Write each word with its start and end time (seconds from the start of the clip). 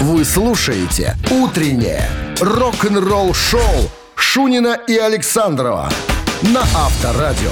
Вы 0.00 0.24
слушаете 0.24 1.16
«Утреннее 1.28 2.08
рок-н-ролл-шоу» 2.40 3.90
Шунина 4.14 4.78
и 4.86 4.96
Александрова 4.96 5.90
на 6.42 6.60
Авторадио. 6.60 7.50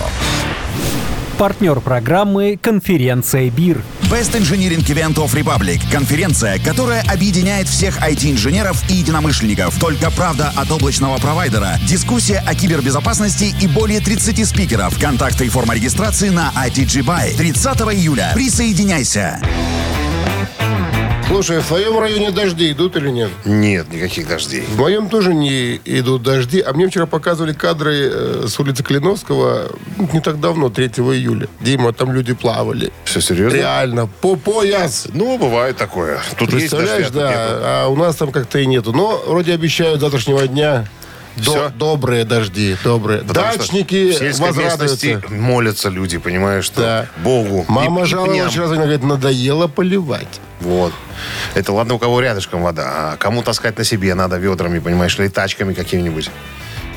Партнер 1.39 1.81
программы 1.81 2.57
«Конференция 2.63 3.51
БИР». 3.51 3.83
Best 4.03 4.39
Engineering 4.41 4.87
Event 4.87 5.17
of 5.17 5.35
Republic– 5.35 5.81
конференция, 5.93 6.61
которая 6.61 7.03
объединяет 7.13 7.67
всех 7.67 7.99
IT-инженеров 7.99 8.81
и 8.89 8.95
единомышленников. 8.95 9.77
Только 9.81 10.13
правда 10.13 10.53
от 10.55 10.71
облачного 10.71 11.19
провайдера, 11.19 11.81
дискуссия 11.85 12.45
о 12.47 12.55
кибербезопасности 12.55 13.57
и 13.61 13.67
более 13.67 13.99
30 13.99 14.47
спикеров. 14.47 14.97
Контакты 15.01 15.47
и 15.47 15.49
форма 15.49 15.75
регистрации 15.75 16.29
на 16.29 16.53
ITG 16.55 17.03
Buy. 17.03 17.37
30 17.37 17.81
июля. 17.93 18.31
Присоединяйся. 18.35 19.41
Слушай, 21.29 21.59
в 21.59 21.67
твоем 21.67 21.99
районе 21.99 22.31
дожди 22.31 22.71
идут 22.71 22.97
или 22.97 23.11
нет? 23.11 23.31
Нет, 23.45 23.93
никаких 23.93 24.29
дождей. 24.29 24.63
В 24.63 24.79
моем 24.79 25.09
тоже 25.09 25.35
не 25.35 25.81
идут 25.85 26.23
дожди. 26.23 26.61
А 26.61 26.73
мне 26.73 26.87
вчера 26.89 27.07
показывали 27.07 27.53
кадры 27.53 27.95
э, 27.95 28.45
с 28.49 28.59
улицы 28.61 28.85
Клиновского 28.85 29.73
не 30.13 30.21
так 30.21 30.39
давно, 30.41 30.71
3 30.71 30.87
июля. 30.87 31.49
Дима, 31.61 31.93
там 31.93 32.13
люди 32.13 32.33
плавали. 32.33 32.93
Все 33.05 33.21
серьезно? 33.21 33.57
Реально, 33.57 34.07
по 34.07 34.37
пояс. 34.37 35.09
Ну, 35.13 35.37
бывает 35.37 35.77
такое. 35.77 36.21
Тут 36.39 36.53
есть 36.53 36.71
Представляешь, 36.71 37.11
дожди, 37.11 37.19
а 37.19 37.23
да. 37.23 37.85
А 37.85 37.89
у 37.89 37.97
нас 37.97 38.15
там 38.17 38.31
как-то 38.31 38.61
и 38.61 38.67
нету. 38.67 38.93
Но 38.93 39.21
вроде 39.27 39.53
обещают 39.53 40.01
завтрашнего 40.01 40.47
дня 40.47 40.87
до- 41.37 41.69
добрые 41.71 42.25
дожди, 42.25 42.77
добрые. 42.85 43.21
Потому 43.23 43.49
что 43.51 43.59
Дачники 43.59 44.11
в 44.13 44.15
сельской 44.19 44.47
возрадуются. 44.53 45.23
молятся 45.31 45.89
люди, 45.89 46.19
понимаешь, 46.19 46.65
что 46.65 46.81
Да. 46.81 47.07
Богу. 47.23 47.65
Мама 47.69 48.01
и- 48.01 48.05
и 48.05 48.07
жаловалась 48.07 48.51
вчера, 48.51 48.67
она 48.67 48.77
говорит, 48.77 49.03
надоело 49.03 49.67
поливать. 49.67 50.41
Вот. 50.61 50.93
Это 51.55 51.73
ладно, 51.73 51.95
у 51.95 51.99
кого 51.99 52.21
рядышком 52.21 52.63
вода, 52.63 53.13
а 53.13 53.17
кому 53.17 53.43
таскать 53.43 53.77
на 53.79 53.85
себе 53.85 54.15
надо 54.15 54.37
ведрами, 54.39 54.79
понимаешь, 54.79 55.19
или 55.19 55.29
тачками 55.29 55.75
какими-нибудь. 55.75 56.31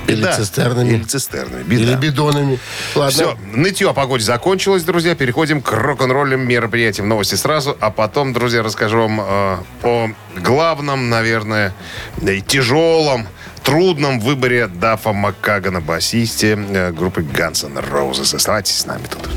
Или 0.07 0.25
цистернами. 0.31 0.89
Или 0.89 1.03
цистернами. 1.03 1.61
Беда. 1.61 1.83
Или 1.83 1.95
бидонами. 1.95 2.57
Ладно. 2.95 3.11
Все, 3.11 3.37
нытье 3.53 3.91
о 3.91 3.93
погоде 3.93 4.23
закончилось, 4.23 4.81
друзья. 4.83 5.13
Переходим 5.13 5.61
к 5.61 5.71
рок-н-ролльным 5.71 6.47
мероприятиям. 6.47 7.07
Новости 7.07 7.35
сразу, 7.35 7.77
а 7.79 7.91
потом, 7.91 8.33
друзья, 8.33 8.63
расскажу 8.63 9.01
вам 9.01 9.21
э, 9.21 9.57
о 9.83 10.07
главном, 10.37 11.09
наверное, 11.11 11.75
и 12.23 12.41
тяжелом, 12.41 13.27
трудном 13.69 14.19
выборе 14.19 14.65
Дафа 14.67 15.13
Маккагана, 15.13 15.79
басисте 15.79 16.57
э, 16.57 16.91
группы 16.91 17.21
Guns 17.21 17.65
N' 17.67 17.77
Roses. 17.77 18.35
Оставайтесь 18.35 18.79
с 18.79 18.85
нами 18.87 19.03
тут. 19.07 19.29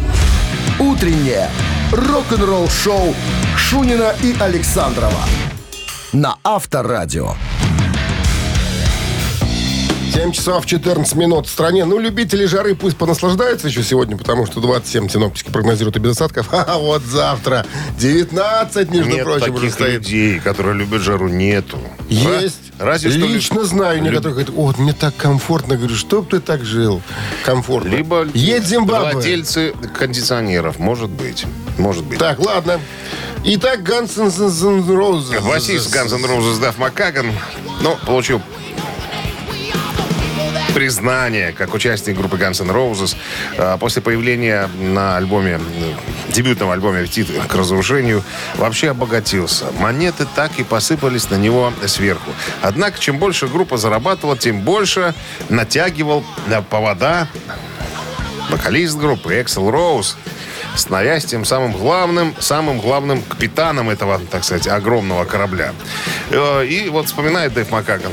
«Утреннее 0.79 1.51
рок-н-ролл-шоу» 1.93 3.15
Шунина 3.59 4.15
и 4.23 4.35
Александрова 4.41 5.21
на 6.15 6.37
Авторадио. 6.43 7.35
7 10.13 10.33
часов 10.33 10.67
14 10.67 11.15
минут 11.15 11.47
в 11.47 11.51
стране. 11.51 11.87
Ну, 11.87 11.99
любители 11.99 12.45
жары 12.45 12.75
пусть 12.75 12.97
понаслаждаются 12.99 13.69
еще 13.69 13.83
сегодня, 13.83 14.17
потому 14.19 14.45
что 14.47 14.61
27 14.61 15.09
синоптики 15.09 15.51
прогнозируют 15.51 15.97
и 15.97 16.01
без 16.01 16.11
осадков. 16.13 16.49
А 16.53 16.79
вот 16.79 17.03
завтра 17.03 17.65
19, 17.99 18.91
между 18.91 19.11
Нет 19.11 19.25
прочим, 19.25 19.55
уже 19.55 19.57
таких 19.63 19.73
стоит. 19.75 19.95
людей, 20.05 20.39
которые 20.39 20.77
любят 20.77 21.01
жару, 21.01 21.29
нету. 21.29 21.79
Есть. 22.09 22.59
Ра- 22.79 22.85
Разве 22.87 23.11
что 23.11 23.21
Лично 23.21 23.65
знаю 23.65 23.99
люб- 23.99 24.05
некоторых, 24.11 24.35
говорят, 24.37 24.51
о, 24.55 24.63
вот 24.67 24.79
мне 24.79 24.93
так 24.93 25.17
комфортно. 25.17 25.77
Говорю, 25.77 25.97
чтоб 25.97 26.29
ты 26.29 26.41
так 26.41 26.65
жил. 26.65 27.01
Комфортно. 27.45 27.89
Либо 27.89 28.27
Едь 28.35 28.67
Зимбабве. 28.67 29.15
владельцы 29.15 29.73
кондиционеров, 29.99 30.79
может 30.79 31.11
быть. 31.11 31.47
Может 31.79 32.05
быть. 32.05 32.19
Так, 32.19 32.39
ладно. 32.39 32.81
Итак. 33.45 33.81
Басист 33.83 34.29
Guns 35.95 36.15
N' 36.15 36.25
Roses 36.25 36.61
Даф 36.61 36.79
Маккаган, 36.79 37.33
ну, 37.81 37.97
получил 38.07 38.41
признание 40.75 41.53
как 41.53 41.75
участник 41.75 42.17
группы 42.17 42.37
Guns 42.37 42.63
N' 42.63 42.71
Roses 42.71 43.17
а, 43.59 43.77
после 43.77 44.03
появления 44.03 44.69
на 44.81 45.17
альбоме, 45.17 45.61
дебютном 46.29 46.71
альбоме 46.71 47.01
«Аппетит 47.01 47.29
к 47.49 47.55
разрушению» 47.55 48.23
вообще 48.57 48.91
обогатился. 48.91 49.67
Монеты 49.79 50.27
так 50.35 50.59
и 50.59 50.65
посыпались 50.65 51.31
на 51.31 51.37
него 51.37 51.73
сверху. 51.87 52.31
Однако, 52.61 52.99
чем 52.99 53.19
больше 53.19 53.49
группа 53.49 53.77
зарабатывала, 53.77 54.37
тем 54.37 54.61
больше 54.61 55.15
натягивал 55.49 56.25
на 56.47 56.63
повода 56.63 57.29
вокалист 58.51 58.97
группы 58.97 59.41
Эксел 59.41 59.71
Роуз, 59.71 60.17
становясь 60.77 61.25
тем 61.25 61.45
самым 61.45 61.73
главным, 61.73 62.35
самым 62.39 62.81
главным 62.81 63.23
капитаном 63.23 63.91
этого, 63.91 64.21
так 64.31 64.45
сказать, 64.45 64.67
огромного 64.69 65.25
корабля. 65.25 65.73
Э, 66.31 66.65
И 66.67 66.89
вот 66.89 67.07
вспоминает 67.07 67.53
Дэйв 67.53 67.71
Маккаган. 67.71 68.13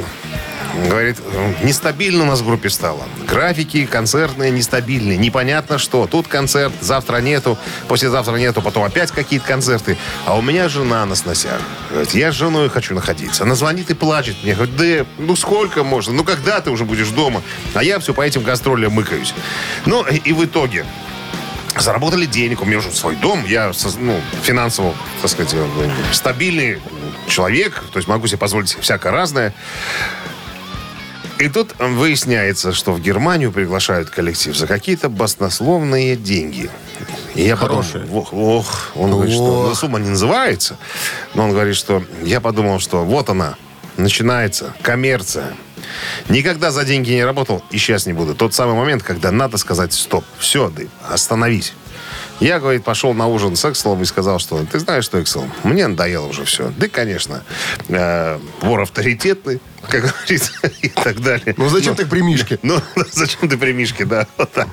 Говорит, 0.87 1.17
«Э, 1.19 1.53
нестабильно 1.63 2.23
у 2.23 2.27
нас 2.27 2.41
в 2.41 2.45
группе 2.45 2.69
стало. 2.69 3.03
Графики 3.27 3.85
концертные 3.85 4.51
нестабильные. 4.51 5.17
Непонятно 5.17 5.77
что. 5.77 6.07
Тут 6.07 6.27
концерт, 6.27 6.73
завтра 6.81 7.17
нету, 7.17 7.57
послезавтра 7.87 8.35
нету, 8.35 8.61
потом 8.61 8.83
опять 8.83 9.11
какие-то 9.11 9.45
концерты. 9.45 9.97
А 10.25 10.37
у 10.37 10.41
меня 10.41 10.69
жена 10.69 11.05
на 11.05 11.15
сносях. 11.15 11.61
Говорит, 11.89 12.13
я 12.13 12.31
с 12.31 12.35
женой 12.35 12.69
хочу 12.69 12.93
находиться. 12.93 13.43
Она 13.43 13.55
звонит 13.55 13.89
и 13.89 13.93
плачет 13.93 14.37
мне. 14.43 14.53
Говорит, 14.53 14.75
Дэйв, 14.75 15.07
ну 15.17 15.35
сколько 15.35 15.83
можно? 15.83 16.13
Ну 16.13 16.23
когда 16.23 16.61
ты 16.61 16.69
уже 16.69 16.85
будешь 16.85 17.09
дома? 17.09 17.41
А 17.73 17.83
я 17.83 17.99
все 17.99 18.13
по 18.13 18.21
этим 18.21 18.43
гастролям 18.43 18.93
мыкаюсь. 18.93 19.33
Ну 19.85 20.05
и 20.05 20.33
в 20.33 20.45
итоге 20.45 20.85
заработали 21.77 22.25
денег, 22.25 22.61
у 22.61 22.65
меня 22.65 22.79
уже 22.79 22.91
свой 22.91 23.15
дом, 23.15 23.45
я 23.45 23.71
ну, 23.99 24.19
финансово, 24.43 24.95
так 25.21 25.29
сказать, 25.29 25.53
э, 25.53 25.89
стабильный 26.11 26.79
человек, 27.27 27.83
то 27.91 27.97
есть 27.97 28.07
могу 28.07 28.27
себе 28.27 28.37
позволить 28.37 28.77
всякое 28.79 29.11
разное. 29.11 29.53
И 31.39 31.47
тут 31.47 31.73
выясняется, 31.79 32.73
что 32.73 32.91
в 32.91 32.99
Германию 32.99 33.53
приглашают 33.53 34.09
коллектив 34.09 34.55
за 34.57 34.67
какие-то 34.67 35.07
баснословные 35.07 36.17
деньги. 36.17 36.69
И 37.33 37.43
я 37.43 37.55
подумал, 37.55 37.85
ох, 38.11 38.33
ох, 38.33 38.91
он 38.95 39.11
говорит, 39.11 39.33
что 39.33 39.67
ну, 39.69 39.75
сумма 39.75 39.99
не 39.99 40.09
называется, 40.09 40.77
но 41.35 41.45
он 41.45 41.51
говорит, 41.51 41.77
что 41.77 42.03
я 42.23 42.41
подумал, 42.41 42.81
что 42.81 43.05
вот 43.05 43.29
она, 43.29 43.55
начинается 43.95 44.75
коммерция. 44.81 45.53
Никогда 46.27 46.71
за 46.71 46.83
деньги 46.83 47.11
не 47.11 47.23
работал 47.23 47.63
и 47.71 47.77
сейчас 47.77 48.05
не 48.05 48.11
буду. 48.11 48.35
Тот 48.35 48.53
самый 48.53 48.75
момент, 48.75 49.01
когда 49.03 49.31
надо 49.31 49.57
сказать 49.57 49.93
стоп, 49.93 50.25
все, 50.39 50.69
остановись. 51.07 51.73
Я, 52.39 52.59
говорит, 52.59 52.83
пошел 52.83 53.13
на 53.13 53.27
ужин 53.27 53.55
с 53.55 53.69
Экселом 53.69 54.01
и 54.01 54.05
сказал, 54.05 54.39
что 54.39 54.63
ты 54.65 54.79
знаешь 54.79 55.03
что, 55.03 55.21
Эксел, 55.21 55.45
мне 55.63 55.87
надоело 55.87 56.27
уже 56.27 56.45
все. 56.45 56.71
Да, 56.77 56.87
конечно, 56.87 57.43
э, 57.89 58.39
вор 58.61 58.81
авторитетный, 58.81 59.59
как 59.89 60.03
говорится, 60.03 60.51
и 60.81 60.87
так 60.87 61.21
далее. 61.21 61.53
Ну 61.57 61.67
зачем 61.67 61.95
ты 61.95 62.05
при 62.05 62.21
Мишке? 62.21 62.57
Ну, 62.69 62.81
зачем 63.11 63.49
ты 63.49 63.57
при 63.57 63.73
Мишке, 63.73 64.05
да, 64.05 64.27
вот 64.37 64.51
так. 64.51 64.69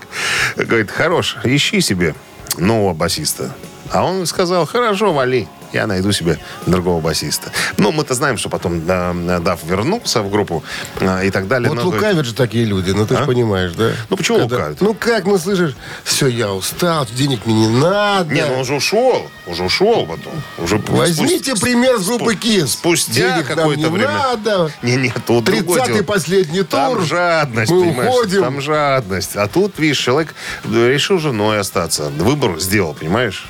Говорит, 0.57 0.91
хорош, 0.91 1.37
ищи 1.45 1.81
себе 1.81 2.15
нового 2.57 2.95
басиста. 2.95 3.55
А 3.91 4.05
он 4.05 4.27
сказал, 4.27 4.67
хорошо, 4.67 5.13
вали, 5.13 5.49
я 5.73 5.87
найду 5.87 6.13
себе 6.13 6.39
другого 6.67 7.01
басиста. 7.01 7.51
Ну, 7.77 7.93
мы-то 7.93 8.15
знаем, 8.15 8.39
что 8.39 8.49
потом 8.49 8.87
Дав 8.87 9.63
вернулся 9.65 10.23
в 10.23 10.31
группу 10.31 10.63
э, 11.01 11.27
и 11.27 11.31
так 11.31 11.49
далее. 11.49 11.69
Вот 11.69 11.77
но, 11.79 11.85
лукавят 11.91 12.25
же 12.27 12.35
такие 12.35 12.65
люди, 12.65 12.91
ну 12.91 13.07
ты 13.07 13.17
же 13.17 13.23
А? 13.23 13.27
понимаешь, 13.27 13.73
да? 13.73 13.91
Ну, 14.11 14.17
почему 14.17 14.39
Когда- 14.39 14.57
лукавят? 14.57 14.81
Ну 14.81 14.95
как, 14.95 15.25
ну 15.25 15.39
слышишь, 15.39 15.75
все, 16.05 16.27
я 16.29 16.53
устал, 16.53 17.07
денег 17.15 17.47
мне 17.47 17.67
не 17.67 17.81
надо. 17.81 18.33
Не, 18.35 18.45
ну 18.47 18.59
он 18.59 18.65
же 18.65 18.75
ушел, 18.75 19.29
уже 19.47 19.65
ушел 19.65 20.07
потом. 20.07 20.33
Уже 20.59 20.79
Возьмите 20.89 21.53
спу- 21.53 21.61
пример 21.61 21.99
с 21.99 22.07
группы 22.07 22.33
спу- 22.35 22.41
Kiss. 22.41 22.67
Спустя 22.69 23.43
какое-то 23.43 23.91
время. 23.91 24.13
надо. 24.13 24.71
Не, 24.83 24.97
не, 24.97 25.13
тут 25.27 25.45
другое 25.45 25.81
30-й 25.83 25.93
дело. 25.95 26.03
последний 26.05 26.63
Там 26.63 26.95
тур. 26.95 27.05
жадность, 27.05 27.71
Мы 27.71 27.81
понимаешь? 27.83 28.11
уходим. 28.11 28.43
Там 28.43 28.61
жадность. 28.61 29.37
А 29.37 29.47
тут, 29.49 29.79
видишь, 29.79 29.99
человек 29.99 30.35
решил 30.71 31.19
женой 31.19 31.61
остаться. 31.61 32.05
Выбор 32.19 32.59
сделал, 32.61 32.95
понимаешь? 32.95 33.47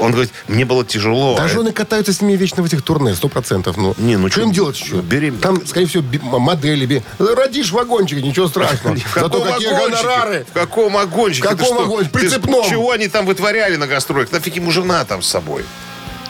Он 0.00 0.12
говорит, 0.12 0.32
мне 0.48 0.64
было 0.64 0.84
тяжело. 0.84 1.36
Да 1.36 1.46
жены 1.48 1.72
катаются 1.72 2.12
с 2.12 2.20
ними 2.20 2.36
вечно 2.36 2.62
в 2.62 2.66
этих 2.66 2.82
турне, 2.82 3.14
сто 3.14 3.28
процентов. 3.28 3.76
Ну, 3.76 3.94
Не, 3.98 4.16
ну 4.16 4.28
что 4.30 4.42
им 4.42 4.52
делать 4.52 4.80
еще? 4.80 4.96
беременна. 4.96 5.40
Там, 5.40 5.66
скорее 5.66 5.86
всего, 5.86 6.02
модели. 6.38 6.86
би- 6.86 7.02
Родишь 7.18 7.70
вагончик, 7.72 8.22
ничего 8.22 8.48
страшного. 8.48 8.96
Зато 9.14 9.40
какие 9.40 9.68
гонорары. 9.68 10.46
В 10.48 10.52
каком 10.52 10.92
вагончике? 10.94 11.46
В 11.48 11.50
каком 11.56 11.76
вагончике? 11.76 12.10
Прицепном. 12.18 12.68
Чего 12.68 12.90
они 12.92 13.08
там 13.08 13.26
вытворяли 13.26 13.76
на 13.76 13.86
гастролях? 13.86 14.32
Нафиг 14.32 14.56
ему 14.56 14.70
жена 14.70 15.04
там 15.04 15.22
с 15.22 15.28
собой? 15.28 15.64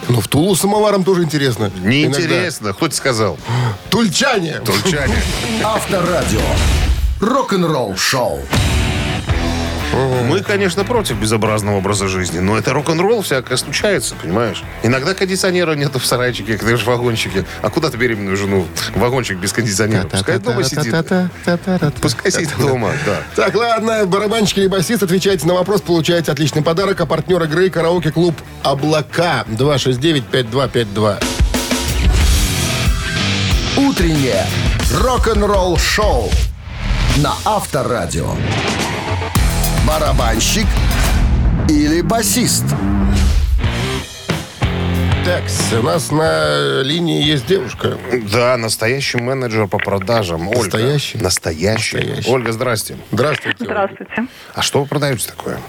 Ну, 0.09 0.19
в 0.19 0.27
Тулу 0.27 0.55
самоваром 0.55 1.03
тоже 1.03 1.23
интересно. 1.23 1.71
Неинтересно. 1.83 2.73
Кто 2.73 2.87
тебе 2.87 2.97
сказал? 2.97 3.37
Тульчане. 3.89 4.59
Тульчане. 4.65 5.21
Авторадио. 5.63 6.41
Рок-н-ролл 7.19 7.95
шоу. 7.95 8.41
Мы, 9.93 10.41
конечно, 10.41 10.85
против 10.85 11.17
безобразного 11.17 11.77
образа 11.77 12.07
жизни, 12.07 12.39
но 12.39 12.57
это 12.57 12.71
рок-н-ролл 12.73 13.21
всякое 13.21 13.57
случается, 13.57 14.15
понимаешь? 14.15 14.63
Иногда 14.83 15.13
кондиционера 15.13 15.73
нету 15.73 15.99
в 15.99 16.05
сарайчике, 16.05 16.57
когда 16.57 16.77
же 16.77 16.83
в 16.83 16.87
вагончике. 16.87 17.45
А 17.61 17.69
куда 17.69 17.89
ты 17.89 17.97
беременную 17.97 18.37
жену? 18.37 18.65
В 18.95 18.99
вагончик 18.99 19.37
без 19.37 19.51
кондиционера. 19.51 20.07
Пускай 20.07 20.39
дома 20.39 20.63
сидит. 20.63 20.95
Пускай 22.01 22.31
сидит 22.31 22.57
дома, 22.57 22.91
да. 23.05 23.21
Так, 23.35 23.55
ладно, 23.55 24.05
барабанщик 24.05 24.59
или 24.59 24.67
басист, 24.67 25.03
отвечайте 25.03 25.45
на 25.45 25.53
вопрос, 25.53 25.81
получаете 25.81 26.31
отличный 26.31 26.61
подарок. 26.61 27.01
А 27.01 27.05
партнер 27.05 27.43
игры 27.43 27.69
караоке-клуб 27.69 28.35
«Облака» 28.63 29.45
269-5252. 29.49 31.23
Утреннее 33.77 34.45
рок-н-ролл-шоу 34.93 36.29
на 37.17 37.33
Авторадио. 37.43 38.35
Барабанщик 39.87 40.67
или 41.69 42.01
басист? 42.01 42.65
Так, 45.25 45.43
у 45.79 45.83
нас 45.85 46.11
на 46.11 46.81
линии 46.81 47.23
есть 47.23 47.45
девушка. 47.45 47.97
Да, 48.33 48.57
настоящий 48.57 49.17
менеджер 49.17 49.67
по 49.67 49.77
продажам. 49.77 50.47
Ольга. 50.47 50.61
Настоящий? 50.63 51.17
Настоящий. 51.17 51.97
Настоящий. 51.97 52.31
Ольга, 52.31 52.51
здрасте. 52.51 52.97
Здравствуйте. 53.11 53.57
Ольга. 53.61 53.73
Здравствуйте. 53.73 54.27
А 54.55 54.61
что 54.61 54.81
вы 54.81 54.87
продаете 54.87 55.27
такое? 55.27 55.59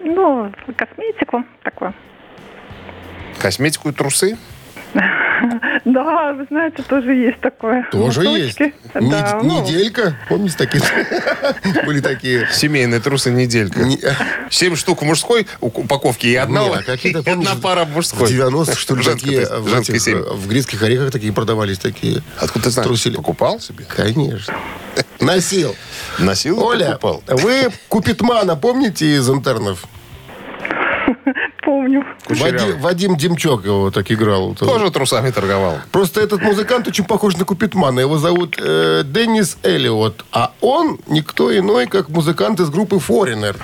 Ну, 0.00 0.52
косметику 0.76 1.44
такое. 1.62 1.94
Косметику 3.38 3.88
и 3.88 3.92
трусы? 3.92 4.38
Да, 5.84 6.32
вы 6.32 6.46
знаете, 6.48 6.82
тоже 6.82 7.14
есть 7.14 7.40
такое. 7.40 7.86
Тоже 7.90 8.22
есть. 8.24 8.58
Да, 8.94 9.40
Неделька. 9.42 10.16
Помните 10.28 10.56
такие? 10.56 10.82
Были 11.86 12.00
такие. 12.00 12.48
Семейные 12.52 13.00
трусы 13.00 13.30
неделька. 13.30 13.80
Не- 13.80 14.00
Семь 14.50 14.76
штук 14.76 15.02
в 15.02 15.04
мужской 15.04 15.46
упаковке 15.60 16.28
и 16.28 16.34
одна, 16.36 16.62
а 16.62 16.78
одна 17.30 17.54
пара 17.62 17.84
в 17.84 17.90
В 17.90 17.96
мужской. 17.96 18.30
90-х, 18.30 18.74
что 18.76 18.96
ли, 18.96 19.02
такие, 19.04 19.46
в, 19.46 20.48
грецких 20.48 20.82
орехах 20.82 21.10
такие 21.10 21.32
продавались 21.32 21.78
такие. 21.78 22.22
Откуда 22.38 22.64
ты 22.66 22.70
знаешь? 22.70 22.86
Трусили. 22.86 23.16
Покупал 23.16 23.60
себе? 23.60 23.84
Конечно. 23.84 24.54
Носил. 25.20 25.74
Носил 26.18 26.62
Оля, 26.62 26.98
покупал? 27.00 27.22
вы 27.26 27.68
Купитмана 27.88 28.56
помните 28.56 29.16
из 29.16 29.28
интернов? 29.28 29.84
помню. 31.64 32.04
Кучерявый. 32.26 32.60
Вадим, 32.60 32.80
Вадим 32.80 33.16
Демчок 33.16 33.64
его 33.64 33.90
так 33.90 34.10
играл. 34.10 34.54
Тоже 34.54 34.90
трусами 34.90 35.30
торговал. 35.30 35.78
Просто 35.92 36.20
этот 36.20 36.42
музыкант 36.42 36.88
очень 36.88 37.04
похож 37.04 37.36
на 37.36 37.44
Купитмана. 37.44 38.00
Его 38.00 38.18
зовут 38.18 38.56
э, 38.58 39.02
Деннис 39.04 39.58
Эллиот. 39.62 40.24
А 40.32 40.52
он 40.60 40.98
никто 41.06 41.56
иной, 41.56 41.86
как 41.86 42.08
музыкант 42.08 42.60
из 42.60 42.70
группы 42.70 42.96
Foreigner. 42.96 43.56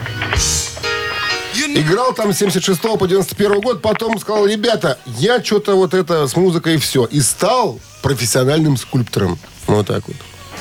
Играл 1.75 2.15
там 2.15 2.33
с 2.33 2.39
76 2.39 2.81
по 2.81 3.07
91 3.07 3.61
год, 3.61 3.83
потом 3.83 4.19
сказал, 4.19 4.47
ребята, 4.47 4.99
я 5.07 5.43
что-то 5.43 5.77
вот 5.77 5.95
это 5.95 6.27
с 6.27 6.35
музыкой 6.37 6.75
и 6.75 6.79
все. 6.79 7.05
И 7.05 7.21
стал 7.21 7.79
профессиональным 8.03 8.77
скульптором. 8.77 9.39
Вот 9.67 9.87
так 9.87 10.03
вот. 10.09 10.17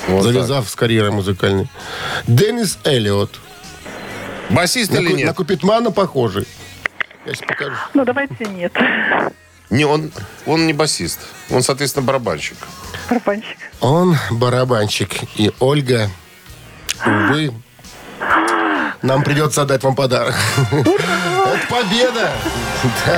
Вот 0.08 0.24
Завязав 0.24 0.70
с 0.70 0.76
карьерой 0.76 1.12
музыкальной. 1.12 1.68
Деннис 2.28 2.78
Эллиот. 2.84 3.32
Басист 4.50 4.92
На, 4.92 5.00
или 5.00 5.08
Ку- 5.08 5.14
на 5.14 5.18
нет? 5.18 5.36
Купитмана 5.36 5.92
похожий. 5.92 6.46
Я 7.26 7.34
сейчас 7.34 7.48
покажу. 7.48 7.76
Ну, 7.94 8.06
давайте 8.06 8.46
нет. 8.46 8.74
Не, 9.70 9.86
он, 9.86 10.12
он 10.46 10.66
не 10.66 10.74
басист. 10.74 11.20
Он, 11.52 11.62
соответственно, 11.62 12.06
барабанщик. 12.06 12.58
Барабанщик. 13.10 13.58
Он 13.82 14.18
барабанщик. 14.32 15.12
И 15.36 15.52
Ольга, 15.60 16.10
увы, 17.06 17.54
нам 19.02 19.24
придется 19.24 19.62
отдать 19.62 19.84
вам 19.84 19.96
подарок. 19.96 20.36
Это 21.60 21.68
победа! 21.68 22.32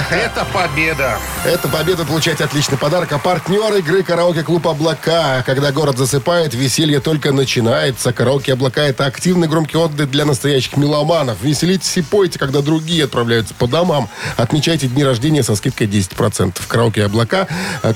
Это 0.09 0.45
победа. 0.45 1.19
Это 1.45 1.67
победа. 1.67 2.03
Получаете 2.05 2.45
отличный 2.45 2.77
подарок. 2.77 3.11
А 3.11 3.17
партнер 3.19 3.73
игры 3.75 4.01
«Караоке-клуб 4.03 4.67
Облака». 4.67 5.43
Когда 5.45 5.71
город 5.71 5.97
засыпает, 5.97 6.55
веселье 6.55 6.99
только 6.99 7.31
начинается. 7.31 8.11
«Караоке 8.11 8.53
Облака»— 8.53 8.81
это 8.87 9.05
активный 9.05 9.47
громкий 9.47 9.77
отдых 9.77 10.09
для 10.09 10.25
настоящих 10.25 10.75
меломанов. 10.77 11.43
Веселитесь 11.43 11.95
и 11.97 12.01
пойте, 12.01 12.39
когда 12.39 12.61
другие 12.61 13.03
отправляются 13.03 13.53
по 13.53 13.67
домам. 13.67 14.09
Отмечайте 14.37 14.87
дни 14.87 15.03
рождения 15.03 15.43
со 15.43 15.55
скидкой 15.55 15.85
10%. 15.87 16.59
«Караоке 16.67 17.05
Облака» 17.05 17.47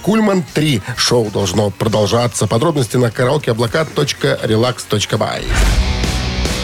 Кульман 0.04 0.44
3. 0.54 0.84
Шоу 0.96 1.32
должно 1.32 1.72
продолжаться. 1.72 2.46
Подробности 2.46 2.98
на 2.98 3.10
караокеоблака.relax.by. 3.10 5.46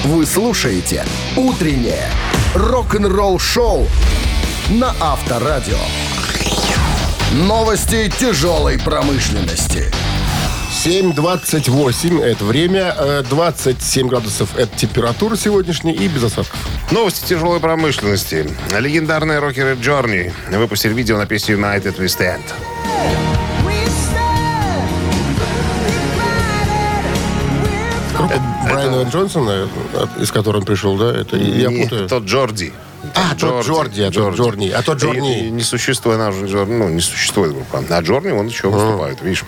Вы 0.03 0.25
слушаете 0.25 1.05
«Утреннее 1.35 2.09
рок-н-ролл-шоу» 2.53 3.87
на 4.69 4.93
Авторадио. 4.99 5.77
Новости 7.31 8.11
тяжелой 8.19 8.79
промышленности. 8.79 9.91
7.28 10.83 12.21
это 12.21 12.43
время, 12.43 12.95
э, 12.97 13.23
27 13.29 14.07
градусов 14.07 14.57
это 14.57 14.75
температура 14.75 15.35
сегодняшняя 15.35 15.93
и 15.93 16.07
без 16.07 16.23
осадков. 16.23 16.59
Новости 16.91 17.27
тяжелой 17.27 17.59
промышленности. 17.59 18.49
Легендарные 18.77 19.39
рокеры 19.39 19.77
Джорни 19.79 20.33
выпустили 20.49 20.93
видео 20.93 21.17
на 21.17 21.25
песню 21.25 21.57
United 21.57 21.97
We 21.97 22.05
Stand. 22.05 22.41
Брайана 28.73 29.09
Джонсона, 29.09 29.67
от- 29.93 30.21
из 30.21 30.31
которой 30.31 30.57
он 30.57 30.65
пришел, 30.65 30.97
да? 30.97 31.11
Это 31.13 31.37
я 31.37 31.69
Не, 31.69 31.83
путаю. 31.83 32.07
тот 32.07 32.23
Джорди. 32.23 32.73
А, 33.15 33.35
тот 33.35 33.65
Джорди, 33.65 34.01
а 34.01 34.11
тот 34.11 34.35
Джорни, 34.35 34.69
а 34.69 34.81
тот 34.81 34.99
Джорни. 34.99 35.49
Не 35.49 35.63
существует, 35.63 36.19
она 36.19 36.29
уже, 36.29 36.65
ну, 36.65 36.89
не 36.89 37.01
существует 37.01 37.53
группа. 37.53 37.83
А 37.89 38.01
Джорни, 38.01 38.31
он 38.31 38.47
еще 38.47 38.69
выступает, 38.69 39.21
видишь. 39.21 39.43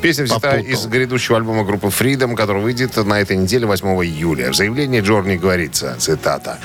Песня 0.00 0.24
взята 0.24 0.56
из 0.58 0.86
грядущего 0.86 1.36
альбома 1.36 1.64
группы 1.64 1.88
Freedom, 1.88 2.34
который 2.34 2.62
выйдет 2.62 2.96
на 2.96 3.20
этой 3.20 3.36
неделе 3.36 3.66
8 3.66 3.86
июля. 4.04 4.50
В 4.50 4.56
заявлении 4.56 5.00
Джорни 5.00 5.36
говорится, 5.36 5.96
цитата, 5.98 6.58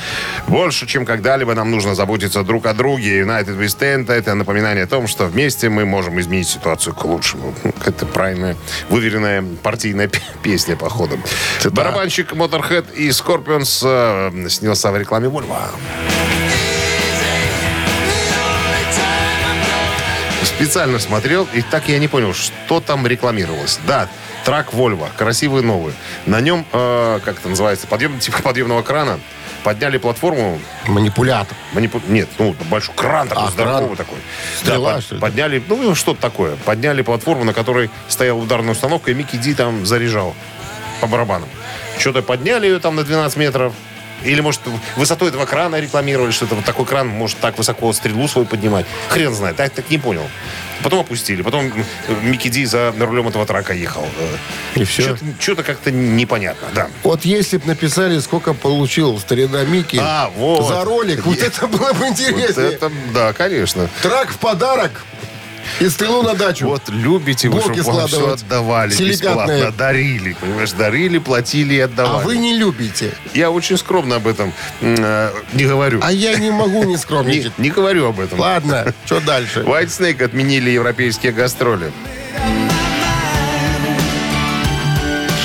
«Больше, 0.48 0.88
чем 0.88 1.06
когда-либо 1.06 1.54
нам 1.54 1.70
нужно 1.72 1.96
заботиться 1.96 2.44
друг 2.44 2.66
о 2.66 2.74
друге. 2.74 3.22
United 3.22 3.58
We 3.58 3.66
Stand— 3.66 4.12
это 4.14 4.34
напоминание 4.34 4.86
о 4.86 4.88
том, 4.88 5.08
что 5.08 5.26
вместе 5.26 5.70
мы 5.70 5.86
можем 5.86 6.20
изменить 6.20 6.48
ситуацию 6.48 6.96
к 6.96 7.06
лучшему». 7.06 7.54
Ну, 7.64 7.74
Это 7.86 8.06
правильная, 8.06 8.56
выверенная 8.90 9.44
партийная 9.62 10.10
песня, 10.42 10.76
походу. 10.76 11.20
Барабанщик 11.72 12.34
Motorhead 12.34 12.94
и 12.96 13.10
Scorpions 13.10 13.82
э, 13.84 14.50
снялся 14.50 14.92
в 14.92 14.98
рекламе 14.98 15.28
Volvo. 15.28 15.58
Специально 20.44 21.00
смотрел, 21.00 21.48
и 21.54 21.62
так 21.62 21.88
я 21.88 22.00
не 22.00 22.08
понял, 22.08 22.34
что 22.34 22.80
там 22.80 23.06
рекламировалось. 23.06 23.80
Да, 23.86 24.10
трак 24.46 24.74
Volvo, 24.74 25.08
красивый 25.18 25.62
новый. 25.62 25.94
На 26.26 26.42
нем, 26.42 26.66
э, 26.72 27.20
как 27.24 27.40
это 27.40 27.50
называется, 27.50 27.88
подъем, 27.88 28.20
типа 28.20 28.42
подъемного 28.42 28.82
крана. 28.82 29.20
Подняли 29.64 30.00
платформу, 30.00 30.60
Манипулятор. 30.88 31.56
манипу- 31.74 32.02
нет, 32.08 32.28
ну, 32.40 32.56
большой 32.72 32.96
кран 32.96 33.28
такой, 33.28 33.44
А, 33.48 33.52
здоровый 33.52 33.86
кран. 33.96 33.98
такой. 33.98 34.18
Стрела, 34.60 34.90
Да, 34.90 34.96
под- 34.96 35.04
что 35.04 35.16
ли? 35.16 35.22
подняли, 35.22 35.64
ну, 35.68 35.94
что-то 35.94 36.20
такое. 36.20 36.56
Подняли 36.66 37.04
платформу, 37.04 37.44
на 37.44 37.54
которой 37.54 37.92
стояла 38.08 38.40
ударная 38.40 38.72
установка, 38.72 39.12
и 39.12 39.14
Микки 39.14 39.36
Ди 39.36 39.54
там 39.54 39.86
заряжал 39.86 40.36
по 41.00 41.06
барабанам. 41.06 41.48
Что-то 42.00 42.24
подняли 42.24 42.66
ее 42.66 42.80
там 42.80 42.96
на 42.96 43.04
12 43.04 43.38
метров. 43.38 43.74
Или, 44.24 44.42
может, 44.42 44.62
высоту 44.96 45.26
этого 45.26 45.46
крана 45.46 45.80
рекламировали, 45.80 46.32
что 46.32 46.46
это 46.46 46.56
вот 46.56 46.66
такой 46.66 46.86
кран 46.86 47.08
может 47.08 47.40
так 47.40 47.58
высоко 47.58 47.92
стрелу 47.94 48.28
свою 48.28 48.46
поднимать. 48.48 48.86
Хрен 49.10 49.34
знает, 49.34 49.56
так, 49.56 49.72
так 49.72 49.90
не 49.90 49.98
понял. 49.98 50.28
Потом 50.84 51.00
опустили. 51.02 51.42
Потом 51.44 51.68
э, 51.68 51.84
Микки 52.24 52.48
Ди 52.48 52.66
за 52.66 52.92
рулем 52.98 53.28
этого 53.28 53.46
трака 53.46 53.74
ехал. 53.74 54.06
И 54.76 54.84
все. 54.84 55.16
Что-то 55.40 55.64
как-то 55.64 55.92
непонятно, 55.92 56.68
да. 56.74 56.88
Вот 57.04 57.24
если 57.24 57.58
бы 57.58 57.68
написали, 57.68 58.18
сколько 58.20 58.54
получил 58.56 59.20
старина 59.20 59.64
Микки 59.64 60.00
А, 60.02 60.32
вот. 60.36 60.68
за 60.68 60.84
ролик, 60.84 61.24
вот 61.26 61.38
Я- 61.38 61.46
это 61.48 61.68
было 61.68 61.94
бы 61.94 62.00
Вот 62.06 62.20
интереснее. 62.20 62.72
это, 62.74 62.92
да, 63.14 63.34
конечно. 63.34 63.90
Трак 64.02 64.30
в 64.32 64.38
подарок 64.38 65.04
и 65.80 65.90
стрелу 65.90 66.24
на 66.24 66.34
дачу. 66.34 66.68
Вот 66.68 66.84
любите 66.90 67.50
вы, 67.50 67.62
Блоки 67.62 67.80
чтобы 67.82 67.98
вам 67.98 68.08
все 68.08 68.16
складывать. 68.18 68.44
отдавали 68.44 68.92
Силикатные. 68.92 69.58
бесплатно. 69.58 69.72
Дарили, 69.78 70.34
понимаешь, 70.40 70.72
дарили, 70.72 71.18
платили 71.18 71.74
и 71.76 71.80
а 71.80 71.86
отдавали. 71.86 72.26
вы 72.26 72.38
не 72.38 72.58
любите. 72.58 73.12
Я 73.34 73.52
очень 73.52 73.78
скромно 73.78 74.18
об 74.18 74.28
этом 74.28 74.54
м, 74.82 74.96
э, 75.00 75.32
не 75.54 75.66
говорю. 75.66 76.00
А 76.04 76.12
я 76.12 76.38
не 76.38 76.52
могу 76.52 76.84
не 76.84 76.92
не, 76.92 76.98
скромничать. 76.98 77.58
не 77.58 77.70
говорю 77.70 78.08
об 78.08 78.20
этом. 78.20 78.40
Ладно, 78.40 78.94
что 79.06 79.20
дальше? 79.20 79.62
White 79.62 79.88
Snake 79.88 80.24
отменили 80.24 80.70
европейские 80.70 81.32
гастроли. 81.32 81.92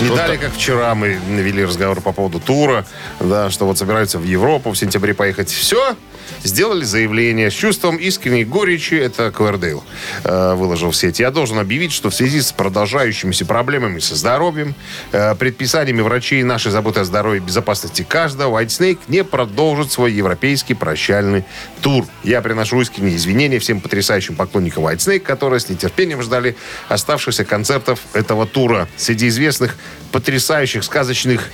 Не 0.02 0.14
далее, 0.14 0.36
как 0.36 0.52
вчера, 0.52 0.94
мы 0.94 1.18
навели 1.26 1.64
разговор 1.64 2.02
по 2.02 2.12
поводу 2.12 2.38
тура, 2.38 2.84
да, 3.18 3.48
что 3.50 3.64
вот 3.64 3.78
собираются 3.78 4.18
в 4.18 4.24
Европу 4.24 4.70
в 4.72 4.76
сентябре 4.76 5.14
поехать. 5.14 5.48
Все, 5.48 5.96
сделали 6.42 6.84
заявление 6.84 7.50
с 7.50 7.54
чувством 7.54 7.96
искренней 7.96 8.44
горечи. 8.44 8.94
Это 8.94 9.30
Квердейл 9.30 9.84
э, 10.24 10.54
выложил 10.54 10.90
в 10.90 10.96
сети. 10.96 11.22
Я 11.22 11.30
должен 11.30 11.58
объявить, 11.58 11.92
что 11.92 12.10
в 12.10 12.14
связи 12.14 12.40
с 12.40 12.52
продолжающимися 12.52 13.44
проблемами 13.46 13.98
со 13.98 14.14
здоровьем, 14.14 14.74
э, 15.12 15.34
предписаниями 15.34 16.00
врачей 16.00 16.42
нашей 16.42 16.70
заботы 16.70 17.00
о 17.00 17.04
здоровье 17.04 17.40
и 17.40 17.44
безопасности 17.44 18.02
каждого, 18.08 18.60
White 18.60 18.66
Snake 18.68 18.98
не 19.08 19.24
продолжит 19.24 19.92
свой 19.92 20.12
европейский 20.12 20.74
прощальный 20.74 21.44
тур. 21.80 22.06
Я 22.24 22.40
приношу 22.42 22.80
искренние 22.80 23.16
извинения 23.16 23.58
всем 23.58 23.80
потрясающим 23.80 24.36
поклонникам 24.36 24.86
White 24.86 24.98
Snake, 24.98 25.20
которые 25.20 25.60
с 25.60 25.68
нетерпением 25.68 26.22
ждали 26.22 26.56
оставшихся 26.88 27.44
концертов 27.44 28.00
этого 28.12 28.46
тура. 28.46 28.88
Среди 28.96 29.28
известных 29.28 29.76
потрясающих 30.12 30.84
сказочных 30.84 31.50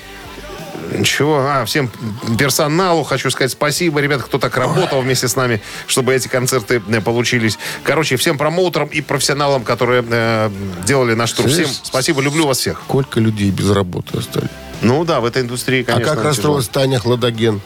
Ничего. 0.98 1.46
А, 1.48 1.64
всем 1.64 1.90
персоналу 2.38 3.02
хочу 3.02 3.30
сказать 3.30 3.50
спасибо, 3.50 4.00
ребята, 4.00 4.24
кто 4.24 4.38
так 4.38 4.56
работал 4.56 5.00
вместе 5.00 5.28
с 5.28 5.36
нами, 5.36 5.60
чтобы 5.86 6.14
эти 6.14 6.28
концерты 6.28 6.82
э, 6.86 7.00
получились. 7.00 7.58
Короче, 7.82 8.16
всем 8.16 8.38
промоутерам 8.38 8.88
и 8.88 9.00
профессионалам, 9.00 9.64
которые 9.64 10.04
э, 10.08 10.50
делали 10.84 11.14
наш 11.14 11.32
тур. 11.32 11.48
Всем 11.48 11.68
спасибо, 11.82 12.20
люблю 12.20 12.46
вас 12.46 12.58
всех. 12.58 12.82
Сколько 12.86 13.20
людей 13.20 13.50
без 13.50 13.70
работы 13.70 14.18
остались? 14.18 14.50
Ну 14.80 15.04
да, 15.04 15.20
в 15.20 15.24
этой 15.24 15.42
индустрии, 15.42 15.82
конечно, 15.82 16.12
а 16.12 16.16
как 16.16 16.24
расстроилась 16.24 16.68
Таня 16.68 16.98
Хладоген? 16.98 17.60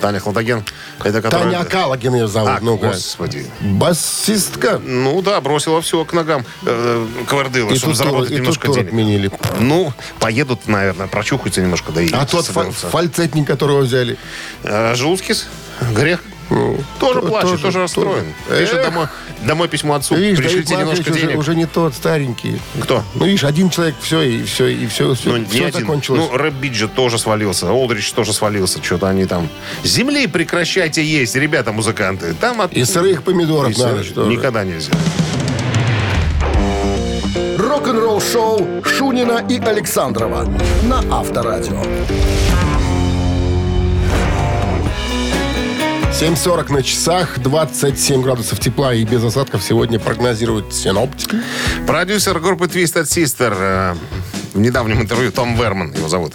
Таня 0.00 0.20
Хладоген. 0.20 0.64
Это 1.04 1.22
которая... 1.22 1.44
Таня 1.52 1.60
Акалагин 1.60 2.14
ее 2.14 2.26
зовут. 2.28 2.50
А, 2.50 2.58
ну-ка. 2.60 2.88
господи. 2.88 3.46
Басистка. 3.60 4.78
Ну 4.84 5.20
да, 5.22 5.40
бросила 5.40 5.80
все 5.82 6.04
к 6.04 6.12
ногам 6.12 6.44
э, 6.66 7.06
Квардыла, 7.28 7.70
И 7.70 7.76
чтобы 7.76 7.92
тур, 7.94 7.96
заработать 7.96 8.30
и 8.30 8.34
тут 8.34 8.40
немножко 8.40 8.66
тур 8.66 8.74
денег. 8.76 8.88
отменили. 8.88 9.30
Ну, 9.60 9.92
поедут, 10.18 10.66
наверное, 10.68 11.06
прочухаются 11.06 11.60
немножко, 11.60 11.92
да 11.92 12.02
и 12.02 12.10
А 12.12 12.26
тот 12.26 12.46
соберутся. 12.46 12.88
фальцетник, 12.88 13.46
которого 13.46 13.80
взяли. 13.80 14.16
А, 14.64 14.94
Желудскис? 14.94 15.46
Грех? 15.94 16.22
Тоже 16.98 17.20
то- 17.20 17.26
плачет, 17.28 17.50
тоже- 17.50 17.62
тоже, 17.62 17.78
расстроен. 17.80 18.24
тоже. 18.48 18.60
Пишет 18.60 18.82
домой, 18.82 19.06
домой 19.42 19.68
письмо 19.68 19.94
отцу. 19.94 20.16
Видишь, 20.16 20.38
Пришлите 20.38 20.76
немножко 20.76 21.10
уже, 21.10 21.20
денег. 21.20 21.38
уже 21.38 21.54
не 21.54 21.66
тот, 21.66 21.94
старенький. 21.94 22.60
Кто? 22.82 23.02
Ну, 23.14 23.24
видишь, 23.26 23.44
один 23.44 23.70
человек, 23.70 23.94
все, 24.00 24.20
и 24.22 24.44
все, 24.44 24.66
и 24.68 24.86
все, 24.86 25.14
все, 25.14 25.30
Ну, 25.30 25.36
не 25.38 25.44
все 25.46 25.66
один. 25.66 25.80
закончилось. 25.80 26.22
Ну, 26.30 26.36
Рэп 26.36 26.54
Биджи 26.54 26.88
тоже 26.88 27.18
свалился. 27.18 27.70
Олдрич 27.72 28.12
тоже 28.12 28.32
свалился. 28.32 28.82
Что-то 28.82 29.08
они 29.08 29.26
там... 29.26 29.48
Земли 29.84 30.26
прекращайте 30.26 31.04
есть, 31.04 31.36
ребята, 31.36 31.72
музыканты. 31.72 32.34
Там 32.40 32.60
от... 32.60 32.72
и 32.72 32.84
сырых 32.84 33.22
помидоров 33.22 33.76
И 33.76 33.80
надо, 33.80 34.02
сыр-. 34.04 34.26
Никогда 34.26 34.64
нельзя. 34.64 34.92
Рок-н-ролл 37.58 38.20
шоу 38.20 38.66
Шунина 38.84 39.44
и 39.48 39.58
Александрова 39.60 40.46
на 40.82 40.98
Авторадио. 41.18 41.82
7.40 46.20 46.70
на 46.70 46.82
часах, 46.82 47.38
27 47.38 48.20
градусов 48.20 48.60
тепла 48.60 48.92
и 48.92 49.04
без 49.04 49.24
осадков 49.24 49.62
сегодня 49.62 49.98
прогнозируют 49.98 50.74
синоптики. 50.74 51.38
Продюсер 51.86 52.38
группы 52.40 52.66
Twisted 52.66 53.04
Sister 53.04 53.54
э, 53.56 53.94
в 54.52 54.58
недавнем 54.58 55.00
интервью, 55.00 55.32
Том 55.32 55.56
Верман 55.56 55.94
его 55.94 56.08
зовут, 56.08 56.34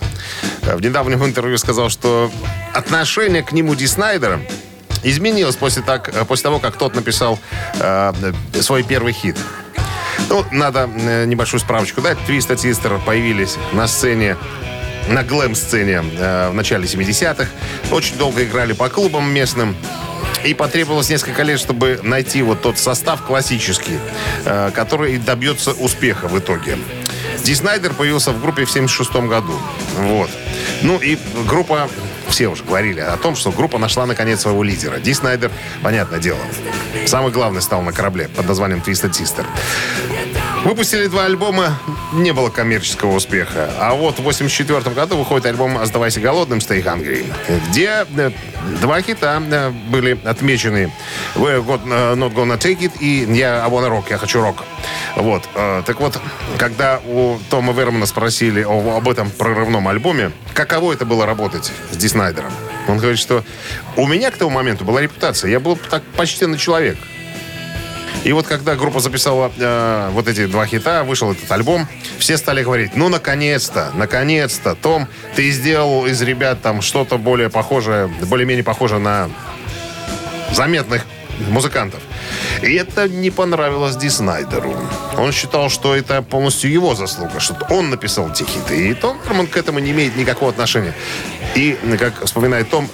э, 0.63 0.75
в 0.75 0.82
недавнем 0.82 1.24
интервью 1.24 1.60
сказал, 1.60 1.89
что 1.89 2.32
отношение 2.74 3.44
к 3.44 3.51
нему 3.51 3.75
Ди 3.75 3.86
Снайдера 3.86 4.42
изменилось 5.04 5.56
после, 5.56 5.84
так, 5.84 6.10
э, 6.15 6.25
после 6.25 6.46
того, 6.46 6.58
как 6.58 6.77
тот 6.77 6.96
написал 6.96 7.38
э, 7.75 8.12
свой 8.62 8.82
первый 8.82 9.13
хит. 9.13 9.38
Ну, 10.30 10.44
надо 10.51 10.88
небольшую 11.27 11.60
справочку 11.60 12.01
дать. 12.01 12.18
Twisted 12.27 12.56
Sister 12.56 13.00
появились 13.06 13.58
на 13.72 13.88
сцене 13.88 14.36
на 15.07 15.24
глэм-сцене 15.24 16.03
э, 16.17 16.50
в 16.50 16.53
начале 16.53 16.85
70-х. 16.85 17.47
Очень 17.91 18.17
долго 18.17 18.43
играли 18.43 18.74
по 18.74 18.89
клубам 18.89 19.31
местным. 19.31 19.75
И 20.43 20.53
потребовалось 20.53 21.09
несколько 21.09 21.43
лет, 21.43 21.59
чтобы 21.59 22.00
найти 22.03 22.41
вот 22.41 22.62
тот 22.62 22.77
состав 22.77 23.24
классический, 23.24 24.00
э, 24.45 24.71
который 24.74 25.17
добьется 25.17 25.71
успеха 25.74 26.27
в 26.27 26.38
итоге. 26.38 26.77
Ди 27.43 27.53
Снайдер 27.53 27.93
появился 27.93 28.31
в 28.31 28.41
группе 28.41 28.65
в 28.65 28.71
76 28.71 29.27
году. 29.27 29.53
Вот. 29.97 30.29
Ну 30.81 30.97
и 30.97 31.17
группа... 31.47 31.89
Все 32.27 32.47
уже 32.47 32.63
говорили 32.63 33.00
о 33.00 33.15
том, 33.17 33.35
что 33.35 33.51
группа 33.51 33.77
нашла 33.77 34.07
наконец 34.07 34.41
своего 34.41 34.63
лидера. 34.63 34.97
Ди 34.97 35.13
Снайдер, 35.13 35.51
понятное 35.83 36.19
дело, 36.19 36.39
самый 37.05 37.31
главный 37.31 37.62
стал 37.62 37.83
на 37.83 37.93
корабле 37.93 38.27
под 38.29 38.47
названием 38.47 38.81
Twisted 38.85 39.12
Sister. 39.12 39.45
Выпустили 40.65 41.05
два 41.05 41.25
альбома, 41.25 41.77
не 42.13 42.34
было 42.34 42.50
коммерческого 42.50 43.15
успеха. 43.15 43.69
А 43.79 43.93
вот 43.93 44.17
в 44.17 44.24
84 44.24 44.81
году 44.95 45.15
выходит 45.15 45.45
альбом 45.45 45.77
«Оставайся 45.77 46.19
голодным» 46.19 46.57
Stay 46.57 46.84
Hungry, 46.84 47.31
где 47.69 48.03
э, 48.17 48.31
два 48.81 49.00
хита 49.03 49.39
э, 49.48 49.69
были 49.69 50.17
отмечены. 50.25 50.91
«We're 51.36 51.63
got- 51.63 51.86
Not 51.86 52.34
Gonna 52.34 52.57
Take 52.57 52.79
It» 52.79 52.93
и 53.00 53.31
«Я 53.38 53.63
I 53.63 53.69
Wanna 53.69 53.89
Rock», 53.89 54.05
«Я 54.10 54.17
хочу 54.17 54.41
рок». 54.41 54.63
Вот. 55.15 55.43
э, 55.53 55.84
Так 55.86 56.00
вот, 56.00 56.19
когда 56.57 57.00
у 57.05 57.38
Тома 57.51 57.72
Вермана 57.72 58.07
спросили 58.07 58.63
об 58.63 59.07
этом 59.07 59.29
прорывном 59.29 59.88
альбоме, 59.88 60.31
каково 60.55 60.93
это 60.93 61.05
было 61.05 61.27
работать 61.27 61.72
с 61.91 61.95
Ди 61.98 62.07
Снайдером, 62.07 62.51
он 62.88 62.98
говорит, 62.98 63.19
что 63.19 63.43
у 63.98 64.07
меня 64.07 64.31
к 64.31 64.38
тому 64.38 64.50
моменту 64.50 64.84
была 64.84 65.00
репутация. 65.00 65.51
Я 65.51 65.60
был 65.60 65.75
так 65.77 66.01
почтенный 66.17 66.57
человек. 66.57 66.98
И 68.25 68.34
вот 68.34 68.48
когда 68.48 68.75
группа 68.75 69.00
записала 69.00 69.51
э, 69.55 70.10
вот 70.12 70.27
эти 70.27 70.48
два 70.48 70.65
хита, 70.65 71.03
вышел 71.03 71.32
этот 71.32 71.50
альбом, 71.51 71.88
все 72.17 72.38
стали 72.38 72.63
говорить, 72.63 72.96
ну, 72.96 73.08
наконец-то, 73.08 73.91
наконец-то, 73.94 74.74
Том, 74.74 75.08
ты 75.36 75.51
сделал 75.51 76.08
из 76.08 76.24
ребят 76.24 76.60
там 76.63 76.82
что-то 76.82 77.20
более 77.20 77.51
похожее, 77.51 78.08
более-менее 78.08 78.63
похожее 78.63 79.00
на 79.00 79.29
заметных 80.51 81.05
музыкантов. 81.50 82.01
И 82.63 82.74
это 82.74 83.08
не 83.08 83.29
понравилось 83.29 83.96
Ди 83.96 84.10
Снайдеру. 84.10 84.75
Он 85.17 85.32
считал, 85.32 85.70
что 85.70 85.96
это 85.96 86.24
полностью 86.24 86.72
его 86.72 86.96
заслуга, 86.96 87.39
что 87.39 87.55
он 87.70 87.91
написал 87.91 88.32
те 88.34 88.46
хиты. 88.46 88.89
И 88.89 88.94
Том 88.96 89.20
Верман 89.25 89.46
к 89.46 89.58
этому 89.58 89.79
не 89.79 89.91
имеет 89.91 90.15
никакого 90.15 90.51
отношения. 90.51 90.94
И, 91.55 91.77
как 91.97 92.25
вспоминает 92.25 92.69
Том, 92.69 92.89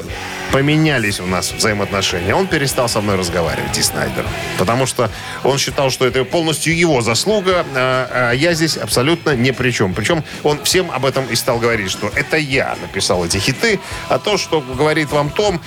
поменялись 0.51 1.19
у 1.19 1.25
нас 1.25 1.51
взаимоотношения. 1.51 2.35
Он 2.35 2.45
перестал 2.47 2.87
со 2.89 3.01
мной 3.01 3.15
разговаривать, 3.15 3.71
Ди 3.71 3.81
Снайдер. 3.81 4.25
Потому 4.59 4.85
что 4.85 5.09
он 5.43 5.57
считал, 5.57 5.89
что 5.89 6.05
это 6.05 6.23
полностью 6.25 6.77
его 6.77 7.01
заслуга, 7.01 7.65
а, 7.75 8.29
а 8.29 8.33
я 8.33 8.53
здесь 8.53 8.77
абсолютно 8.77 9.35
ни 9.35 9.51
при 9.51 9.71
чем. 9.71 9.93
Причем 9.93 10.23
он 10.43 10.61
всем 10.63 10.91
об 10.91 11.05
этом 11.05 11.25
и 11.27 11.35
стал 11.35 11.57
говорить, 11.57 11.89
что 11.89 12.11
это 12.15 12.37
я 12.37 12.75
написал 12.81 13.25
эти 13.25 13.37
хиты, 13.37 13.79
а 14.09 14.19
то, 14.19 14.37
что 14.37 14.61
говорит 14.61 15.11
вам 15.11 15.29
Том, 15.29 15.61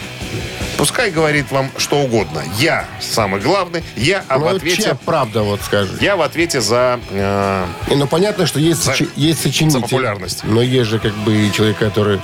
Пускай 0.77 1.13
говорит 1.13 1.53
вам 1.53 1.71
что 1.79 2.01
угодно. 2.01 2.43
Я 2.59 2.85
самый 3.01 3.41
главный, 3.41 3.85
я 3.97 4.25
в 4.29 4.39
Ну, 4.41 4.49
ответе... 4.49 4.83
чья 4.83 4.95
правда, 5.05 5.43
вот 5.43 5.61
скажи. 5.63 5.97
Я 6.01 6.17
в 6.17 6.21
ответе 6.23 6.61
за... 6.61 6.99
э, 7.11 7.65
И, 7.91 7.95
ну, 7.95 8.09
понятно, 8.09 8.45
что 8.45 8.59
есть, 8.59 8.83
За- 8.83 8.91
сочи- 8.93 9.09
есть 9.15 9.41
сочинитель. 9.41 9.79
за 9.79 9.81
популярность. 9.83 10.41
Но 10.43 10.61
есть 10.63 10.91
же 10.91 10.99
как 10.99 11.15
бы 11.19 11.33
и 11.47 11.53
человек, 11.53 11.79
который 11.79 12.21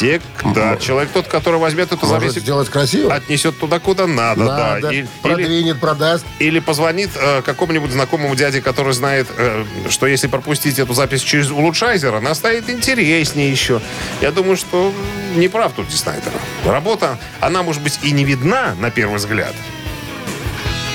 те, 0.00 0.20
да, 0.54 0.78
человек 0.78 1.10
тот, 1.12 1.26
который 1.28 1.60
возьмет 1.60 1.92
эту 1.92 2.06
может 2.06 2.22
запись, 2.30 2.40
сделать 2.42 2.70
красиво. 2.70 3.12
отнесет 3.12 3.58
туда, 3.58 3.78
куда 3.78 4.06
надо, 4.06 4.44
Надо, 4.44 4.80
да. 4.80 4.92
И- 4.92 4.96
или, 5.00 5.08
продвинет, 5.22 5.78
продаст. 5.78 6.24
или 6.38 6.58
позвонит 6.58 7.10
э, 7.16 7.42
какому-нибудь 7.42 7.90
знакомому 7.90 8.34
дяде, 8.34 8.62
который 8.62 8.94
знает, 8.94 9.26
э, 9.36 9.64
что 9.90 10.06
если 10.06 10.26
пропустить 10.26 10.78
эту 10.78 10.94
запись 10.94 11.20
через 11.20 11.50
улучшайзер, 11.50 12.14
она 12.14 12.34
станет 12.34 12.70
интереснее 12.70 13.50
еще. 13.50 13.82
Я 14.22 14.30
думаю, 14.32 14.56
что 14.56 14.90
не 15.36 15.48
прав 15.48 15.72
тут 15.76 15.88
Ди 15.88 15.96
Снайдер. 15.96 16.32
Работа, 16.64 17.18
она 17.40 17.62
может 17.62 17.82
быть 17.82 17.98
и 18.02 18.12
не 18.12 18.24
видна 18.24 18.74
на 18.80 18.90
первый 18.90 19.16
взгляд, 19.18 19.54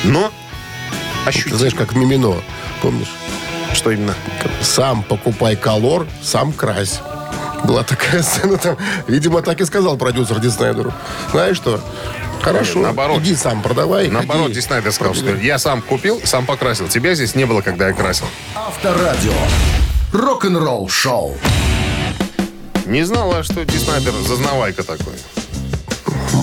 но 0.04 0.32
Ты 1.24 1.30
ощутима. 1.30 1.58
знаешь, 1.58 1.76
как 1.76 1.94
Мимино, 1.94 2.36
помнишь? 2.82 3.12
Что 3.74 3.92
именно? 3.92 4.16
Сам 4.62 5.04
покупай 5.04 5.56
колор, 5.56 6.08
сам 6.24 6.54
крась. 6.54 7.02
Была 7.66 7.84
такая 7.84 8.22
сцена 8.22 8.58
там. 8.58 8.78
Видимо, 9.08 9.42
так 9.42 9.60
и 9.62 9.66
сказал 9.66 9.98
продюсер 9.98 10.40
Ди 10.40 10.50
Снайдеру. 10.50 10.94
Знаешь 11.32 11.58
что? 11.58 11.80
Хорошо, 12.42 12.80
Наоборот. 12.80 13.22
иди 13.22 13.36
сам 13.36 13.62
продавай. 13.62 14.08
Наоборот, 14.08 14.44
ходи. 14.44 14.56
Ди 14.56 14.62
Снайдер 14.62 14.92
сказал, 14.92 15.16
что 15.16 15.36
я 15.36 15.58
сам 15.58 15.82
купил, 15.82 16.22
сам 16.24 16.46
покрасил. 16.46 16.88
Тебя 16.88 17.16
здесь 17.16 17.34
не 17.34 17.46
было, 17.46 17.62
когда 17.62 17.88
я 17.88 17.94
красил. 17.94 18.28
Авторадио. 18.54 19.34
Рок-н-ролл 20.14 20.88
шоу. 20.90 21.36
Не 22.86 23.04
знала, 23.04 23.42
что 23.44 23.66
Ди 23.66 23.78
Снайдер 23.80 24.14
зазнавайка 24.28 24.84
такой. 24.84 25.16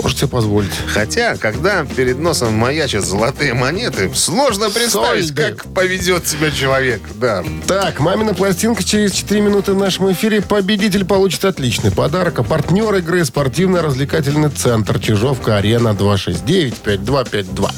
Можете 0.02 0.26
позволить. 0.26 0.72
Хотя, 0.88 1.36
когда 1.36 1.84
перед 1.84 2.18
носом 2.18 2.54
маячат 2.54 3.04
золотые 3.04 3.54
монеты, 3.54 4.10
сложно 4.14 4.68
представить, 4.70 5.26
Сольды. 5.28 5.42
как 5.54 5.72
поведет 5.72 6.26
себя 6.26 6.50
человек. 6.50 7.00
Да. 7.14 7.44
Так, 7.68 8.00
«Мамина 8.00 8.34
пластинка» 8.34 8.82
через 8.82 9.12
4 9.12 9.40
минуты 9.40 9.72
в 9.72 9.78
нашем 9.78 10.10
эфире. 10.12 10.42
Победитель 10.42 11.04
получит 11.04 11.44
отличный 11.44 11.92
подарок. 11.92 12.40
А 12.40 12.42
партнер 12.42 12.92
игры 12.96 13.24
спортивно-развлекательный 13.24 14.50
центр 14.50 14.98
«Чижовка-Арена» 14.98 15.90
269-5252. 15.90 17.70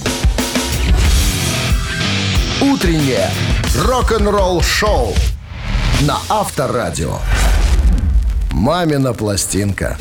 Утреннее 2.62 3.31
рок-н-ролл 3.85 4.62
шоу 4.62 5.14
на 6.00 6.19
Авторадио. 6.31 7.19
Мамина 8.50 9.12
пластинка. 9.12 9.99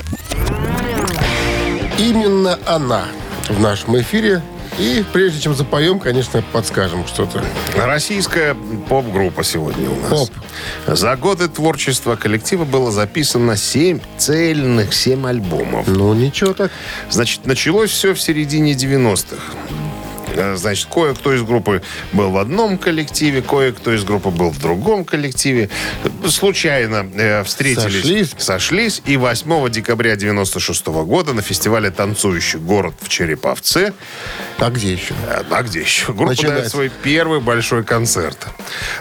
Именно 1.97 2.59
она 2.65 3.05
в 3.49 3.59
нашем 3.59 3.99
эфире. 3.99 4.41
И 4.79 5.05
прежде 5.13 5.39
чем 5.39 5.53
запоем, 5.53 5.99
конечно, 5.99 6.43
подскажем 6.51 7.05
что-то. 7.05 7.43
Российская 7.75 8.55
поп-группа 8.89 9.43
сегодня 9.43 9.87
у 9.87 9.99
нас. 9.99 10.09
Поп. 10.09 10.29
За 10.87 11.15
годы 11.15 11.47
творчества 11.47 12.15
коллектива 12.15 12.65
было 12.65 12.91
записано 12.91 13.55
7 13.55 13.99
цельных, 14.17 14.93
7 14.93 15.27
альбомов. 15.27 15.87
Ну, 15.87 16.13
ничего 16.15 16.53
так. 16.53 16.71
Значит, 17.11 17.45
началось 17.45 17.91
все 17.91 18.15
в 18.15 18.21
середине 18.21 18.73
90-х. 18.73 19.37
Э, 20.33 20.55
Значит, 20.55 20.87
кое-кто 20.91 21.33
из 21.33 21.43
группы 21.43 21.81
был 22.11 22.31
в 22.31 22.37
одном 22.37 22.77
коллективе, 22.77 23.41
кое-кто 23.41 23.93
из 23.93 24.03
группы 24.03 24.29
был 24.29 24.49
в 24.49 24.59
другом 24.59 25.05
коллективе. 25.05 25.69
Случайно 26.27 27.07
э, 27.15 27.43
встретились. 27.43 28.01
Сошлись. 28.01 28.35
Сошлись. 28.37 29.01
И 29.05 29.17
8 29.17 29.69
декабря 29.69 30.15
96 30.15 30.85
года 30.87 31.33
на 31.33 31.41
фестивале 31.41 31.91
«Танцующий 31.91 32.59
город» 32.59 32.93
в 33.01 33.09
Череповце 33.09 33.93
А 34.59 34.69
где 34.69 34.93
еще? 34.93 35.13
Э, 35.27 35.43
А 35.49 35.63
где 35.63 35.81
еще? 35.81 36.07
Группа 36.13 36.29
Начинается. 36.31 36.59
дает 36.59 36.71
свой 36.71 36.91
первый 37.03 37.39
большой 37.39 37.83
концерт. 37.83 38.47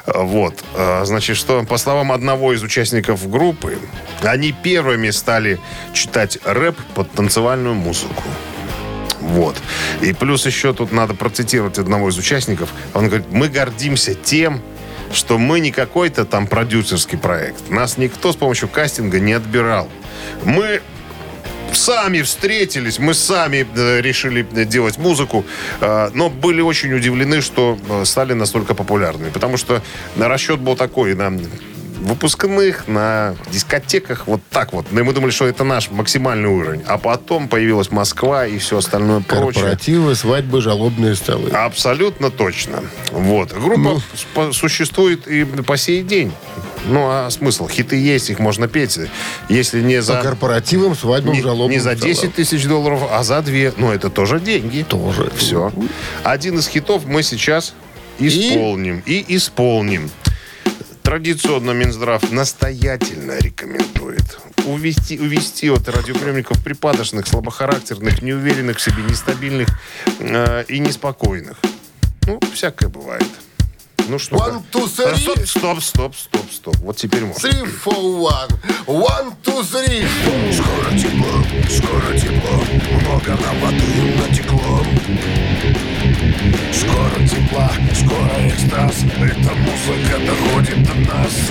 Э, 0.07 0.23
Вот. 0.23 0.63
Значит, 1.05 1.37
что, 1.37 1.63
по 1.65 1.77
словам 1.79 2.13
одного 2.13 2.53
из 2.53 2.63
участников 2.63 3.29
группы, 3.29 3.79
они 4.23 4.53
первыми 4.53 5.11
стали 5.11 5.61
читать 5.93 6.39
рэп 6.45 6.77
под 6.95 7.11
танцевальную 7.13 7.75
музыку. 7.75 8.23
Вот. 9.23 9.57
И 10.01 10.13
плюс 10.13 10.45
еще 10.47 10.75
тут 10.75 10.93
надо 10.93 11.15
процитировать 11.15 11.79
одного 11.79 12.11
из 12.11 12.19
участников. 12.19 12.71
Он 12.93 13.07
говорит, 13.07 13.27
мы 13.31 13.49
гордимся 13.49 14.15
тем, 14.15 14.61
что 15.13 15.39
мы 15.39 15.61
не 15.61 15.71
какой-то 15.71 16.25
там 16.25 16.47
продюсерский 16.47 17.19
проект. 17.19 17.71
Нас 17.71 17.99
никто 17.99 18.33
с 18.33 18.37
помощью 18.37 18.69
кастинга 18.69 19.21
не 19.21 19.33
отбирал. 19.33 19.89
Мы 20.45 20.83
сами 21.73 22.23
встретились, 22.23 22.99
мы 22.99 23.15
сами 23.15 23.67
э, 23.75 24.01
решили 24.01 24.43
делать 24.65 24.99
музыку, 24.99 25.45
э, 25.81 26.11
но 26.13 26.29
были 26.29 26.61
очень 26.61 26.93
удивлены, 26.93 27.41
что 27.41 27.79
э, 27.89 28.05
стали 28.05 28.35
настолько 28.35 28.75
популярными. 28.75 29.31
Потому 29.31 29.57
что 29.57 29.83
расчет 30.19 30.61
был 30.61 30.77
такой, 30.77 31.15
на 31.15 31.31
выпускных, 32.03 32.89
на 32.89 33.35
дискотеках, 33.51 34.27
вот 34.27 34.41
так 34.51 34.73
вот. 34.73 34.87
Ну, 34.91 35.01
И 35.01 35.03
мы 35.03 35.13
думали, 35.13 35.31
что 35.31 35.47
это 35.47 35.65
наш 35.65 35.91
максимальный 35.91 36.49
уровень. 36.49 36.83
А 36.87 36.99
потом 36.99 37.49
появилась 37.49 37.91
Москва 37.91 38.47
и 38.47 38.59
все 38.59 38.79
остальное 38.79 39.21
прочее. 39.21 39.53
Корпоративы, 39.63 40.15
свадьбы, 40.15 40.61
жалобные 40.61 41.15
столы. 41.15 41.51
Абсолютно 41.51 42.31
точно. 42.31 42.83
Вот. 43.11 43.53
Группа 43.53 44.01
Ну. 44.35 44.53
существует 44.53 45.27
и 45.29 45.45
по 45.45 45.77
сей 45.77 46.03
день. 46.03 46.33
Ну, 46.87 47.07
а 47.09 47.31
смысл? 47.31 47.69
Хиты 47.69 47.97
есть, 47.97 48.31
их 48.31 48.41
можно 48.41 48.67
петь. 48.67 48.99
Если 49.49 49.81
не 49.81 49.97
По 49.97 50.03
за... 50.03 50.21
корпоративам, 50.21 50.97
свадьбам, 50.97 51.35
Не, 51.35 51.43
жалобным 51.43 51.71
не 51.71 51.79
за 51.79 51.93
столам. 51.97 52.15
10 52.15 52.35
тысяч 52.35 52.65
долларов, 52.67 53.03
а 53.11 53.23
за 53.23 53.41
2. 53.41 53.73
Ну, 53.77 53.93
это 53.93 54.11
тоже 54.11 54.41
деньги. 54.41 54.83
Тоже. 54.89 55.31
Все. 55.37 55.73
Один 56.25 56.59
из 56.59 56.67
хитов 56.67 57.05
мы 57.07 57.23
сейчас 57.23 57.75
исполним. 58.19 59.03
И, 59.07 59.25
исполним. 59.29 60.11
Традиционно 61.03 61.73
Минздрав 61.73 62.31
настоятельно 62.33 63.39
рекомендует 63.39 64.39
увести, 64.67 65.19
увести 65.19 65.71
от 65.71 65.89
радиоприемников 65.89 66.63
припадочных, 66.63 67.27
слабохарактерных, 67.27 68.23
неуверенных 68.23 68.79
в 68.79 68.81
себе, 68.81 69.03
нестабильных 69.03 69.69
э, 70.21 70.65
и 70.69 70.79
неспокойных. 70.79 71.59
Ну, 72.27 72.41
всякое 72.55 72.89
бывает. 72.89 73.27
Ну 74.09 74.19
что? 74.19 74.37
One, 74.37 74.63
two, 74.73 74.85
three. 74.85 75.47
Стоп, 75.47 75.47
стоп, 75.47 75.83
стоп, 75.83 76.17
стоп, 76.17 76.53
стоп. 76.53 76.77
Вот 76.77 76.97
теперь 76.97 77.25
можно. 77.25 77.49
Three, 77.49 77.65
four, 77.85 78.21
one. 78.21 78.51
One, 78.87 79.35
two, 79.43 79.63
three. 79.63 80.07
Скоро 80.53 80.99
тепло, 80.99 81.45
скоро 81.69 82.19
тепло, 82.19 82.65
много 83.01 83.39
нам 83.43 83.61
воды 83.61 84.17
натекло. 84.19 85.92
Скоро 86.73 87.27
тепла, 87.27 87.71
скоро 87.95 88.49
экстаз, 88.49 89.05
эта 89.21 89.55
музыка 89.55 90.19
доходит 90.27 90.83
до 90.83 90.95
нас. 91.13 91.51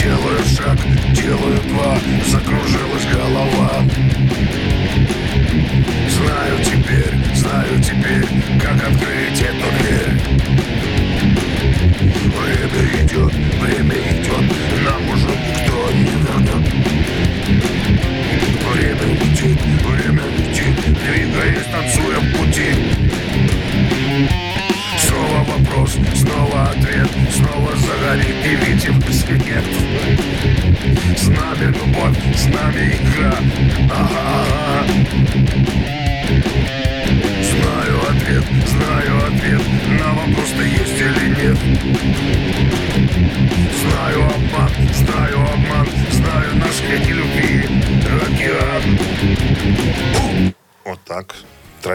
Делаю 0.00 0.38
шаг, 0.44 0.78
делаю 1.14 1.60
два, 1.68 1.96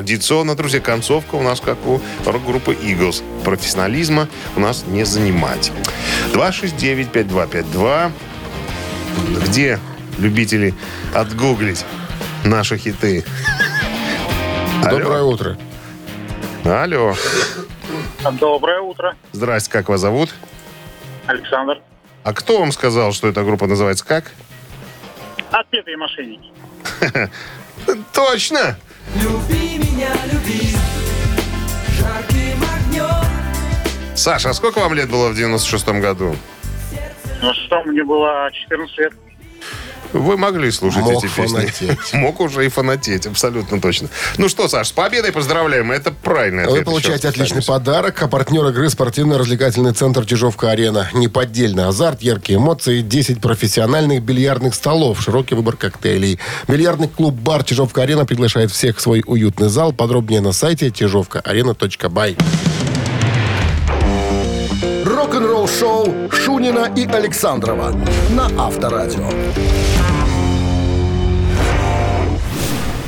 Традиционно, 0.08 0.56
друзья, 0.56 0.80
концовка 0.80 1.36
у 1.36 1.42
нас 1.42 1.60
как 1.60 1.86
у 1.86 2.00
рок-группы 2.26 2.72
Eagles. 2.72 3.22
Профессионализма 3.44 4.30
у 4.56 4.62
нас 4.62 4.86
не 4.88 5.04
занимать. 5.04 5.74
269-5252. 6.32 8.14
Где 9.44 9.82
любители 10.18 10.74
отгуглить 11.14 11.84
наши 12.46 12.78
хиты? 12.78 13.26
Алло. 14.86 14.98
Доброе 14.98 15.24
утро. 15.24 15.58
Алло. 16.64 17.14
Доброе 18.40 18.80
утро, 18.80 19.14
Здрасте, 19.34 19.70
как 19.70 19.90
вас 19.90 20.00
зовут? 20.00 20.34
Александр. 21.26 21.82
А 22.24 22.32
кто 22.32 22.60
вам 22.60 22.72
сказал, 22.72 23.12
что 23.12 23.28
эта 23.28 23.44
группа 23.44 23.68
называется 23.68 24.06
как? 24.06 24.32
Отпетые 25.52 25.98
мошенники. 25.98 26.50
Точно! 28.14 28.78
Саша, 34.16 34.50
а 34.50 34.54
сколько 34.54 34.80
вам 34.80 34.94
лет 34.94 35.10
было 35.10 35.30
в 35.30 35.40
96-м 35.40 36.02
году? 36.02 36.36
Ну 37.42 37.54
что, 37.54 37.82
мне 37.84 38.04
было 38.04 38.50
14 38.52 38.98
лет. 38.98 39.14
Вы 40.14 40.38
могли 40.38 40.72
слушать 40.72 41.02
Мог 41.02 41.24
эти 41.24 41.32
песни. 41.34 41.48
фанатеть. 41.48 42.00
Мог 42.14 42.40
уже 42.40 42.66
и 42.66 42.70
фанатеть, 42.70 43.26
абсолютно 43.26 43.82
точно. 43.82 44.10
Ну 44.38 44.50
что, 44.50 44.68
Саш, 44.68 44.88
с 44.88 44.92
победой 44.92 45.32
поздравляем. 45.32 45.92
Это 45.92 46.12
правильный 46.12 46.64
ответ. 46.64 46.80
Вы 46.80 46.86
получаете 46.86 47.28
отличный 47.28 47.64
подарок. 47.64 48.22
А 48.22 48.28
партнер 48.28 48.66
игры 48.68 48.90
спортивно-развлекательный 48.90 49.94
центр 49.94 50.26
Чижовка-Арена. 50.26 51.10
Неподдельный 51.14 51.86
азарт, 51.86 52.22
яркие 52.22 52.60
эмоции, 52.60 53.02
10 53.02 53.42
профессиональных 53.42 54.22
бильярдных 54.24 54.76
столов, 54.76 55.22
широкий 55.22 55.56
выбор 55.56 55.76
коктейлей. 55.78 56.40
Бильярдный 56.68 57.08
клуб-бар 57.08 57.64
Чижовка-Арена 57.64 58.26
приглашает 58.26 58.72
всех 58.72 58.98
в 58.98 59.02
свой 59.02 59.24
уютный 59.26 59.70
зал. 59.70 59.94
Подробнее 59.94 60.42
на 60.42 60.52
сайте 60.52 60.92
чижовкаарена.бай. 60.92 62.38
Рок-н-ролл-шоу 65.38 66.32
Шунина 66.32 66.92
и 66.96 67.06
Александрова 67.06 67.96
на 68.32 68.48
Авторадио. 68.58 69.30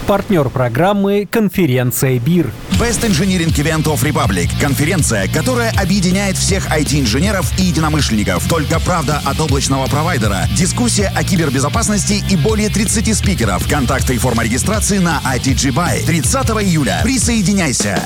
Партнер 0.05 0.49
программы 0.49 1.27
«Конференция 1.29 2.19
БИР». 2.19 2.51
Best 2.79 3.01
Engineering 3.01 3.51
Event 3.55 3.85
of 3.85 4.03
Republic– 4.03 4.47
конференция, 4.61 5.27
которая 5.27 5.71
объединяет 5.71 6.37
всех 6.37 6.67
IT-инженеров 6.67 7.51
и 7.57 7.63
единомышленников. 7.63 8.47
Только 8.47 8.79
правда 8.79 9.23
от 9.25 9.39
облачного 9.39 9.87
провайдера, 9.87 10.47
дискуссия 10.55 11.11
о 11.15 11.23
кибербезопасности 11.23 12.23
и 12.29 12.37
более 12.37 12.69
30 12.69 13.17
спикеров. 13.17 13.67
Контакты 13.67 14.13
и 14.13 14.17
форма 14.19 14.43
регистрации 14.43 14.99
на 14.99 15.19
ITG 15.25 15.73
Buy. 15.73 16.05
30 16.05 16.35
июля. 16.61 16.99
Присоединяйся. 17.03 17.99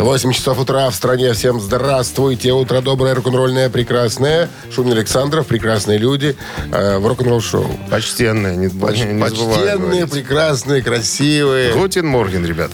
8 0.00 0.32
часов 0.32 0.58
утра 0.58 0.88
в 0.88 0.94
стране. 0.94 1.32
Всем 1.34 1.60
здравствуйте. 1.60 2.52
Утро 2.52 2.80
доброе, 2.80 3.14
рок-н-ролльное, 3.14 3.68
прекрасное. 3.68 4.48
Шумин 4.74 4.92
Александров, 4.92 5.46
прекрасные 5.46 5.98
люди 5.98 6.36
э, 6.72 6.98
в 6.98 7.06
рок-н-ролл 7.06 7.42
шоу. 7.42 7.66
Почтенные, 7.90 8.56
не, 8.56 8.68
Поч- 8.68 9.04
не 9.04 9.20
Почтенные, 9.20 9.76
говорить. 9.76 10.10
прекрасные, 10.10 10.82
красивые. 10.82 11.74
Гутин 11.74 12.06
Морген, 12.06 12.46
ребят. 12.46 12.70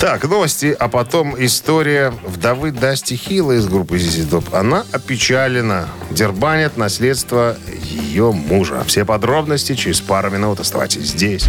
Так, 0.00 0.24
новости, 0.24 0.74
а 0.78 0.88
потом 0.88 1.34
история 1.38 2.12
вдовы 2.26 2.72
Дасти 2.72 3.14
Хилла 3.14 3.52
из 3.52 3.66
группы 3.66 3.96
ZZ 3.96 4.28
Top. 4.28 4.44
Она 4.56 4.84
опечалена. 4.90 5.88
Дербанят 6.10 6.76
наследство 6.76 7.56
ее 7.84 8.32
мужа. 8.32 8.82
Все 8.86 9.04
подробности 9.04 9.74
через 9.74 10.00
пару 10.00 10.30
минут. 10.30 10.58
Оставайтесь 10.58 11.08
здесь. 11.08 11.44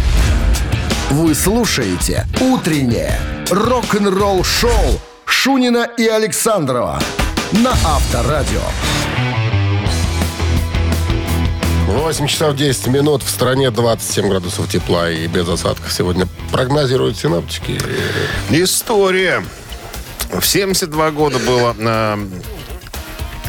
Вы 1.10 1.34
слушаете 1.34 2.26
«Утреннее 2.40 3.18
рок-н-ролл-шоу» 3.50 5.00
Шунина 5.24 5.88
и 5.96 6.06
Александрова 6.06 7.00
на 7.52 7.70
Авторадио. 7.72 8.60
8 11.88 12.26
часов 12.28 12.54
10 12.54 12.86
минут. 12.88 13.22
В 13.22 13.28
стране 13.28 13.70
27 13.70 14.28
градусов 14.28 14.68
тепла 14.68 15.10
и 15.10 15.26
без 15.26 15.48
осадков 15.48 15.92
сегодня 15.92 16.28
прогнозируют 16.52 17.16
синаптики. 17.18 17.80
История. 18.50 19.44
В 20.32 20.44
72 20.46 21.10
года 21.10 21.38
было 21.40 21.74
э, 21.76 22.18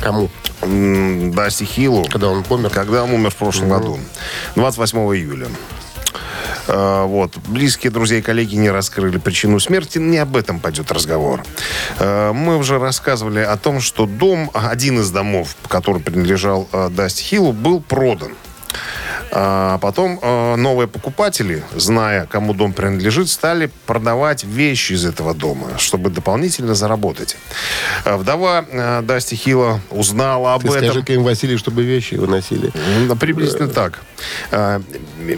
Кому? 0.01 0.29
м, 0.63 1.31
Дасти 1.31 1.63
Хиллу. 1.65 2.05
Когда 2.05 2.29
он 2.29 2.43
помер? 2.43 2.71
Когда 2.71 3.03
он 3.03 3.11
умер 3.11 3.29
в 3.29 3.35
прошлом 3.35 3.69
году. 3.69 3.99
28 4.55 4.97
июля. 5.15 5.47
Э, 6.71 7.05
Вот. 7.05 7.37
Близкие 7.47 7.91
друзья 7.91 8.17
и 8.19 8.21
коллеги 8.21 8.55
не 8.55 8.69
раскрыли 8.71 9.17
причину 9.17 9.59
смерти. 9.59 9.97
Не 9.99 10.17
об 10.19 10.35
этом 10.37 10.59
пойдет 10.59 10.91
разговор. 10.91 11.43
Э, 11.99 12.31
Мы 12.33 12.57
уже 12.57 12.79
рассказывали 12.79 13.39
о 13.39 13.57
том, 13.57 13.81
что 13.81 14.05
дом, 14.05 14.49
один 14.53 14.99
из 14.99 15.11
домов, 15.11 15.55
который 15.67 16.01
принадлежал 16.01 16.67
э, 16.71 16.89
Дасти 16.89 17.23
Хиллу, 17.23 17.51
был 17.51 17.81
продан. 17.81 18.31
А 19.33 19.77
потом 19.77 20.19
э, 20.21 20.55
новые 20.57 20.87
покупатели, 20.89 21.63
зная, 21.75 22.25
кому 22.25 22.53
дом 22.53 22.73
принадлежит, 22.73 23.29
стали 23.29 23.71
продавать 23.85 24.43
вещи 24.43 24.93
из 24.93 25.05
этого 25.05 25.33
дома, 25.33 25.77
чтобы 25.77 26.09
дополнительно 26.09 26.75
заработать. 26.75 27.37
Э, 28.03 28.17
Вдова 28.17 28.65
э, 28.69 29.01
Дасти 29.03 29.35
Хилла 29.35 29.79
узнала 29.89 30.53
об 30.55 30.63
Ты 30.63 30.67
этом. 30.69 30.83
скажи 31.01 31.03
им 31.13 31.23
Василий, 31.23 31.55
чтобы 31.57 31.83
вещи 31.83 32.15
выносили. 32.15 32.71
Приблизительно 33.19 33.69
так. 33.69 34.01
Э, 34.51 34.81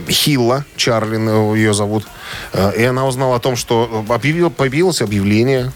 Хилла, 0.10 0.66
Чарлин 0.76 1.54
ее 1.54 1.74
зовут. 1.76 2.06
Э, 2.52 2.72
И 2.76 2.84
она 2.84 3.06
узнала 3.06 3.36
о 3.36 3.40
том, 3.40 3.56
что 3.56 4.04
объявил, 4.10 4.50
появилось 4.50 5.02
объявление 5.04 5.72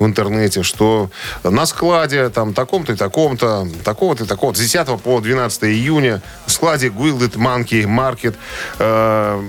в 0.00 0.06
интернете, 0.06 0.62
что 0.64 1.10
на 1.44 1.66
складе 1.66 2.30
там 2.30 2.54
таком-то 2.54 2.94
и 2.94 2.96
таком-то, 2.96 3.68
такого-то 3.84 4.24
и 4.24 4.26
такого-то, 4.26 4.58
с 4.58 4.62
10 4.62 5.00
по 5.00 5.20
12 5.20 5.64
июня 5.64 6.22
в 6.46 6.50
складе 6.50 6.88
Guilded 6.88 7.34
Monkey 7.34 7.84
Market 7.84 8.34
э, 8.78 9.42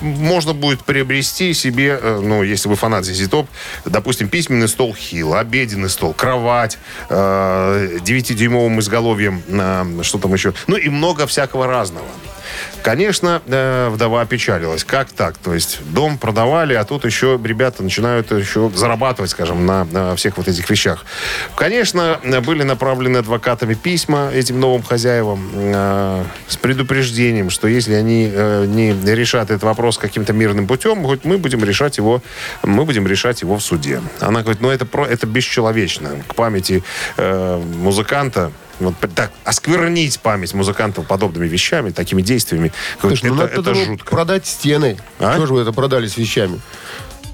можно 0.00 0.52
будет 0.52 0.84
приобрести 0.84 1.54
себе, 1.54 1.98
э, 2.00 2.20
ну, 2.22 2.42
если 2.42 2.68
вы 2.68 2.76
фанат 2.76 3.04
ZZ 3.04 3.28
Top, 3.28 3.46
допустим, 3.84 4.28
письменный 4.28 4.68
стол 4.68 4.94
Хилл, 4.94 5.34
обеденный 5.34 5.88
стол, 5.88 6.12
кровать, 6.12 6.78
э, 7.08 7.98
9-дюймовым 8.02 8.80
изголовьем, 8.80 9.42
э, 9.48 10.02
что 10.02 10.18
там 10.18 10.32
еще, 10.32 10.54
ну 10.66 10.76
и 10.76 10.88
много 10.88 11.26
всякого 11.26 11.66
разного. 11.66 12.06
Конечно, 12.82 13.42
э, 13.46 13.88
вдова 13.90 14.22
опечалилась. 14.22 14.84
Как 14.84 15.12
так? 15.12 15.36
То 15.38 15.54
есть 15.54 15.80
дом 15.92 16.16
продавали, 16.16 16.74
а 16.74 16.84
тут 16.84 17.04
еще 17.04 17.38
ребята 17.42 17.82
начинают 17.82 18.30
еще 18.32 18.70
зарабатывать, 18.74 19.30
скажем, 19.30 19.66
на, 19.66 19.84
на 19.84 20.16
всех 20.16 20.38
вот 20.38 20.48
этих 20.48 20.68
вещах. 20.70 21.04
Конечно, 21.56 22.18
э, 22.22 22.40
были 22.40 22.62
направлены 22.62 23.18
адвокатами 23.18 23.74
письма 23.74 24.30
этим 24.32 24.60
новым 24.60 24.82
хозяевам 24.82 25.50
э, 25.54 26.24
с 26.48 26.56
предупреждением, 26.56 27.50
что 27.50 27.68
если 27.68 27.94
они 27.94 28.30
э, 28.32 28.64
не 28.66 28.92
решат 29.14 29.50
этот 29.50 29.62
вопрос 29.62 29.89
каким-то 29.98 30.32
мирным 30.32 30.66
путем, 30.66 31.04
хоть 31.04 31.24
мы 31.24 31.38
будем 31.38 31.64
решать 31.64 31.98
его, 31.98 32.22
мы 32.62 32.84
будем 32.84 33.06
решать 33.06 33.42
его 33.42 33.56
в 33.56 33.62
суде. 33.62 34.00
Она 34.20 34.42
говорит, 34.42 34.60
ну 34.60 34.70
это, 34.70 34.86
про, 34.86 35.06
это 35.06 35.26
бесчеловечно. 35.26 36.10
К 36.28 36.34
памяти 36.34 36.82
э, 37.16 37.62
музыканта 37.76 38.52
вот 38.80 38.94
так 39.14 39.30
осквернить 39.44 40.18
память 40.20 40.54
музыкантов 40.54 41.06
подобными 41.06 41.46
вещами, 41.46 41.90
такими 41.90 42.22
действиями, 42.22 42.72
Слушай, 43.00 43.26
ну 43.26 43.34
это, 43.34 43.42
надо 43.42 43.52
это 43.52 43.62
было 43.62 43.84
жутко. 43.84 44.10
продать 44.10 44.46
стены. 44.46 44.96
А? 45.18 45.34
Что 45.34 45.46
же 45.46 45.54
вы 45.54 45.60
это 45.60 45.72
продали 45.72 46.06
с 46.06 46.16
вещами? 46.16 46.60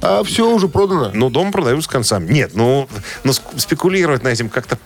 А 0.03 0.23
все 0.25 0.49
уже 0.51 0.69
продано. 0.69 1.11
Ну, 1.14 1.31
дом 1.31 1.53
продают 1.53 1.85
с 1.85 1.87
концами. 1.87 2.31
Нет, 2.31 2.53
ну, 2.55 2.88
ну 3.25 3.33
спекулировать 3.33 4.23
на 4.23 4.29
этим 4.29 4.49
как-то 4.49 4.79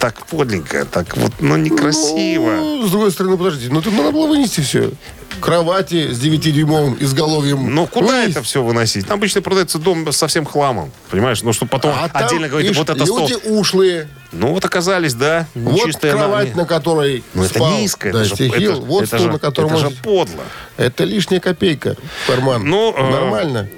так 0.00 0.26
подленько, 0.26 0.84
так 0.84 1.16
вот, 1.16 1.32
ну, 1.40 1.56
некрасиво. 1.56 2.50
Ну, 2.56 2.86
с 2.86 2.90
другой 2.90 3.10
стороны, 3.10 3.36
подождите, 3.36 3.72
ну 3.72 3.80
тут 3.82 3.94
надо 3.94 4.10
было 4.12 4.26
вынести 4.26 4.60
все. 4.60 4.90
Кровати 5.40 6.12
с 6.12 6.18
9-дюймовым 6.20 6.96
изголовьем. 7.00 7.72
Ну, 7.72 7.86
куда 7.86 8.06
Вынести. 8.08 8.30
это 8.32 8.42
все 8.42 8.62
выносить? 8.62 9.06
Там 9.06 9.18
обычно 9.18 9.40
продается 9.40 9.78
дом 9.78 10.10
со 10.12 10.26
всем 10.26 10.44
хламом, 10.44 10.90
понимаешь? 11.10 11.42
Ну, 11.42 11.52
чтобы 11.52 11.70
потом 11.70 11.92
А 11.96 12.08
там, 12.08 12.24
отдельно 12.26 12.48
говорить, 12.48 12.76
вот 12.76 12.90
это 12.90 13.04
стол. 13.04 13.20
люди 13.20 13.36
ушлые. 13.44 14.08
Ну, 14.32 14.52
вот 14.52 14.64
оказались, 14.64 15.14
да, 15.14 15.46
Вот 15.54 15.84
чистая 15.86 16.12
на- 16.14 16.18
кровать, 16.18 16.56
на 16.56 16.64
которой 16.66 17.22
Ну, 17.34 17.44
это 17.44 17.60
низко, 17.60 18.08
это 18.08 18.24
же, 18.24 18.34
это- 18.34 18.80
вот 18.80 19.04
это 19.04 19.16
стул, 19.16 19.26
же- 19.26 19.32
на 19.32 19.38
котором 19.38 19.70
это 19.70 19.78
же 19.78 19.90
подло. 20.02 20.42
Это 20.76 21.04
лишняя 21.04 21.40
копейка 21.40 21.96
в 22.24 22.26
карман. 22.26 22.64
Ну, 22.64 22.92
э, 22.96 23.10
Нормально. 23.10 23.68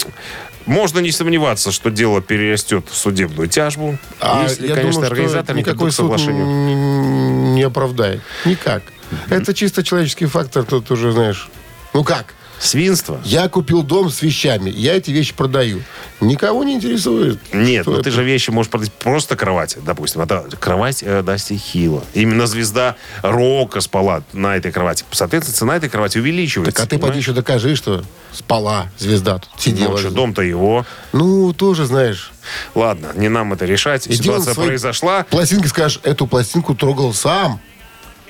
Можно 0.71 1.01
не 1.01 1.11
сомневаться, 1.11 1.73
что 1.73 1.91
дело 1.91 2.23
перерастет 2.23 2.85
в 2.89 2.95
судебную 2.97 3.49
тяжбу, 3.49 3.99
А 4.21 4.45
если, 4.45 4.69
я 4.69 4.75
конечно, 4.77 5.01
думаю, 5.03 5.11
организатор 5.13 5.57
не 5.57 5.63
никакой 5.63 5.91
к 5.91 5.93
суд 5.93 6.05
соглашению. 6.13 6.45
н- 6.47 7.55
не 7.57 7.63
оправдает. 7.65 8.21
Никак. 8.45 8.85
Это 9.29 9.53
чисто 9.53 9.83
человеческий 9.83 10.27
фактор, 10.27 10.63
тут 10.65 10.91
уже, 10.93 11.11
знаешь... 11.11 11.49
Ну 11.93 12.05
как? 12.05 12.35
Свинство? 12.61 13.19
Я 13.25 13.49
купил 13.49 13.83
дом 13.83 14.11
с 14.11 14.21
вещами, 14.21 14.69
я 14.69 14.95
эти 14.95 15.11
вещи 15.11 15.33
продаю. 15.35 15.83
Никого 16.21 16.63
не 16.63 16.75
интересует. 16.75 17.39
Нет, 17.55 17.85
что 17.85 17.93
ну 17.93 17.97
это. 17.97 18.05
ты 18.05 18.11
же 18.11 18.23
вещи 18.23 18.51
можешь 18.51 18.71
продать 18.71 18.93
просто 18.93 19.35
кровать, 19.35 19.79
допустим. 19.83 20.21
Это 20.21 20.47
кровать 20.61 21.03
э, 21.03 21.23
Дасти 21.23 21.57
Хилла. 21.57 22.05
Именно 22.13 22.47
звезда 22.47 22.97
рока 23.23 23.81
спала 23.81 24.23
на 24.35 24.59
этой 24.59 24.73
кровати. 24.73 25.05
Соответственно, 25.11 25.57
цена 25.57 25.77
этой 25.77 25.89
кровати 25.89 26.19
увеличивается. 26.19 26.77
Так 26.77 26.85
а 26.85 26.89
ты 26.89 26.99
поди 26.99 27.19
еще 27.19 27.33
докажи, 27.33 27.75
что 27.77 28.05
спала 28.33 28.91
звезда 28.99 29.39
тут, 29.39 29.49
сидела. 29.59 29.93
Ну, 29.93 29.99
что, 29.99 30.11
дом-то 30.11 30.43
его. 30.43 30.85
Ну, 31.13 31.55
тоже, 31.55 31.87
знаешь. 31.87 32.31
Ладно, 32.75 33.13
не 33.15 33.31
нам 33.31 33.55
это 33.55 33.65
решать. 33.65 34.07
Иди 34.07 34.17
Ситуация 34.17 34.55
произошла. 34.55 35.25
Пластинки 35.25 35.67
скажешь, 35.67 36.01
эту 36.03 36.27
пластинку 36.27 36.75
трогал 36.75 37.15
сам. 37.15 37.61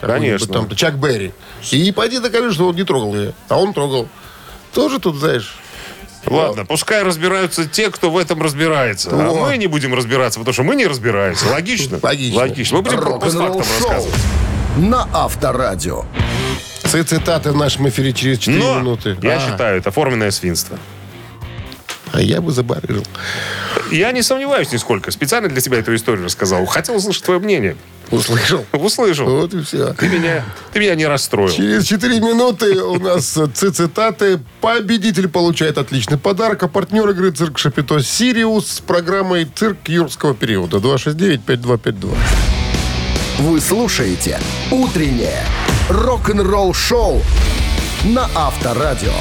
Конечно. 0.00 0.46
Там, 0.52 0.68
Чак 0.76 0.98
Берри. 0.98 1.32
И 1.70 1.92
пойди 1.92 2.18
докажи, 2.18 2.52
что 2.52 2.68
он 2.68 2.76
не 2.76 2.84
трогал 2.84 3.14
ее. 3.14 3.32
А 3.48 3.58
он 3.60 3.72
трогал. 3.74 4.08
Тоже 4.72 4.98
тут, 4.98 5.16
знаешь... 5.16 5.56
Ладно, 6.26 6.66
пускай 6.66 7.02
разбираются 7.02 7.66
те, 7.66 7.90
кто 7.90 8.10
в 8.10 8.18
этом 8.18 8.42
разбирается. 8.42 9.08
А 9.10 9.14
Во. 9.30 9.46
мы 9.48 9.56
не 9.56 9.66
будем 9.68 9.94
разбираться, 9.94 10.38
потому 10.38 10.52
что 10.52 10.62
мы 10.64 10.76
не 10.76 10.86
разбираемся. 10.86 11.48
Логично? 11.48 11.98
Логично. 12.02 12.36
Логично. 12.38 12.76
Мы 12.76 12.82
будем 12.82 12.98
по 13.00 13.18
фактам 13.20 13.58
рассказывать. 13.58 14.14
на 14.76 15.08
Авторадио. 15.14 16.04
Ци- 16.84 17.04
Цитаты 17.04 17.52
в 17.52 17.56
нашем 17.56 17.88
эфире 17.88 18.12
через 18.12 18.38
4 18.38 18.58
Но 18.58 18.78
минуты. 18.80 19.16
я 19.22 19.36
А, 19.38 19.40
считаю, 19.50 19.78
это 19.78 19.90
форменное 19.90 20.30
свинство. 20.30 20.78
А 22.12 22.20
я 22.20 22.40
бы 22.42 22.52
забарыжил. 22.52 23.04
Я 23.90 24.12
не 24.12 24.22
сомневаюсь 24.22 24.72
нисколько. 24.72 25.10
Специально 25.10 25.48
для 25.48 25.60
тебя 25.60 25.78
эту 25.78 25.94
историю 25.94 26.24
рассказал. 26.24 26.64
Хотел 26.66 26.96
услышать 26.96 27.24
твое 27.24 27.40
мнение. 27.40 27.76
Услышал? 28.10 28.64
Услышал. 28.72 29.28
Вот 29.28 29.54
и 29.54 29.62
все. 29.62 29.92
Ты 29.94 30.08
меня, 30.08 30.44
ты 30.72 30.80
меня 30.80 30.94
не 30.94 31.06
расстроил. 31.06 31.50
Через 31.50 31.84
4 31.86 32.20
минуты 32.20 32.82
у 32.82 32.98
нас 32.98 33.38
ци- 33.54 33.70
цитаты. 33.70 34.40
Победитель 34.60 35.28
получает 35.28 35.78
отличный 35.78 36.18
подарок. 36.18 36.62
А 36.64 36.68
партнер 36.68 37.08
игры 37.10 37.30
«Цирк 37.30 37.58
Шапито» 37.58 38.00
Сириус 38.02 38.66
с 38.68 38.80
программой 38.80 39.44
«Цирк 39.54 39.88
юрского 39.88 40.34
периода». 40.34 40.78
269-5252. 40.78 42.14
Вы 43.40 43.60
слушаете 43.60 44.38
«Утреннее 44.70 45.44
рок-н-ролл-шоу» 45.88 47.22
на 48.04 48.28
Авторадио. 48.34 49.12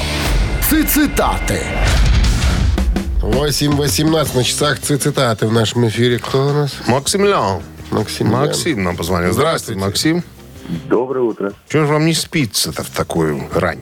Цитаты. 0.68 1.60
8.18 3.34 4.36
на 4.36 4.44
часах 4.44 4.78
ци- 4.80 4.96
цитаты 4.98 5.46
в 5.46 5.52
нашем 5.52 5.86
эфире. 5.88 6.18
Кто 6.18 6.48
у 6.48 6.52
нас? 6.52 6.74
Максимилиан. 6.86 7.62
Максим. 7.90 8.28
Максим 8.28 8.82
нам 8.82 8.96
позвонил. 8.96 9.32
Здравствуйте, 9.32 9.78
Здравствуйте. 9.80 10.20
Максим. 10.20 10.24
Доброе 10.88 11.22
утро. 11.22 11.52
Чего 11.68 11.86
же 11.86 11.92
вам 11.92 12.06
не 12.06 12.14
спится-то 12.14 12.82
в 12.82 12.90
такую 12.90 13.48
рань? 13.54 13.80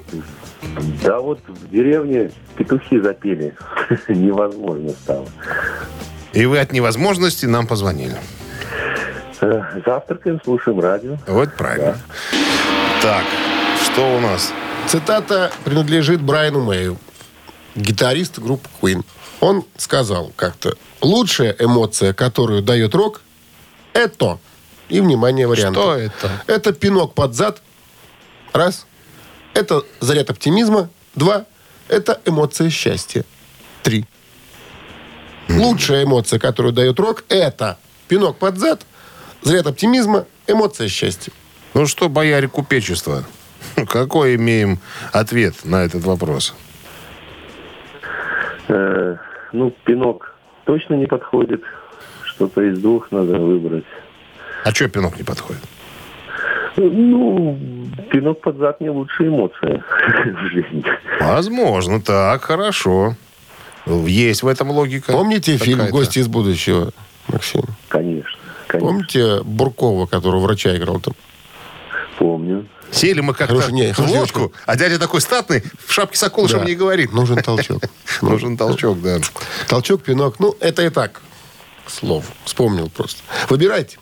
Да 1.04 1.20
вот 1.20 1.40
в 1.46 1.70
деревне 1.70 2.30
петухи 2.56 3.00
запели. 3.00 3.54
Невозможно 4.08 4.90
стало. 4.90 5.26
И 6.32 6.44
вы 6.46 6.58
от 6.58 6.72
невозможности 6.72 7.46
нам 7.46 7.66
позвонили. 7.66 8.16
Э, 9.40 9.62
Завтракаем, 9.84 10.40
слушаем 10.44 10.80
радио. 10.80 11.16
Вот 11.26 11.54
правильно. 11.54 11.98
Так, 13.02 13.24
что 13.84 14.16
у 14.16 14.20
нас? 14.20 14.52
Цитата 14.86 15.50
принадлежит 15.64 16.20
Брайану 16.22 16.62
Мэю, 16.64 16.96
гитарист 17.78 18.38
группы 18.38 18.68
Queen. 18.80 19.04
Он 19.40 19.64
сказал 19.76 20.32
как-то, 20.36 20.74
лучшая 21.00 21.54
эмоция, 21.58 22.12
которую 22.12 22.62
дает 22.62 22.94
рок, 22.94 23.22
это, 23.92 24.38
и, 24.88 25.00
внимание, 25.00 25.46
варианты. 25.46 25.80
Что 25.80 25.94
это? 25.94 26.42
Это 26.46 26.72
пинок 26.72 27.14
под 27.14 27.34
зад, 27.34 27.62
раз. 28.52 28.86
Это 29.54 29.82
заряд 30.00 30.30
оптимизма, 30.30 30.90
два. 31.14 31.46
Это 31.88 32.20
эмоция 32.24 32.70
счастья, 32.70 33.24
три. 33.82 34.04
Лучшая 35.48 36.04
эмоция, 36.04 36.38
которую 36.38 36.72
дает 36.72 37.00
рок, 37.00 37.24
это 37.28 37.78
пинок 38.08 38.38
под 38.38 38.58
зад, 38.58 38.82
заряд 39.42 39.66
оптимизма, 39.66 40.26
эмоция 40.46 40.88
счастья. 40.88 41.32
Ну 41.74 41.86
что, 41.86 42.08
бояре 42.08 42.48
купечества, 42.48 43.24
какой 43.88 44.36
имеем 44.36 44.78
ответ 45.12 45.64
на 45.64 45.84
этот 45.84 46.04
вопрос? 46.04 46.54
Э, 48.68 49.16
Ну, 49.52 49.70
пинок 49.84 50.34
точно 50.64 50.94
не 50.94 51.06
подходит. 51.06 51.62
Что-то 52.24 52.62
из 52.62 52.78
двух 52.78 53.10
надо 53.10 53.38
выбрать. 53.38 53.84
А 54.64 54.70
что 54.72 54.88
пинок 54.88 55.16
не 55.16 55.24
подходит? 55.24 55.62
Ну, 56.76 57.58
пинок 58.10 58.40
под 58.40 58.56
зад 58.58 58.80
не 58.80 58.90
лучшая 58.90 59.28
эмоция 59.28 59.82
в 60.42 60.46
жизни. 60.48 60.84
Возможно, 61.20 62.00
так, 62.00 62.42
хорошо. 62.42 63.16
Есть 63.86 64.42
в 64.42 64.46
этом 64.48 64.70
логика. 64.70 65.12
Помните 65.12 65.56
фильм? 65.56 65.88
«Гости 65.88 66.18
из 66.18 66.28
будущего», 66.28 66.92
Максим? 67.28 67.62
Конечно, 67.88 68.38
конечно. 68.66 68.88
Помните 68.88 69.42
Буркова, 69.44 70.06
который 70.06 70.40
врача 70.40 70.76
играл 70.76 71.00
там? 71.00 71.14
Помню. 72.18 72.66
Сели 72.90 73.20
мы 73.20 73.34
как-то 73.34 73.54
Хорошо, 73.56 73.72
не, 73.72 73.92
в 73.92 73.98
лодку, 74.00 74.52
а 74.66 74.76
дядя 74.76 74.98
такой 74.98 75.20
статный, 75.20 75.62
в 75.86 75.92
шапке 75.92 76.16
соколышем 76.16 76.60
Да. 76.60 76.64
не 76.64 76.74
говорит. 76.74 77.12
Нужен 77.12 77.36
толчок. 77.42 77.82
Нужен 78.22 78.56
толчок, 78.56 79.00
да. 79.02 79.18
Толчок, 79.68 80.02
пинок. 80.02 80.40
Ну, 80.40 80.56
это 80.60 80.82
и 80.82 80.90
так, 80.90 81.20
к 81.84 81.90
слову. 81.90 82.24
Вспомнил 82.44 82.88
просто. 82.90 83.22
Выбирайте. 83.48 83.98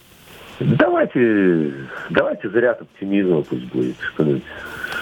Давайте, 0.61 1.75
давайте 2.11 2.49
заряд 2.49 2.81
оптимизма 2.81 3.43
пусть 3.43 3.65
будет. 3.65 3.97
Что-нибудь 4.15 4.43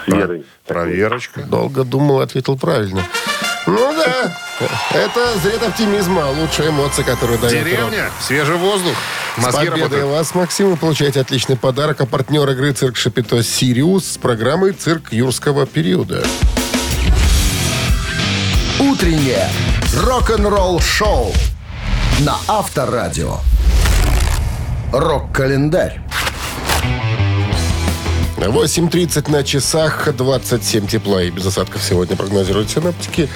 с 0.05 0.12
верой. 0.12 0.44
Проверочка. 0.66 1.42
Долго 1.42 1.85
думал, 1.85 2.20
ответил 2.20 2.59
правильно. 2.59 3.03
Ну 3.66 3.94
да, 3.94 4.37
это 4.90 5.38
заряд 5.42 5.62
оптимизма, 5.62 6.27
лучшая 6.38 6.68
эмоция, 6.68 7.05
которую 7.05 7.38
дает 7.38 7.55
рок. 7.55 7.64
Деревня, 7.64 8.11
свежий 8.20 8.57
воздух, 8.57 8.92
С 9.38 9.42
мозги 9.42 9.66
победой 9.70 9.83
работают. 9.83 10.11
вас, 10.11 10.35
Максим, 10.35 10.70
вы 10.70 10.77
получаете 10.77 11.20
отличный 11.20 11.57
подарок. 11.57 12.00
А 12.03 12.07
партнер 12.07 12.48
игры 12.50 12.72
«Цирк 12.72 12.96
Шапито 12.96 13.42
Сириус» 13.42 14.05
с 14.12 14.16
программой 14.18 14.72
«Цирк 14.72 15.12
юрского 15.12 15.64
периода». 15.66 16.24
Утреннее 18.81 19.48
рок-н-ролл-шоу 19.96 21.33
на 22.20 22.37
Авторадио. 22.46 23.38
Рок-календарь. 24.92 26.00
8.30 28.37 29.31
на 29.31 29.44
часах, 29.44 30.09
27 30.14 30.87
тепла 30.87 31.23
и 31.23 31.31
без 31.31 31.47
осадков 31.47 31.83
сегодня 31.83 32.16
прогнозируют 32.16 32.70
синаптики. 32.70 33.29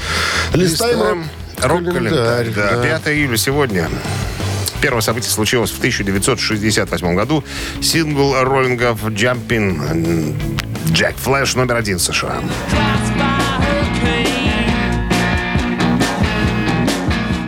Листаем, 0.53 1.29
рок-календарь. 1.63 2.51
Да, 2.51 2.77
да. 2.77 2.83
5 2.83 3.09
июля 3.09 3.37
сегодня. 3.37 3.89
Первое 4.81 5.01
событие 5.01 5.31
случилось 5.31 5.71
в 5.71 5.79
1968 5.79 7.15
году. 7.15 7.45
Сингл 7.81 8.35
роллингов 8.43 9.05
«Jumpin' 9.05 10.35
Джек 10.93 11.17
Флэш» 11.17 11.55
номер 11.57 11.77
один 11.77 11.99
в 11.99 12.03
США. 12.03 12.41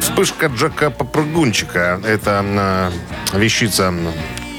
Вспышка 0.00 0.46
Джека 0.46 0.90
Попрыгунчика. 0.90 2.00
Это 2.04 2.44
э, 3.32 3.38
вещица 3.38 3.94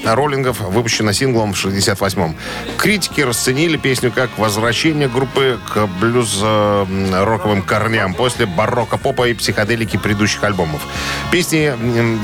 роллингов, 0.04 0.60
выпущена 0.60 1.12
синглом 1.12 1.52
в 1.52 1.64
68-м. 1.64 2.36
Критики 2.76 3.20
расценили 3.20 3.76
песню 3.76 4.12
как 4.12 4.38
возвращение 4.38 5.08
группы 5.08 5.58
к 5.72 5.86
блюз-роковым 6.00 7.62
корням 7.62 8.14
после 8.14 8.46
барокко 8.46 8.98
попа 8.98 9.28
и 9.28 9.34
психоделики 9.34 9.96
предыдущих 9.96 10.42
альбомов. 10.44 10.82
Песня 11.30 11.76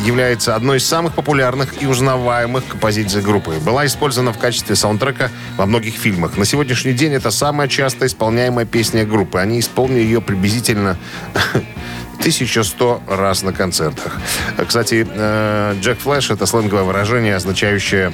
является 0.05 0.55
одной 0.55 0.79
из 0.79 0.87
самых 0.87 1.15
популярных 1.15 1.83
и 1.83 1.87
узнаваемых 1.87 2.67
композиций 2.67 3.23
группы. 3.23 3.59
Была 3.65 3.87
использована 3.87 4.33
в 4.33 4.39
качестве 4.39 4.77
саундтрека 4.77 5.31
во 5.57 5.67
многих 5.67 5.95
фильмах. 5.95 6.37
На 6.37 6.45
сегодняшний 6.45 6.93
день 6.93 7.15
это 7.15 7.31
самая 7.31 7.69
часто 7.69 8.07
исполняемая 8.07 8.67
песня 8.67 9.05
группы. 9.05 9.39
Они 9.39 9.61
исполнили 9.61 10.01
ее 10.01 10.21
приблизительно 10.21 10.97
1100 12.21 13.03
раз 13.07 13.43
на 13.43 13.53
концертах. 13.53 14.19
Кстати, 14.67 15.07
э, 15.09 15.77
Джек 15.81 15.99
Флэш— 16.01 16.31
это 16.33 16.47
сленговое 16.47 16.85
выражение, 16.85 17.37
означающее 17.37 18.13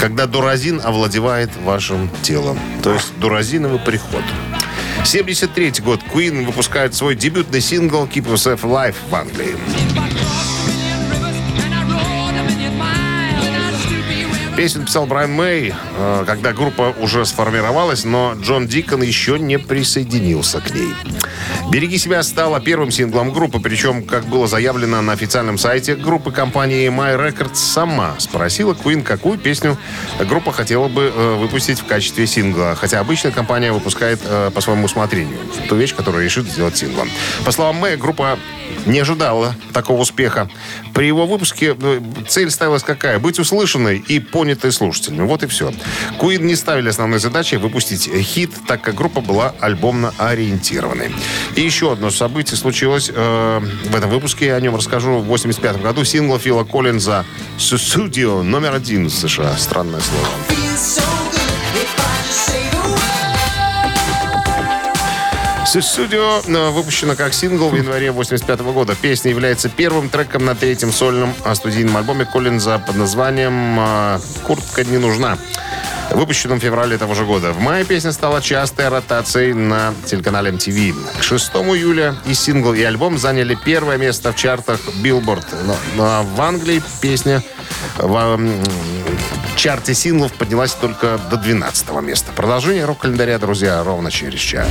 когда 0.00 0.26
дуразин 0.26 0.80
овладевает 0.82 1.50
вашим 1.62 2.08
телом. 2.22 2.58
То 2.82 2.94
есть 2.94 3.18
дуразиновый 3.18 3.78
приход. 3.78 4.22
73 5.04 5.82
год. 5.82 6.00
Queen 6.12 6.46
выпускает 6.46 6.94
свой 6.94 7.14
дебютный 7.14 7.60
сингл 7.60 8.06
«Keep 8.06 8.32
Yourself 8.32 8.60
Alive» 8.62 8.94
в 9.10 9.14
Англии. 9.14 9.56
Песню 14.56 14.80
написал 14.80 15.06
Брайан 15.06 15.32
Мэй, 15.32 15.72
э, 15.96 16.24
когда 16.26 16.52
группа 16.52 16.94
уже 16.98 17.24
сформировалась, 17.24 18.04
но 18.04 18.34
Джон 18.40 18.66
Дикон 18.66 19.02
еще 19.02 19.38
не 19.38 19.58
присоединился 19.58 20.60
к 20.60 20.74
ней. 20.74 20.92
«Береги 21.70 21.98
себя» 21.98 22.22
стала 22.22 22.60
первым 22.60 22.90
синглом 22.90 23.32
группы, 23.32 23.60
причем, 23.60 24.02
как 24.02 24.24
было 24.26 24.46
заявлено 24.48 25.00
на 25.02 25.12
официальном 25.12 25.56
сайте 25.56 25.94
группы, 25.94 26.32
компании 26.32 26.88
My 26.88 27.16
Records 27.16 27.54
сама 27.54 28.16
спросила 28.18 28.72
Queen, 28.74 29.02
какую 29.02 29.38
песню 29.38 29.76
группа 30.18 30.52
хотела 30.52 30.88
бы 30.88 31.12
э, 31.14 31.36
выпустить 31.36 31.80
в 31.80 31.86
качестве 31.86 32.26
сингла. 32.26 32.74
Хотя 32.74 33.00
обычно 33.00 33.30
компания 33.30 33.72
выпускает 33.72 34.20
э, 34.24 34.50
по 34.52 34.60
своему 34.60 34.86
усмотрению 34.86 35.38
ту 35.68 35.76
вещь, 35.76 35.94
которую 35.94 36.24
решит 36.24 36.46
сделать 36.46 36.76
синглом. 36.76 37.08
По 37.44 37.52
словам 37.52 37.76
Мэя, 37.76 37.96
группа 37.96 38.38
не 38.86 38.98
ожидала 38.98 39.54
такого 39.72 40.00
успеха. 40.00 40.48
При 40.94 41.06
его 41.06 41.26
выпуске 41.26 41.76
э, 41.80 42.00
цель 42.28 42.50
ставилась 42.50 42.82
какая? 42.82 43.18
Быть 43.18 43.38
услышанной 43.38 43.98
и 43.98 44.18
понятой 44.40 44.72
слушателями. 44.72 45.26
Вот 45.26 45.42
и 45.42 45.46
все. 45.46 45.70
Queen 46.18 46.44
не 46.44 46.56
ставили 46.56 46.88
основной 46.88 47.18
задачей 47.18 47.58
выпустить 47.58 48.08
хит, 48.08 48.50
так 48.66 48.80
как 48.80 48.94
группа 48.94 49.20
была 49.20 49.54
альбомно 49.60 50.14
ориентированной. 50.16 51.14
И 51.56 51.60
еще 51.60 51.92
одно 51.92 52.10
событие 52.10 52.56
случилось 52.56 53.10
э, 53.14 53.60
в 53.90 53.94
этом 53.94 54.08
выпуске. 54.08 54.46
Я 54.46 54.56
о 54.56 54.60
нем 54.62 54.76
расскажу. 54.76 55.18
В 55.18 55.26
85 55.26 55.82
году 55.82 56.04
сингл 56.04 56.38
Фила 56.38 56.64
Коллинза 56.64 57.26
«Sussudio» 57.58 58.40
номер 58.40 58.74
один 58.74 59.08
в 59.08 59.12
США. 59.12 59.54
Странное 59.58 60.00
слово. 60.00 61.19
Studio 65.78 66.70
выпущена 66.72 67.14
как 67.14 67.32
сингл 67.32 67.68
в 67.68 67.76
январе 67.76 68.10
85 68.10 68.60
года. 68.60 68.96
Песня 69.00 69.30
является 69.30 69.68
первым 69.68 70.08
треком 70.08 70.44
на 70.44 70.56
третьем 70.56 70.92
сольном 70.92 71.32
а, 71.44 71.54
студийном 71.54 71.96
альбоме 71.96 72.24
Коллинза 72.24 72.82
под 72.84 72.96
названием 72.96 73.76
а, 73.78 74.20
«Куртка 74.46 74.82
не 74.82 74.98
нужна». 74.98 75.38
Выпущенном 76.10 76.58
в 76.58 76.62
феврале 76.62 76.98
того 76.98 77.14
же 77.14 77.24
года. 77.24 77.52
В 77.52 77.60
мае 77.60 77.84
песня 77.84 78.10
стала 78.10 78.42
частой 78.42 78.88
ротацией 78.88 79.52
на 79.52 79.94
телеканале 80.06 80.50
MTV. 80.50 80.92
К 81.20 81.22
6 81.22 81.52
июля 81.52 82.16
и 82.26 82.34
сингл, 82.34 82.74
и 82.74 82.82
альбом 82.82 83.16
заняли 83.16 83.56
первое 83.64 83.96
место 83.96 84.32
в 84.32 84.36
чартах 84.36 84.80
Billboard. 85.04 85.46
Но, 85.66 85.76
но 85.94 86.24
в 86.24 86.40
Англии 86.40 86.82
песня 87.00 87.44
в 87.96 88.16
м, 88.16 88.60
чарте 89.54 89.94
синглов 89.94 90.32
поднялась 90.32 90.72
только 90.72 91.20
до 91.30 91.36
12 91.36 91.90
места. 92.02 92.32
Продолжение 92.32 92.86
рок-календаря, 92.86 93.38
друзья, 93.38 93.84
ровно 93.84 94.10
через 94.10 94.40
час. 94.40 94.66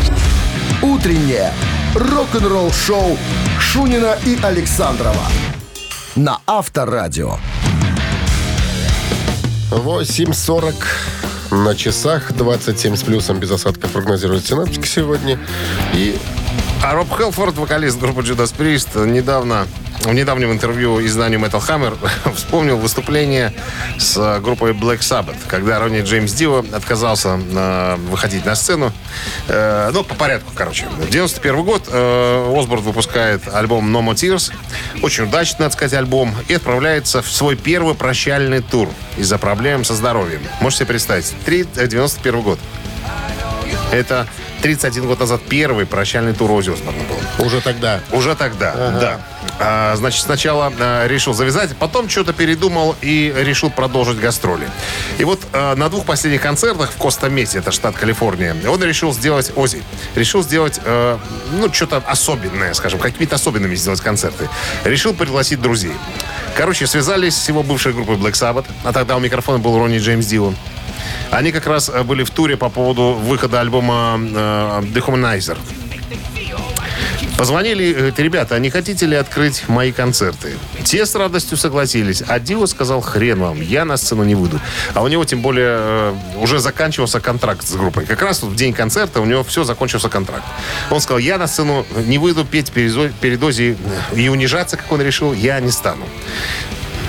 Утреннее 0.99 1.53
рок-н-ролл-шоу 1.95 3.17
Шунина 3.57 4.17
и 4.25 4.37
Александрова 4.43 5.23
на 6.17 6.39
Авторадио. 6.45 7.37
8.40 9.71 10.75
на 11.51 11.73
часах, 11.73 12.33
27 12.33 12.97
с 12.97 13.03
плюсом 13.03 13.39
без 13.39 13.49
осадков 13.49 13.91
прогнозируют 13.91 14.45
синаптики 14.45 14.85
сегодня. 14.85 15.39
И 15.93 16.17
А 16.81 16.93
Роб 16.93 17.09
Хелфорд, 17.15 17.57
вокалист 17.57 17.99
группы 17.99 18.21
Judas 18.21 18.55
Priest, 18.57 19.05
недавно, 19.05 19.67
в 20.01 20.13
недавнем 20.13 20.51
интервью 20.53 21.05
изданию 21.05 21.39
Metal 21.39 21.59
Hammer 21.59 21.97
вспомнил 22.35 22.77
выступление 22.77 23.53
с 23.97 24.15
э, 24.17 24.39
группой 24.39 24.71
Black 24.71 24.99
Sabbath, 24.99 25.35
когда 25.47 25.77
Ронни 25.79 26.01
Джеймс 26.01 26.31
Дио 26.31 26.63
отказался 26.71 27.37
э, 27.37 27.95
выходить 28.09 28.45
на 28.45 28.55
сцену. 28.55 28.93
Э, 29.49 29.91
ну, 29.93 30.05
по 30.05 30.15
порядку, 30.15 30.51
короче. 30.55 30.87
91 31.09 31.63
год 31.63 31.83
э, 31.91 32.53
Осборд 32.57 32.81
выпускает 32.81 33.41
альбом 33.53 33.93
No 33.95 34.01
More 34.01 34.15
Tears. 34.15 34.53
Очень 35.03 35.25
удачный, 35.25 35.63
надо 35.63 35.73
сказать, 35.73 35.93
альбом. 35.93 36.33
И 36.47 36.53
отправляется 36.53 37.21
в 37.21 37.29
свой 37.29 37.57
первый 37.57 37.93
прощальный 37.93 38.61
тур 38.61 38.87
из-за 39.17 39.37
проблем 39.37 39.83
со 39.83 39.95
здоровьем. 39.95 40.41
Можете 40.61 40.85
себе 40.85 40.87
представить. 40.93 41.33
Три- 41.45 41.67
э, 41.75 41.87
91 41.87 42.41
год. 42.41 42.59
Это 43.91 44.27
31 44.61 45.07
год 45.07 45.19
назад 45.19 45.41
первый 45.47 45.85
прощальный 45.85 46.33
тур 46.33 46.51
Ози 46.51 46.71
Осборна 46.71 47.01
был. 47.03 47.45
уже 47.45 47.61
тогда 47.61 48.01
Уже 48.11 48.35
тогда, 48.35 48.73
да. 48.99 49.21
А, 49.59 49.95
значит, 49.95 50.23
сначала 50.23 50.71
а, 50.79 51.07
решил 51.07 51.33
завязать, 51.33 51.75
потом 51.77 52.09
что-то 52.09 52.33
передумал 52.33 52.95
и 53.01 53.33
решил 53.35 53.69
продолжить 53.69 54.19
гастроли. 54.19 54.67
И 55.17 55.23
вот 55.23 55.39
а, 55.53 55.75
на 55.75 55.89
двух 55.89 56.05
последних 56.05 56.41
концертах 56.41 56.91
в 56.91 56.97
Коста-Месе, 56.97 57.59
это 57.59 57.71
штат 57.71 57.95
Калифорния, 57.95 58.55
он 58.67 58.83
решил 58.83 59.13
сделать, 59.13 59.51
Ози, 59.55 59.83
решил 60.15 60.43
сделать, 60.43 60.79
э, 60.83 61.17
ну, 61.53 61.73
что-то 61.73 61.97
особенное, 61.97 62.73
скажем, 62.73 62.99
какими-то 62.99 63.35
особенными 63.35 63.75
сделать 63.75 64.01
концерты. 64.01 64.49
Решил 64.83 65.13
пригласить 65.13 65.61
друзей. 65.61 65.93
Короче, 66.55 66.87
связались 66.87 67.35
с 67.35 67.47
его 67.47 67.63
бывшей 67.63 67.93
группой 67.93 68.15
Black 68.15 68.33
Sabbath, 68.33 68.65
а 68.83 68.93
тогда 68.93 69.15
у 69.15 69.19
микрофона 69.19 69.59
был 69.59 69.77
Ронни 69.77 69.97
Джеймс 69.99 70.25
Дио. 70.25 70.53
Они 71.31 71.51
как 71.51 71.67
раз 71.67 71.89
э, 71.89 72.03
были 72.03 72.23
в 72.23 72.31
туре 72.31 72.57
по 72.57 72.69
поводу 72.69 73.13
выхода 73.13 73.59
альбома 73.59 74.19
э, 74.19 74.81
The 74.93 75.05
Humanizer. 75.05 75.57
Позвонили, 77.37 77.93
говорит, 77.93 78.19
ребята, 78.19 78.59
не 78.59 78.69
хотите 78.69 79.05
ли 79.05 79.15
открыть 79.15 79.69
мои 79.69 79.93
концерты? 79.93 80.57
Те 80.83 81.05
с 81.05 81.15
радостью 81.15 81.57
согласились. 81.57 82.21
А 82.27 82.37
Дио 82.37 82.65
сказал, 82.65 82.99
хрен 82.99 83.39
вам, 83.39 83.61
я 83.61 83.85
на 83.85 83.95
сцену 83.95 84.25
не 84.25 84.35
выйду. 84.35 84.59
А 84.93 85.01
у 85.01 85.07
него, 85.07 85.23
тем 85.23 85.41
более, 85.41 85.67
э, 85.69 86.13
уже 86.35 86.59
заканчивался 86.59 87.21
контракт 87.21 87.65
с 87.65 87.71
группой. 87.75 88.05
Как 88.05 88.21
раз 88.21 88.43
в 88.43 88.53
день 88.55 88.73
концерта 88.73 89.21
у 89.21 89.25
него 89.25 89.43
все, 89.45 89.63
закончился 89.63 90.09
контракт. 90.09 90.43
Он 90.89 90.99
сказал, 90.99 91.19
я 91.19 91.37
на 91.37 91.47
сцену 91.47 91.85
не 92.07 92.17
выйду 92.17 92.43
петь 92.43 92.73
перезо- 92.75 93.13
перед 93.21 93.41
Оззи 93.41 93.77
и 94.15 94.27
унижаться, 94.27 94.75
как 94.75 94.91
он 94.91 95.01
решил, 95.01 95.31
я 95.31 95.61
не 95.61 95.71
стану. 95.71 96.05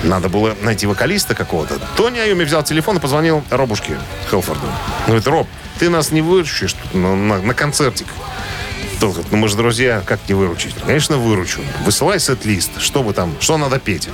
Надо 0.03 0.29
было 0.29 0.57
найти 0.63 0.87
вокалиста 0.87 1.35
какого-то. 1.35 1.79
Тони 1.97 2.19
Айоми 2.19 2.45
взял 2.45 2.63
телефон 2.63 2.97
и 2.97 3.01
позвонил 3.01 3.45
Робушке 3.51 3.99
Хелфорду. 4.31 4.67
Говорит, 5.07 5.27
Роб, 5.27 5.49
ты 5.79 5.91
нас 5.91 6.11
не 6.11 6.23
выручишь 6.23 6.75
на, 6.95 7.15
на- 7.15 7.43
на 7.43 7.55
концертик? 7.55 8.07
Тот 8.99 9.13
говорит, 9.13 9.33
ну 9.33 9.39
мы 9.39 9.49
же 9.49 9.57
друзья, 9.57 10.03
как 10.07 10.21
не 10.29 10.35
выручить? 10.35 10.75
Конечно, 10.87 11.17
выручу. 11.19 11.61
Высылай 11.85 12.19
сет-лист, 12.21 12.81
что 12.81 13.03
вы 13.03 13.13
там, 13.13 13.35
что 13.41 13.59
надо 13.59 13.79
петь. 13.79 14.09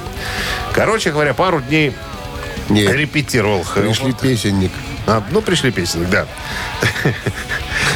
Короче 0.74 1.10
говоря, 1.12 1.34
пару 1.34 1.60
дней 1.60 1.92
Нет, 2.68 2.92
репетировал 2.92 3.60
пришли 3.64 3.92
Хелфорд. 3.94 4.20
песенник. 4.20 4.72
А, 5.08 5.22
ну, 5.30 5.40
пришли 5.40 5.70
песни, 5.70 6.04
да. 6.10 6.26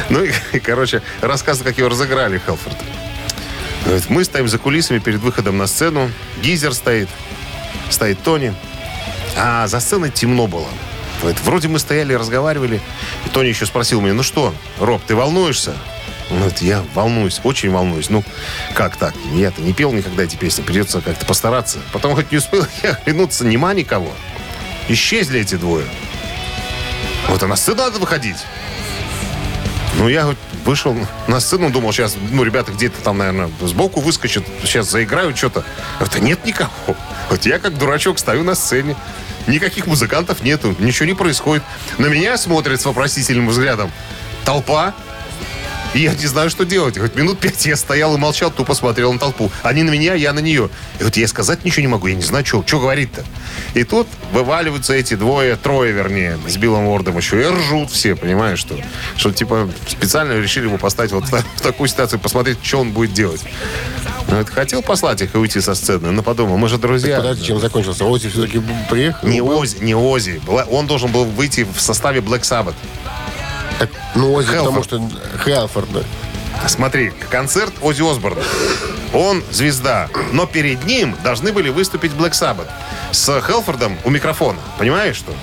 Ну, 0.09 0.23
и, 0.23 0.59
короче, 0.59 1.01
рассказывай, 1.21 1.69
как 1.69 1.77
его 1.77 1.89
разыграли, 1.89 2.41
Хелфорд. 2.45 2.75
Говорит, 3.85 4.09
мы 4.09 4.23
стоим 4.25 4.47
за 4.47 4.57
кулисами 4.57 4.99
перед 4.99 5.19
выходом 5.21 5.57
на 5.57 5.67
сцену. 5.67 6.11
Гизер 6.41 6.73
стоит, 6.73 7.07
стоит 7.89 8.21
Тони. 8.23 8.53
А 9.37 9.67
за 9.67 9.79
сценой 9.79 10.09
темно 10.09 10.47
было. 10.47 10.67
Говорит, 11.21 11.39
вроде 11.41 11.67
мы 11.67 11.79
стояли 11.79 12.13
разговаривали. 12.13 12.81
И 13.25 13.29
Тони 13.29 13.47
еще 13.47 13.65
спросил 13.65 14.01
меня, 14.01 14.13
ну 14.13 14.23
что, 14.23 14.53
Роб, 14.79 15.01
ты 15.05 15.15
волнуешься? 15.15 15.73
Он 16.31 16.37
говорит, 16.37 16.61
я 16.61 16.83
волнуюсь, 16.95 17.41
очень 17.43 17.69
волнуюсь. 17.69 18.09
Ну, 18.09 18.23
как 18.73 18.95
так? 18.95 19.13
Я-то 19.33 19.61
не 19.61 19.73
пел 19.73 19.91
никогда 19.91 20.23
эти 20.23 20.35
песни, 20.37 20.61
придется 20.61 21.01
как-то 21.01 21.25
постараться. 21.25 21.79
Потом 21.91 22.15
хоть 22.15 22.31
не 22.31 22.37
успел 22.37 22.65
я 22.83 22.91
оглянуться, 22.91 23.45
нема 23.45 23.73
никого. 23.73 24.11
Исчезли 24.87 25.41
эти 25.41 25.55
двое. 25.55 25.85
Вот 27.27 27.43
а 27.43 27.47
на 27.47 27.55
сцену 27.55 27.77
надо 27.77 27.99
выходить. 27.99 28.37
Ну, 29.97 30.07
я 30.07 30.25
вот 30.25 30.37
вышел 30.65 30.95
на 31.27 31.39
сцену, 31.39 31.69
думал, 31.69 31.91
сейчас, 31.91 32.15
ну, 32.31 32.43
ребята 32.43 32.71
где-то 32.71 33.01
там, 33.01 33.17
наверное, 33.17 33.51
сбоку 33.61 33.99
выскочат, 33.99 34.45
сейчас 34.63 34.89
заиграют 34.89 35.37
что-то. 35.37 35.63
Это 35.99 36.19
нет 36.19 36.45
никого. 36.45 36.95
Вот 37.31 37.45
я 37.45 37.59
как 37.59 37.77
дурачок 37.77 38.19
стою 38.19 38.43
на 38.43 38.55
сцене. 38.55 38.97
Никаких 39.47 39.87
музыкантов 39.87 40.43
нету, 40.43 40.75
ничего 40.79 41.05
не 41.05 41.13
происходит. 41.13 41.63
На 41.97 42.07
меня 42.07 42.37
смотрят 42.37 42.81
с 42.81 42.85
вопросительным 42.85 43.47
взглядом. 43.47 43.89
Толпа. 44.43 44.93
И 45.93 45.99
я 45.99 46.13
не 46.13 46.25
знаю, 46.25 46.49
что 46.49 46.63
делать. 46.63 46.97
Хоть 46.97 47.15
минут 47.15 47.39
пять 47.39 47.65
я 47.65 47.75
стоял 47.75 48.15
и 48.15 48.17
молчал, 48.17 48.49
тупо 48.49 48.73
смотрел 48.75 49.11
на 49.11 49.19
толпу. 49.19 49.51
Они 49.61 49.83
на 49.83 49.89
меня, 49.89 50.13
я 50.13 50.31
на 50.31 50.39
нее. 50.39 50.69
И 50.99 51.03
вот 51.03 51.17
я 51.17 51.27
сказать 51.27 51.65
ничего 51.65 51.81
не 51.81 51.87
могу, 51.89 52.07
я 52.07 52.15
не 52.15 52.21
знаю, 52.21 52.45
что, 52.45 52.63
что 52.65 52.79
говорить-то. 52.79 53.23
И 53.73 53.83
тут 53.83 54.07
вываливаются 54.31 54.93
эти 54.93 55.15
двое, 55.15 55.57
трое, 55.57 55.91
вернее, 55.91 56.39
с 56.47 56.55
Биллом 56.55 56.85
Уордом 56.87 57.17
еще. 57.17 57.41
И 57.41 57.45
ржут 57.45 57.91
все, 57.91 58.15
понимаешь, 58.15 58.59
что, 58.59 58.75
что 59.17 59.31
типа 59.33 59.69
специально 59.87 60.33
решили 60.39 60.65
его 60.67 60.77
поставить 60.77 61.11
вот 61.11 61.25
в 61.25 61.29
та- 61.29 61.43
в 61.57 61.61
такую 61.61 61.89
ситуацию, 61.89 62.19
посмотреть, 62.19 62.59
что 62.63 62.79
он 62.79 62.91
будет 62.91 63.11
делать. 63.13 63.41
Ну, 64.29 64.37
это 64.37 64.49
хотел 64.51 64.81
послать 64.81 65.21
их 65.21 65.35
и 65.35 65.37
уйти 65.37 65.59
со 65.59 65.75
сцены, 65.75 66.11
но 66.11 66.23
подумал, 66.23 66.55
мы 66.57 66.69
же 66.69 66.77
друзья. 66.77 67.17
Подожди, 67.17 67.45
чем 67.47 67.59
закончился? 67.59 68.05
Ози 68.05 68.29
все-таки 68.29 68.61
приехал? 68.89 69.27
Не 69.27 69.41
был? 69.41 69.57
Ози, 69.57 69.77
не 69.81 69.93
Ози. 69.93 70.41
Он 70.69 70.87
должен 70.87 71.11
был 71.11 71.25
выйти 71.25 71.65
в 71.75 71.81
составе 71.81 72.21
Black 72.21 72.41
Sabbath. 72.43 72.75
Так, 73.81 73.89
ну, 74.13 74.31
Ози, 74.33 74.47
Хелфорд. 74.51 74.87
потому 74.87 75.09
что 75.09 75.39
Хелфорд, 75.43 75.91
да. 75.91 76.01
Смотри, 76.67 77.11
концерт 77.31 77.73
Ози 77.81 78.03
Осборна. 78.03 78.43
Он 79.11 79.43
звезда, 79.49 80.07
но 80.31 80.45
перед 80.45 80.85
ним 80.85 81.15
должны 81.23 81.51
были 81.51 81.69
выступить 81.69 82.11
Black 82.11 82.33
Sabbath 82.33 82.67
с 83.11 83.41
Хелфордом 83.41 83.97
у 84.03 84.11
микрофона. 84.11 84.59
Понимаешь, 84.77 85.15
что? 85.15 85.33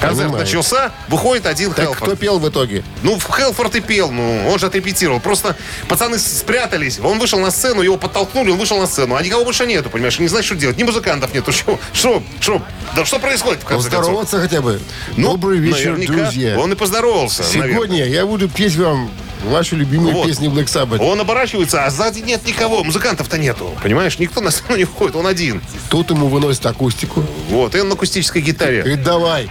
Концерт 0.00 0.28
Понимаю. 0.28 0.44
начался, 0.44 0.92
выходит 1.08 1.46
один 1.46 1.72
Так 1.72 1.86
Хелфорд. 1.86 2.12
кто 2.12 2.16
пел 2.16 2.38
в 2.38 2.48
итоге? 2.48 2.82
Ну, 3.02 3.18
в 3.18 3.24
Хелфорд 3.24 3.74
и 3.76 3.80
пел, 3.80 4.10
ну, 4.10 4.48
он 4.48 4.58
же 4.58 4.66
отрепетировал. 4.66 5.20
Просто 5.20 5.56
пацаны 5.88 6.18
спрятались, 6.18 6.98
он 6.98 7.18
вышел 7.18 7.38
на 7.38 7.50
сцену, 7.50 7.82
его 7.82 7.96
подтолкнули, 7.96 8.50
он 8.50 8.58
вышел 8.58 8.78
на 8.78 8.86
сцену, 8.86 9.14
а 9.16 9.22
никого 9.22 9.44
больше 9.44 9.66
нету, 9.66 9.90
понимаешь, 9.90 10.18
не 10.18 10.28
знаешь, 10.28 10.46
что 10.46 10.56
делать, 10.56 10.76
ни 10.78 10.82
музыкантов 10.82 11.34
нету, 11.34 11.52
что, 11.52 11.78
что, 11.92 12.22
что, 12.40 12.62
да 12.96 13.04
что 13.04 13.18
происходит 13.18 13.62
в 13.62 13.66
конце 13.66 13.90
концов? 13.90 14.00
Поздороваться 14.00 14.40
хотя 14.40 14.60
бы. 14.62 14.80
Ну, 15.16 15.32
Добрый 15.32 15.58
вечер, 15.58 15.96
друзья. 15.96 16.58
Он 16.58 16.72
и 16.72 16.76
поздоровался, 16.76 17.42
наверное. 17.42 17.72
Сегодня 17.72 18.04
я 18.06 18.26
буду 18.26 18.48
петь 18.48 18.76
вам 18.76 19.10
ваши 19.44 19.74
любимые 19.76 20.14
Вот. 20.14 20.26
песни 20.26 20.48
Black 20.48 20.66
Sabbath. 20.66 20.98
Он 20.98 21.20
оборачивается, 21.20 21.84
а 21.84 21.90
сзади 21.90 22.20
нет 22.20 22.46
никого, 22.46 22.84
музыкантов-то 22.84 23.38
нету, 23.38 23.74
понимаешь, 23.82 24.18
никто 24.18 24.40
на 24.40 24.50
сцену 24.50 24.76
не 24.76 24.84
входит, 24.84 25.16
он 25.16 25.26
один. 25.26 25.62
Тут 25.88 26.10
ему 26.10 26.28
выносит 26.28 26.64
акустику. 26.66 27.24
Вот, 27.48 27.74
и 27.74 27.80
он 27.80 27.88
на 27.88 27.94
акустической 27.94 28.42
гитаре. 28.42 28.80
Говорит, 28.82 29.02
давай. 29.02 29.50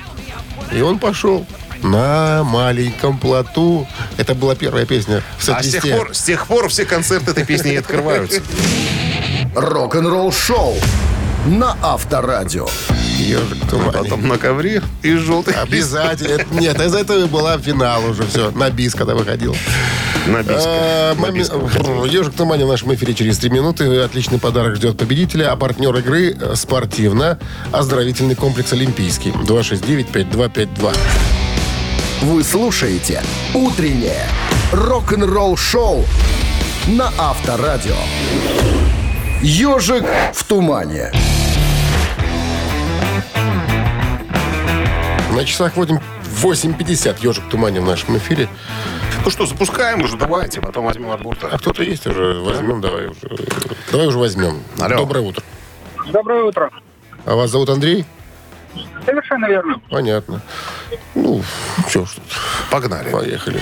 И 0.71 0.82
он 0.82 0.99
пошел. 0.99 1.45
На 1.82 2.43
маленьком 2.43 3.17
плоту. 3.17 3.88
Это 4.17 4.36
была 4.36 4.55
первая 4.55 4.86
песня 4.86 5.23
в 5.38 5.49
А 5.49 5.63
с 5.63 5.67
тех, 5.67 5.82
пор, 5.82 6.13
с 6.13 6.23
тех 6.23 6.45
пор 6.45 6.67
все 6.69 6.86
концерты 6.86 7.32
этой 7.32 7.45
песни 7.45 7.73
и 7.73 7.77
открываются. 7.77 8.41
Рок-н-ролл 9.55 10.32
шоу 10.32 10.75
на 11.45 11.77
Авторадио. 11.82 12.67
«Ежик 13.17 13.69
тумане». 13.69 13.91
Потом 13.91 14.27
на 14.27 14.38
ковре 14.38 14.82
и 15.01 15.15
желтый 15.15 15.53
Обязательно. 15.53 16.60
Нет, 16.60 16.79
из 16.82 16.93
этого 16.93 17.27
была 17.27 17.58
финал 17.58 18.05
уже 18.05 18.23
все. 18.27 18.51
На 18.51 18.69
бис, 18.69 18.93
когда 18.93 19.15
выходил. 19.15 19.55
На 20.30 20.44
На 21.15 21.32
биске 21.32 21.56
выходил. 21.56 22.06
Ежик 22.06 22.34
в 22.34 22.38
тумане 22.38 22.65
в 22.65 22.68
нашем 22.68 22.94
эфире 22.94 23.15
через 23.15 23.39
три 23.39 23.50
минуты. 23.50 24.02
Отличный 24.02 24.38
подарок 24.38 24.76
ждет 24.76 24.96
победителя. 24.96 25.52
А 25.52 25.56
партнер 25.56 25.96
игры 25.96 26.38
э, 26.39 26.56
спортивно-оздоровительный 26.56 28.36
комплекс 28.36 28.72
«Олимпийский». 28.72 29.32
269-5252. 29.32 30.96
Вы 32.22 32.44
слушаете 32.44 33.24
«Утреннее 33.56 34.28
рок-н-ролл-шоу» 34.72 36.06
на 36.88 37.12
Авторадио. 37.18 37.96
«Ежик 39.42 40.04
в 40.34 40.44
тумане». 40.44 41.12
На 45.34 45.44
часах 45.44 45.76
8 45.76 45.98
8.50 46.44 47.18
«Ежик 47.22 47.44
в 47.46 47.50
тумане» 47.50 47.82
в 47.82 47.86
нашем 47.86 48.18
эфире. 48.18 48.48
Ну 49.30 49.32
что, 49.32 49.46
запускаем 49.46 50.02
уже, 50.02 50.18
давайте, 50.18 50.60
потом 50.60 50.86
возьмем 50.86 51.12
от 51.12 51.22
борта. 51.22 51.50
А 51.52 51.60
кто-то 51.60 51.84
есть 51.84 52.08
уже? 52.08 52.42
Возьмем, 52.42 52.82
давай 52.82 53.10
уже. 53.10 53.30
Давай 53.92 54.08
уже 54.08 54.18
возьмем. 54.18 54.63
Алло. 54.80 54.98
Доброе 54.98 55.20
утро. 55.22 55.44
Доброе 56.12 56.44
утро. 56.46 56.72
А 57.26 57.36
вас 57.36 57.52
зовут 57.52 57.70
Андрей? 57.70 58.06
Совершенно 59.06 59.46
верно. 59.46 59.80
Понятно. 59.92 60.42
Ну, 61.13 61.44
что 61.88 62.08
ж 62.08 62.10
тут. 62.15 62.24
Погнали. 62.72 63.12
Поехали. 63.12 63.62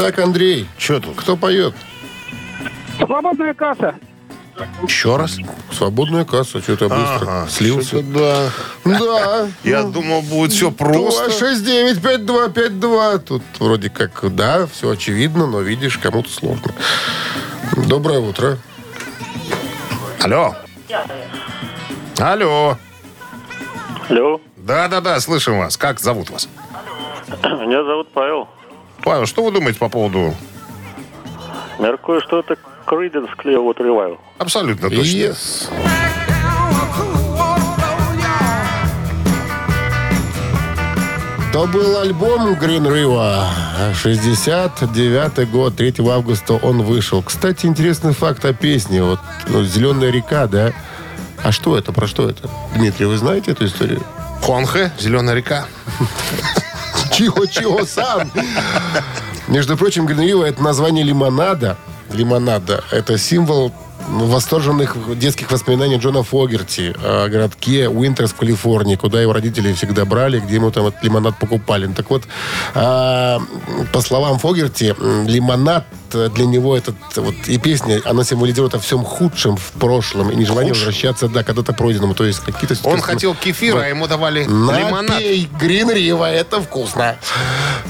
Итак, 0.00 0.20
Андрей, 0.20 0.68
Что 0.78 1.00
тут? 1.00 1.16
кто 1.16 1.36
поет? 1.36 1.74
Свободная 2.98 3.52
касса. 3.52 3.96
Еще 4.86 5.16
раз? 5.16 5.38
Свободная 5.72 6.24
касса, 6.24 6.60
что-то 6.62 6.88
быстро. 6.88 7.16
Ага, 7.40 7.48
Слился. 7.50 8.00
Да. 8.02 8.48
Да. 8.84 9.48
Я 9.64 9.82
думал, 9.82 10.22
будет 10.22 10.52
все 10.52 10.70
просто. 10.70 11.28
269-5252. 11.30 13.18
Тут 13.18 13.42
вроде 13.58 13.90
как, 13.90 14.20
да, 14.36 14.68
все 14.68 14.90
очевидно, 14.90 15.48
но 15.48 15.62
видишь, 15.62 15.98
кому-то 15.98 16.30
сложно. 16.30 16.72
Доброе 17.88 18.20
утро. 18.20 18.56
Алло. 20.22 20.54
Алло. 22.20 22.78
Алло. 24.08 24.40
Да-да-да, 24.58 25.18
слышим 25.18 25.58
вас. 25.58 25.76
Как 25.76 25.98
зовут 25.98 26.30
вас? 26.30 26.48
Меня 27.42 27.82
зовут 27.82 28.12
Павел. 28.12 28.48
Павел, 29.08 29.24
что 29.24 29.42
вы 29.42 29.52
думаете 29.52 29.78
по 29.78 29.88
поводу... 29.88 30.34
Меркую, 31.78 32.20
что 32.20 32.40
это 32.40 32.58
Криденс 32.84 33.30
Clearwater 33.42 33.78
Revival. 33.78 34.18
Абсолютно 34.36 34.90
точно. 34.90 35.02
Yes. 35.02 35.70
То 41.54 41.66
был 41.68 42.00
альбом 42.00 42.52
Green 42.52 42.86
River. 42.86 43.94
69 43.94 45.50
год, 45.50 45.76
3 45.76 45.94
августа 46.06 46.60
он 46.62 46.82
вышел. 46.82 47.22
Кстати, 47.22 47.64
интересный 47.64 48.12
факт 48.12 48.44
о 48.44 48.52
песне. 48.52 49.02
Вот 49.02 49.20
ну, 49.46 49.64
«Зеленая 49.64 50.10
река», 50.10 50.46
да? 50.46 50.74
А 51.42 51.50
что 51.50 51.78
это? 51.78 51.94
Про 51.94 52.06
что 52.06 52.28
это? 52.28 52.50
Дмитрий, 52.76 53.06
вы 53.06 53.16
знаете 53.16 53.52
эту 53.52 53.64
историю? 53.64 54.02
Конхе, 54.44 54.92
Зеленая 54.98 55.34
река. 55.34 55.66
Чего-чего 57.18 57.84
сам? 57.84 58.30
Между 59.48 59.76
прочим, 59.76 60.06
River 60.06 60.44
это 60.46 60.62
название 60.62 61.04
лимонада. 61.04 61.76
Лимонада. 62.12 62.84
Это 62.92 63.18
символ 63.18 63.72
восторженных 64.08 64.96
детских 65.18 65.50
воспоминаний 65.50 65.96
Джона 65.96 66.22
Фогерти 66.22 66.94
о 67.02 67.28
городке 67.28 67.88
Уинтерс 67.88 68.30
в 68.30 68.36
Калифорнии, 68.36 68.94
куда 68.94 69.20
его 69.20 69.32
родители 69.32 69.72
всегда 69.72 70.04
брали, 70.04 70.38
где 70.38 70.54
ему 70.54 70.70
там 70.70 70.86
этот 70.86 71.02
лимонад 71.02 71.36
покупали. 71.38 71.86
Так 71.88 72.08
вот, 72.08 72.22
а, 72.74 73.40
по 73.92 74.00
словам 74.00 74.38
Фогерти, 74.38 74.94
лимонад 75.26 75.84
для 76.12 76.46
него 76.46 76.76
этот 76.76 76.96
вот 77.16 77.34
и 77.46 77.58
песня, 77.58 78.00
она 78.04 78.24
символизирует 78.24 78.74
о 78.74 78.78
всем 78.78 79.04
худшем 79.04 79.56
в 79.56 79.72
прошлом 79.72 80.30
и 80.30 80.36
нежелание 80.36 80.72
Худшем? 80.72 80.86
возвращаться, 80.86 81.28
да, 81.28 81.42
когда-то 81.42 81.72
пройденному. 81.72 82.14
То 82.14 82.24
есть 82.24 82.40
какие-то... 82.40 82.76
Он 82.88 83.00
хотел 83.00 83.34
кефира, 83.34 83.80
а 83.80 83.86
ему 83.86 84.06
давали 84.06 84.44
лимонад. 84.44 85.08
Напей 85.08 85.48
Грин 85.60 85.90
Рива, 85.90 86.30
это 86.30 86.60
вкусно. 86.60 87.16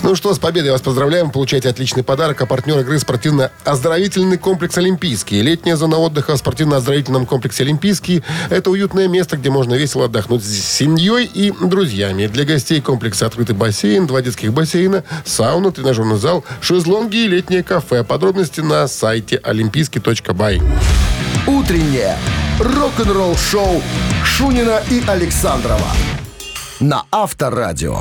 Ну 0.02 0.14
что, 0.14 0.32
с 0.34 0.38
победой 0.38 0.70
вас 0.72 0.80
поздравляем. 0.80 1.30
Получайте 1.30 1.68
отличный 1.68 2.02
подарок. 2.02 2.40
А 2.40 2.46
партнер 2.46 2.78
игры 2.80 2.98
спортивно-оздоровительный 2.98 4.38
комплекс 4.38 4.76
«Олимпийский». 4.78 5.42
Летняя 5.42 5.76
зона 5.76 5.98
отдыха 5.98 6.34
в 6.34 6.38
спортивно-оздоровительном 6.38 7.26
комплексе 7.26 7.64
«Олимпийский»– 7.64 8.22
это 8.50 8.70
уютное 8.70 9.08
место, 9.08 9.36
где 9.36 9.50
можно 9.50 9.74
весело 9.74 10.06
отдохнуть 10.06 10.44
с 10.44 10.48
семьей 10.48 11.24
и 11.24 11.52
друзьями. 11.52 12.26
Для 12.26 12.44
гостей 12.44 12.80
комплекса 12.80 13.26
открытый 13.26 13.54
бассейн, 13.54 14.06
два 14.06 14.22
детских 14.22 14.52
бассейна, 14.52 15.04
сауна, 15.24 15.72
тренажерный 15.72 16.18
зал, 16.18 16.44
шезлонги 16.60 17.16
и 17.16 17.28
летнее 17.28 17.62
кафе. 17.62 18.04
Подробности 18.08 18.60
на 18.60 18.88
сайте 18.88 19.36
олимпийский.бай. 19.36 20.62
Утреннее 21.46 22.16
рок-н-ролл-шоу 22.58 23.82
Шунина 24.24 24.80
и 24.90 25.02
Александрова 25.06 25.92
на 26.80 27.04
Авторадио. 27.12 28.00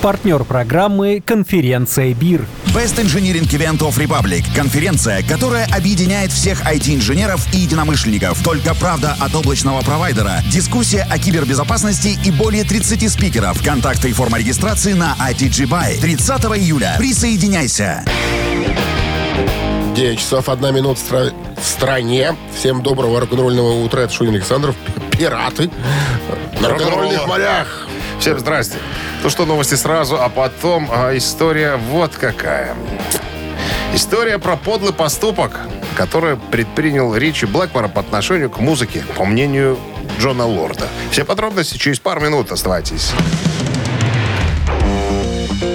Партнер 0.00 0.44
программы 0.44 1.20
«Конференция 1.24 2.14
БИР». 2.14 2.46
Best 2.74 2.98
Engineering 2.98 3.46
Event 3.50 3.78
of 3.80 3.96
Republic– 3.96 4.44
конференция, 4.54 5.22
которая 5.22 5.66
объединяет 5.74 6.32
всех 6.32 6.60
IT-инженеров 6.62 7.46
и 7.52 7.58
единомышленников. 7.58 8.42
Только 8.42 8.74
правда 8.74 9.16
от 9.18 9.34
облачного 9.34 9.80
провайдера, 9.82 10.42
дискуссия 10.50 11.06
о 11.10 11.18
кибербезопасности 11.18 12.18
и 12.24 12.30
более 12.30 12.64
30 12.64 13.10
спикеров. 13.10 13.62
Контакты 13.64 14.10
и 14.10 14.12
форма 14.12 14.38
регистрации 14.38 14.92
на 14.92 15.16
ITG 15.30 15.66
Buy. 15.68 15.98
30 16.00 16.30
июля. 16.58 16.94
Присоединяйся. 16.98 18.04
9 19.96 20.18
часов 20.18 20.48
1 20.48 20.74
минут 20.74 20.98
в, 20.98 21.10
стра- 21.12 21.32
в 21.60 21.66
стране. 21.66 22.36
Всем 22.56 22.82
доброго 22.82 23.20
рок-н-ролльного 23.20 23.82
утра. 23.82 24.00
Это 24.02 24.12
Шунин 24.12 24.34
Александров. 24.34 24.76
Пираты. 25.10 25.70
На 26.60 26.68
рок-н-ролльных 26.68 27.26
морях. 27.26 27.88
Всем 28.18 28.38
здрасте. 28.38 28.78
Ну 29.22 29.30
что, 29.30 29.46
новости 29.46 29.74
сразу, 29.74 30.20
а 30.20 30.28
потом 30.28 30.88
а, 30.90 31.16
история 31.16 31.76
вот 31.76 32.14
какая. 32.16 32.74
История 33.94 34.38
про 34.38 34.56
подлый 34.56 34.92
поступок, 34.92 35.60
который 35.96 36.36
предпринял 36.36 37.14
Ричи 37.14 37.46
Блэкмора 37.46 37.88
по 37.88 38.00
отношению 38.00 38.50
к 38.50 38.58
музыке, 38.58 39.04
по 39.16 39.24
мнению 39.24 39.78
Джона 40.18 40.46
Лорда. 40.46 40.86
Все 41.10 41.24
подробности 41.24 41.78
через 41.78 42.00
пару 42.00 42.20
минут. 42.20 42.50
Оставайтесь. 42.50 43.12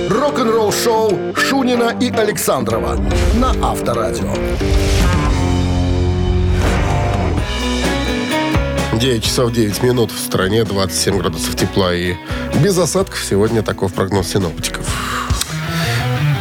Рок-н-ролл-шоу 0.10 1.36
Шунина 1.36 1.96
и 2.00 2.10
Александрова 2.12 2.98
на 3.36 3.52
Авторадио. 3.62 4.34
9 9.04 9.22
часов 9.22 9.52
9 9.52 9.84
минут 9.84 10.12
в 10.14 10.18
стране, 10.18 10.64
27 10.64 11.18
градусов 11.18 11.58
тепла 11.58 11.94
и 11.94 12.16
без 12.64 12.78
осадков. 12.78 13.22
Сегодня 13.22 13.62
таков 13.62 13.94
прогноз 13.94 14.30
синоптиков. 14.30 14.88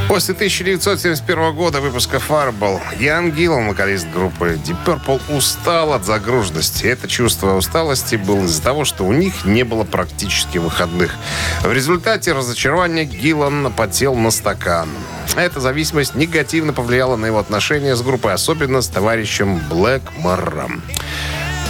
После 0.07 0.33
1971 0.33 1.57
года 1.57 1.81
выпуска 1.81 2.19
Fireball 2.19 2.79
Ян 3.01 3.33
Гиллан, 3.33 3.67
вокалист 3.67 4.07
группы 4.15 4.61
Deep 4.65 4.77
Purple, 4.87 5.21
устал 5.37 5.93
от 5.93 6.05
загруженности. 6.07 6.87
Это 6.87 7.09
чувство 7.09 7.55
усталости 7.57 8.15
было 8.15 8.45
из-за 8.45 8.63
того, 8.63 8.85
что 8.85 9.03
у 9.07 9.13
них 9.13 9.45
не 9.45 9.65
было 9.65 9.83
практически 9.83 10.59
выходных. 10.59 11.17
В 11.65 11.73
результате 11.73 12.33
разочарования 12.33 13.05
Гиллан 13.05 13.73
потел 13.73 14.15
на 14.15 14.31
стакан. 14.31 14.89
Эта 15.35 15.59
зависимость 15.59 16.15
негативно 16.15 16.73
повлияла 16.73 17.17
на 17.17 17.27
его 17.27 17.41
отношения 17.41 17.97
с 17.97 18.03
группой, 18.03 18.35
особенно 18.35 18.83
с 18.83 18.87
товарищем 18.87 19.61
Блэкмором. 19.69 20.81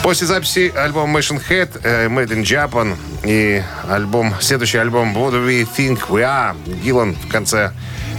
После 0.02 0.26
записи 0.26 0.72
альбома 0.76 1.20
Machine 1.20 1.40
Head, 1.48 1.80
э, 1.84 2.08
Made 2.08 2.30
in 2.30 2.42
Japan 2.42 2.96
и 3.22 3.62
альбом, 3.88 4.34
следующий 4.40 4.78
альбом 4.78 5.16
What 5.16 5.32
Do 5.32 5.46
We 5.46 5.64
Think 5.76 6.08
We 6.08 6.22
Are, 6.22 6.56
Гиллан 6.82 7.14
в 7.14 7.28
конце 7.28 7.70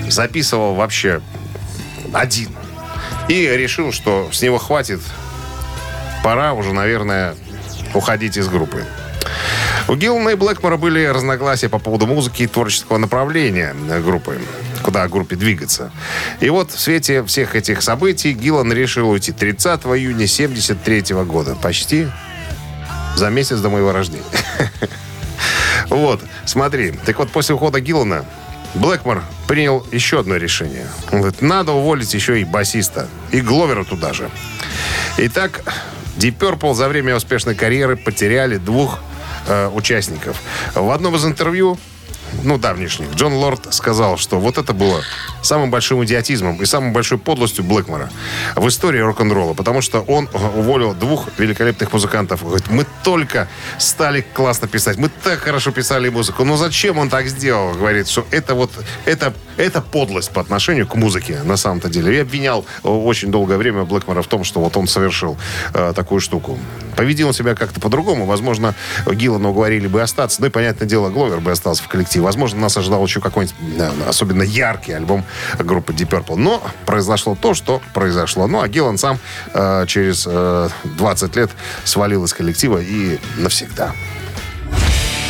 записывал 0.08 0.76
вообще 0.76 1.22
один. 2.14 2.56
И 3.28 3.48
решил, 3.48 3.92
что 3.92 4.30
с 4.32 4.42
него 4.42 4.60
хватит. 4.60 5.02
Пора 6.24 6.54
уже, 6.54 6.72
наверное, 6.72 7.36
уходить 7.94 8.38
из 8.38 8.48
группы. 8.48 8.86
У 9.88 9.96
Гиллана 9.96 10.30
и 10.30 10.36
Блэкмора 10.36 10.78
были 10.78 11.06
разногласия 11.06 11.68
по 11.68 11.78
поводу 11.78 12.08
музыки 12.08 12.44
и 12.44 12.48
творческого 12.48 12.98
направления 12.98 13.76
группы, 14.02 14.40
куда 14.82 15.08
группе 15.08 15.36
двигаться. 15.36 15.92
И 16.40 16.50
вот 16.50 16.72
в 16.72 16.80
свете 16.80 17.24
всех 17.26 17.56
этих 17.56 17.82
событий 17.82 18.34
Гиллан 18.34 18.72
решил 18.72 19.10
уйти 19.10 19.32
30 19.32 19.82
июня 19.82 20.26
73 20.26 21.14
года. 21.26 21.56
Почти 21.56 22.08
за 23.16 23.30
месяц 23.30 23.60
до 23.60 23.70
моего 23.70 23.92
рождения. 23.92 24.24
Вот, 25.90 26.22
смотри. 26.46 26.92
Так 27.06 27.20
вот, 27.20 27.30
после 27.30 27.54
ухода 27.54 27.80
Гиллана 27.80 28.26
Блэкмор 28.74 29.24
принял 29.48 29.86
еще 29.92 30.22
одно 30.22 30.38
решение. 30.38 30.88
Он 31.12 31.20
говорит, 31.20 31.42
надо 31.42 31.74
уволить 31.74 32.14
еще 32.14 32.42
и 32.42 32.46
басиста. 32.46 33.08
И 33.32 33.42
Гловера 33.42 33.84
туда 33.84 34.14
же. 34.14 34.32
Итак, 35.18 35.62
Deep 36.18 36.38
Purple 36.38 36.74
за 36.74 36.88
время 36.88 37.16
успешной 37.16 37.54
карьеры 37.54 37.96
потеряли 37.98 38.58
двух 38.58 39.00
э, 39.48 39.68
участников. 39.68 40.42
В 40.76 40.90
одном 40.92 41.16
из 41.16 41.26
интервью, 41.26 41.78
ну, 42.44 42.58
давнишних, 42.58 43.14
Джон 43.14 43.34
Лорд 43.34 43.74
сказал, 43.74 44.18
что 44.18 44.40
вот 44.40 44.58
это 44.58 44.74
было 44.74 45.02
самым 45.44 45.70
большим 45.70 46.04
идиотизмом 46.04 46.62
и 46.62 46.66
самой 46.66 46.92
большой 46.92 47.18
подлостью 47.18 47.64
Блэкмора 47.64 48.10
в 48.56 48.68
истории 48.68 49.00
рок-н-ролла, 49.00 49.54
потому 49.54 49.82
что 49.82 50.02
он 50.02 50.30
уволил 50.34 50.94
двух 50.94 51.28
великолепных 51.38 51.94
музыкантов. 51.94 52.44
Говорит, 52.44 52.70
мы 52.70 52.86
только 53.04 53.48
стали 53.78 54.26
классно 54.34 54.68
писать, 54.68 54.98
мы 54.98 55.10
так 55.10 55.40
хорошо 55.40 55.72
писали 55.72 56.10
музыку, 56.10 56.44
но 56.44 56.58
зачем 56.58 56.98
он 56.98 57.10
так 57.10 57.28
сделал? 57.28 57.74
Говорит, 57.74 58.08
что 58.08 58.26
это 58.32 58.56
вот, 58.56 58.72
это, 59.06 59.34
это 59.58 59.82
подлость 59.82 60.32
по 60.32 60.42
отношению 60.42 60.88
к 60.88 60.96
музыке 60.96 61.42
на 61.44 61.58
самом-то 61.58 61.90
деле. 61.90 62.16
Я 62.16 62.22
обвинял 62.22 62.66
э, 62.84 62.88
очень 62.88 63.32
долгое 63.32 63.58
время 63.58 63.84
Блэкмора 63.84 64.22
в 64.22 64.28
том, 64.28 64.44
что 64.44 64.60
вот 64.62 64.78
он 64.78 64.88
совершил 64.88 65.38
э, 65.74 65.94
такую 65.96 66.22
штуку. 66.22 66.58
Поведи 66.96 67.24
он 67.24 67.34
себя 67.34 67.56
как-то 67.56 67.80
по-другому. 67.80 68.26
Возможно, 68.26 68.76
Гиллана 69.06 69.50
уговорили 69.50 69.88
бы 69.88 70.02
остаться. 70.02 70.42
Ну 70.42 70.48
и, 70.48 70.50
понятное 70.50 70.88
дело, 70.88 71.10
Гловер 71.10 71.40
бы 71.40 71.52
остался 71.52 71.84
в 71.84 71.88
коллективе. 71.88 72.24
Возможно, 72.24 72.60
нас 72.60 72.78
ожидал 72.78 73.04
еще 73.06 73.20
какой-нибудь 73.20 73.56
особенно 74.08 74.44
яркий 74.44 74.94
альбом 74.94 75.26
группы 75.60 75.94
Deep 75.94 76.10
Purple. 76.10 76.36
Но 76.36 76.62
произошло 76.86 77.38
то, 77.40 77.54
что 77.54 77.82
произошло. 77.94 78.48
Ну, 78.48 78.62
а 78.62 78.68
Гиллан 78.68 78.98
сам 78.98 79.20
э, 79.54 79.86
через 79.88 80.26
э, 80.28 80.70
20 80.84 81.36
лет 81.36 81.52
свалил 81.84 82.24
из 82.26 82.34
коллектива 82.34 82.80
и 82.80 83.20
навсегда. 83.38 83.94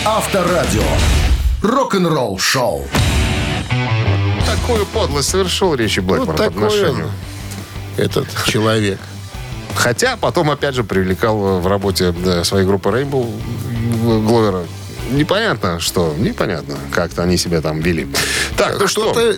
Авторадио. 0.05 0.83
Рок-н-ролл 1.61 2.37
шоу. 2.39 2.85
Такую 4.45 4.85
подлость 4.87 5.29
совершил 5.29 5.75
Ричи 5.75 6.01
Блэкмор 6.01 6.27
Вот 6.27 6.37
по 6.37 6.45
отношению. 6.45 7.09
этот 7.97 8.27
человек. 8.45 8.99
Хотя 9.75 10.17
потом, 10.17 10.51
опять 10.51 10.75
же, 10.75 10.83
привлекал 10.83 11.59
в 11.59 11.67
работе 11.67 12.13
э, 12.25 12.43
своей 12.43 12.65
группы 12.65 12.89
Rainbow 12.89 13.27
Гловера. 14.25 14.63
Непонятно, 15.13 15.79
что. 15.79 16.15
Непонятно, 16.17 16.75
как-то 16.91 17.23
они 17.23 17.37
себя 17.37 17.61
там 17.61 17.79
вели. 17.79 18.07
Так, 18.57 18.79
ну 18.79 18.87
что? 18.87 19.11
Кто-то, 19.11 19.37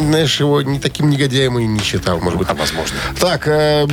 знаешь, 0.00 0.38
его 0.40 0.62
не 0.62 0.78
таким 0.78 1.10
негодяем 1.10 1.58
и 1.58 1.64
не 1.64 1.80
считал, 1.80 2.20
может 2.20 2.38
быть. 2.38 2.48
А 2.50 2.54
возможно. 2.54 2.96
Так, 3.20 3.46
э, 3.46 3.86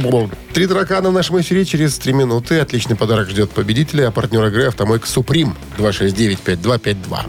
три 0.54 0.68
таракана 0.68 1.10
в 1.10 1.14
нашем 1.14 1.40
эфире 1.42 1.66
через 1.66 1.98
три 1.98 2.14
минуты. 2.14 2.60
Отличный 2.60 2.96
подарок 2.96 3.30
ждет 3.30 3.52
победителя, 3.52 4.08
а 4.08 4.12
партнер 4.12 4.46
игры 4.48 4.66
«Автомойка 4.68 5.08
Суприм» 5.08 5.56
269-5252. 5.78 7.20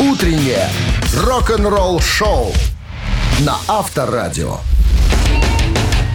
Утреннее 0.00 0.68
рок-н-ролл 1.16 2.00
шоу 2.00 2.52
на 3.40 3.56
Авторадио. 3.68 4.58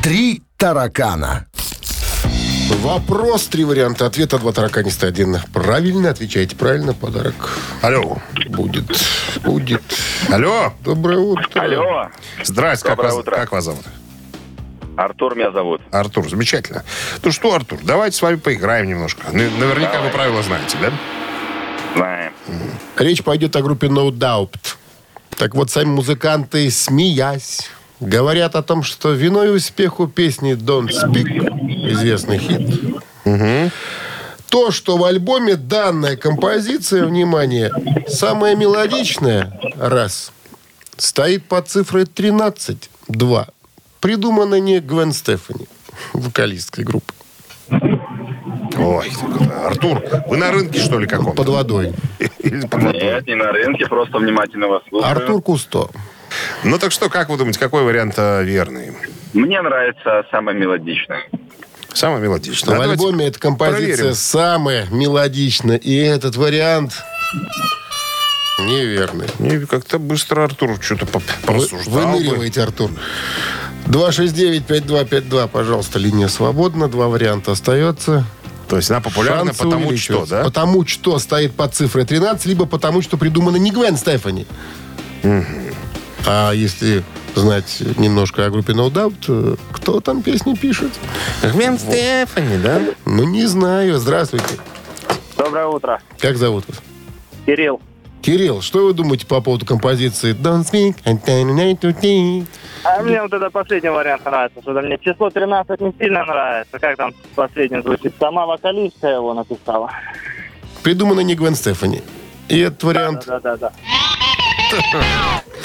Три 0.04 0.42
таракана. 0.58 1.49
Вопрос, 2.70 3.48
три 3.48 3.66
варианта 3.66 4.06
ответа, 4.06 4.38
два 4.38 4.52
тараканиста, 4.54 5.08
один 5.08 5.38
правильно. 5.54 6.12
Отвечаете 6.12 6.56
правильно, 6.56 6.94
подарок 6.94 7.58
Алло. 7.82 8.20
будет. 8.48 8.86
Будет. 9.44 9.82
Алло. 10.32 10.74
Доброе 10.84 11.18
утро. 11.20 11.62
Алло, 11.62 12.10
Здрасте. 12.44 12.86
Как 12.88 12.98
Доброе 12.98 13.12
вас, 13.14 13.20
утро. 13.22 13.36
как 13.36 13.52
вас 13.52 13.64
зовут? 13.66 13.84
Артур 14.96 15.36
меня 15.36 15.52
зовут. 15.52 15.82
Артур, 15.92 16.30
замечательно. 16.30 16.84
Ну 17.24 17.32
что, 17.32 17.54
Артур, 17.54 17.80
давайте 17.84 18.18
с 18.18 18.22
вами 18.22 18.36
поиграем 18.36 18.88
немножко. 18.88 19.28
Н- 19.32 19.60
Наверняка 19.60 20.02
вы 20.02 20.10
правила 20.10 20.44
знаете, 20.44 20.78
да? 20.82 20.92
Знаем. 21.96 22.34
Речь 22.98 23.24
пойдет 23.24 23.56
о 23.56 23.62
группе 23.62 23.88
No 23.88 24.10
Doubt. 24.12 24.56
Так 25.38 25.56
вот, 25.56 25.72
сами 25.72 25.88
музыканты, 25.88 26.70
смеясь, 26.70 27.70
говорят 28.02 28.56
о 28.56 28.62
том, 28.62 28.84
что 28.84 29.12
виной 29.14 29.56
успеху 29.56 30.08
песни 30.08 30.54
Don't 30.54 30.90
Speak, 30.90 31.69
известный 31.90 32.38
хит, 32.38 32.62
то, 34.50 34.72
что 34.72 34.98
в 34.98 35.04
альбоме 35.04 35.56
данная 35.56 36.18
композиция, 36.18 37.06
внимание, 37.06 37.72
самая 38.08 38.56
мелодичная, 38.56 39.60
раз, 39.78 40.32
стоит 40.98 41.46
под 41.46 41.70
цифрой 41.70 42.06
13, 42.06 42.90
два, 43.08 43.48
придумана 44.00 44.60
не 44.60 44.80
Гвен 44.80 45.14
Стефани, 45.14 45.68
вокалисткой 46.14 46.84
группы, 46.86 47.14
Ой, 48.78 49.12
Артур, 49.66 50.02
вы 50.28 50.38
на 50.38 50.52
рынке, 50.52 50.80
что 50.80 51.00
ли, 51.00 51.08
каком? 51.08 51.36
под 51.36 51.50
водой. 51.50 51.94
Или 52.40 52.62
под 52.62 52.84
водой? 52.84 53.02
Нет, 53.02 53.28
не 53.28 53.36
на 53.36 53.52
рынке, 53.52 53.86
просто 53.88 54.18
внимательно 54.18 54.68
вас 54.68 54.84
слушаю. 54.88 55.12
Артур 55.12 55.42
Кусто. 55.42 55.90
Ну 56.64 56.78
так 56.78 56.92
что, 56.92 57.10
как 57.10 57.30
вы 57.30 57.38
думаете, 57.38 57.60
какой 57.60 57.84
вариант 57.84 58.14
э, 58.18 58.44
верный? 58.44 58.94
Мне 59.34 59.62
нравится 59.62 60.24
самое 62.00 62.22
мелодичное. 62.24 62.78
В 62.78 62.82
А 62.82 62.84
альбоме 62.86 63.28
эта 63.28 63.40
композиция 63.40 63.96
проверим. 63.98 64.16
самая 64.16 64.88
мелодичная. 64.90 65.78
И 65.78 65.96
этот 65.96 66.36
вариант 66.36 66.94
неверный. 68.60 69.28
Не, 69.40 69.66
как-то 69.66 70.00
быстро 70.00 70.44
Артур 70.44 70.78
что-то 70.82 71.06
по- 71.06 71.20
Вы, 71.20 71.26
порассуждал 71.46 71.94
бы. 71.94 72.02
выныриваете, 72.18 72.62
Артур. 72.64 72.92
269-5252, 73.88 75.48
пожалуйста, 75.48 76.00
линия 76.00 76.28
свободна. 76.28 76.88
Два 76.90 77.08
варианта 77.08 77.52
остается. 77.54 78.26
То 78.68 78.78
есть 78.78 78.92
она 78.92 79.02
популярна 79.02 79.46
Шансы 79.54 79.64
потому 79.64 79.98
что, 79.98 80.26
да? 80.28 80.44
Потому 80.44 80.86
что 80.86 81.18
стоит 81.18 81.56
под 81.56 81.74
цифрой 81.74 82.06
13, 82.06 82.46
либо 82.46 82.66
потому 82.66 83.02
что 83.02 83.18
придумана 83.18 83.58
не 83.58 83.72
Гвен 83.72 83.98
Стефани. 83.98 84.46
А 86.28 86.52
если 86.52 87.04
знать 87.36 87.82
немножко 87.98 88.46
о 88.46 88.50
группе 88.50 88.74
No 88.74 88.90
Doubt, 88.92 89.26
э, 89.28 89.56
кто 89.72 90.00
там 90.00 90.22
песни 90.22 90.56
пишет? 90.56 90.92
Гвен 91.42 91.78
Стефани, 91.78 92.58
да? 92.58 92.82
Ну, 93.06 93.24
не 93.24 93.46
знаю. 93.46 93.98
Здравствуйте. 93.98 94.58
Доброе 95.38 95.68
утро. 95.68 96.02
Как 96.20 96.38
зовут 96.38 96.66
вас? 96.68 96.82
Кирилл. 97.46 97.82
Кирилл, 98.22 98.62
что 98.62 98.86
вы 98.86 98.94
думаете 98.94 99.26
по 99.26 99.40
поводу 99.42 99.66
композиции 99.66 100.34
Don't 100.34 100.66
speak 100.70 100.96
and 101.06 101.24
then 101.26 101.58
I 101.58 101.74
to 101.74 101.98
think»? 101.98 102.48
А 102.84 103.02
мне 103.02 103.22
вот 103.22 103.32
это 103.32 103.50
последний 103.50 103.90
вариант 103.90 104.26
нравится. 104.26 104.62
Что-то 104.62 104.82
мне 104.82 104.98
число 104.98 105.30
13 105.30 105.80
не 105.80 105.94
сильно 105.98 106.26
нравится. 106.26 106.80
Как 106.80 106.98
там 106.98 107.14
последний 107.36 107.82
звучит? 107.82 108.14
Сама 108.20 108.46
вокалистка 108.46 109.08
его 109.08 109.34
написала. 109.34 109.92
Придумано 110.84 111.22
не 111.22 111.36
Гвен 111.36 111.56
Стефани. 111.56 112.02
И 112.50 112.60
этот 112.60 112.84
вариант 112.84 113.24
Да-да-да. 113.26 113.72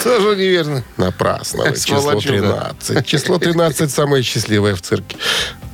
Тоже 0.03 0.37
неверно. 0.37 0.83
напрасно. 0.97 1.65
Число 1.75 2.01
Сволочуга. 2.01 2.75
13. 2.81 3.07
Число 3.07 3.39
13 3.39 3.91
самое 3.91 4.23
счастливое 4.23 4.75
в 4.75 4.83
цирке. 4.83 5.17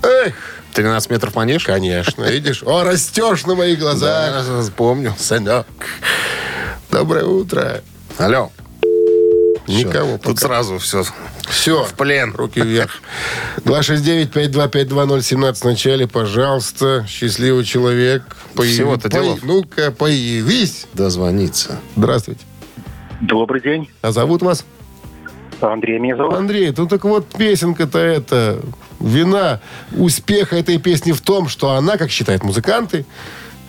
Эх, 0.03 0.35
13 0.75 1.11
метров 1.11 1.35
манеж? 1.35 1.65
конечно, 1.65 2.25
видишь? 2.25 2.63
О, 2.65 2.85
растешь 2.85 3.45
на 3.47 3.55
моих 3.55 3.79
глазах. 3.79 4.45
Да, 4.47 4.65
помню. 4.77 5.15
Сынок. 5.19 5.67
Доброе 6.91 7.25
утро. 7.25 7.83
Алло. 8.19 8.51
Никого 9.67 10.13
Тут 10.19 10.37
пока. 10.37 10.47
сразу 10.47 10.79
все. 10.79 11.05
Все. 11.49 11.85
В 11.85 11.95
плен. 11.95 12.35
Руки 12.35 12.61
вверх. 12.61 13.01
269-5252-017 13.65 15.55
в 15.55 15.65
начале, 15.65 16.07
пожалуйста. 16.09 17.07
Счастливый 17.09 17.65
человек. 17.65 18.23
Появи- 18.55 18.73
Всего-то 18.73 19.09
пой- 19.09 19.23
делов. 19.23 19.39
Ну-ка, 19.43 19.91
появись. 19.93 20.87
Дозвониться. 20.95 21.79
Здравствуйте. 21.97 22.41
Добрый 23.21 23.61
день. 23.61 23.89
А 24.03 24.13
зовут 24.13 24.43
вас? 24.43 24.65
Андрей 25.61 25.99
меня 25.99 26.17
зовут. 26.17 26.35
Андрей, 26.35 26.73
ну 26.77 26.87
так 26.87 27.05
вот 27.05 27.27
песенка-то 27.37 27.99
это... 27.99 28.61
Вина 29.01 29.61
успеха 29.97 30.57
этой 30.57 30.77
песни 30.77 31.13
в 31.13 31.23
том, 31.23 31.49
что 31.49 31.71
она, 31.71 31.97
как 31.97 32.11
считают 32.11 32.45
музыканты, 32.45 33.07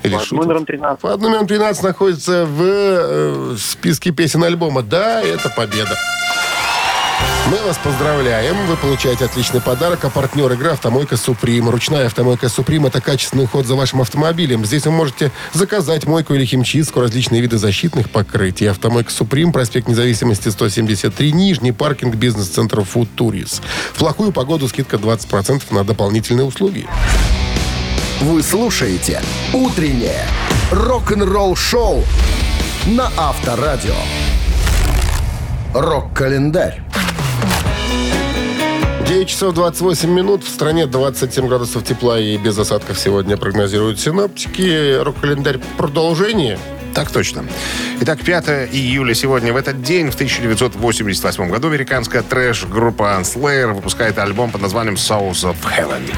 или 0.04 0.16
Под 0.16 0.24
шутят, 0.24 0.46
номером 0.46 0.66
13. 0.66 1.00
под 1.00 1.22
номером 1.22 1.48
13 1.48 1.84
находится 1.84 2.46
в 2.46 2.62
э, 2.62 3.56
списке 3.58 4.12
песен 4.12 4.44
альбома. 4.44 4.82
Да, 4.82 5.22
это 5.22 5.50
победа. 5.50 5.96
Мы 7.52 7.58
вас 7.64 7.78
поздравляем. 7.78 8.56
Вы 8.68 8.78
получаете 8.78 9.26
отличный 9.26 9.60
подарок. 9.60 10.06
А 10.06 10.10
партнер 10.10 10.52
игры 10.54 10.70
«Автомойка 10.70 11.18
Суприм». 11.18 11.70
Ручная 11.70 12.06
«Автомойка 12.06 12.48
Суприм»— 12.48 12.86
это 12.88 13.02
качественный 13.02 13.44
уход 13.44 13.66
за 13.66 13.76
вашим 13.76 14.00
автомобилем. 14.00 14.64
Здесь 14.66 14.86
вы 14.86 14.92
можете 14.92 15.32
заказать 15.54 16.06
мойку 16.06 16.34
или 16.34 16.46
химчистку, 16.46 17.02
различные 17.02 17.42
виды 17.42 17.58
защитных 17.58 18.10
покрытий. 18.10 18.68
«Автомойка 18.68 19.12
Суприм», 19.12 19.52
проспект 19.52 19.88
Независимости, 19.88 20.50
173, 20.50 21.34
Нижний 21.34 21.72
паркинг, 21.74 22.16
бизнес-центр 22.16 22.84
«Фуд 22.84 23.10
Турис». 23.16 23.62
В 23.94 24.00
плохую 24.00 24.32
погоду 24.32 24.70
скидка 24.70 24.96
20% 24.98 25.64
на 25.72 25.84
дополнительные 25.84 26.46
услуги. 26.46 26.88
Вы 28.22 28.44
слушаете 28.44 29.22
«Утреннее 29.52 30.26
рок-н-ролл-шоу» 30.72 32.04
на 32.86 33.12
Авторадио. 33.18 33.96
Рок-календарь. 35.74 36.82
9 39.12 39.28
часов 39.28 39.54
28 39.54 40.10
минут. 40.10 40.42
В 40.42 40.48
стране 40.48 40.86
27 40.88 41.46
градусов 41.46 41.84
тепла 41.84 42.18
и 42.18 42.38
без 42.38 42.58
осадков 42.58 42.98
сегодня 42.98 43.36
прогнозируют 43.36 44.00
синоптики. 44.00 45.04
Рок-календарь 45.04 45.60
продолжение. 45.76 46.58
Так 46.94 47.12
точно. 47.12 47.44
Итак, 48.00 48.22
5 48.22 48.70
июля 48.72 49.14
сегодня. 49.14 49.52
В 49.52 49.58
этот 49.58 49.82
день, 49.82 50.12
в 50.12 50.16
1988 50.16 51.50
году, 51.50 51.68
американская 51.68 52.22
трэш-группа 52.22 53.20
Slayer 53.24 53.74
выпускает 53.74 54.18
альбом 54.18 54.50
под 54.50 54.62
названием 54.62 54.96
Souls 54.96 55.44
of 55.44 55.58
Heaven. 55.66 56.10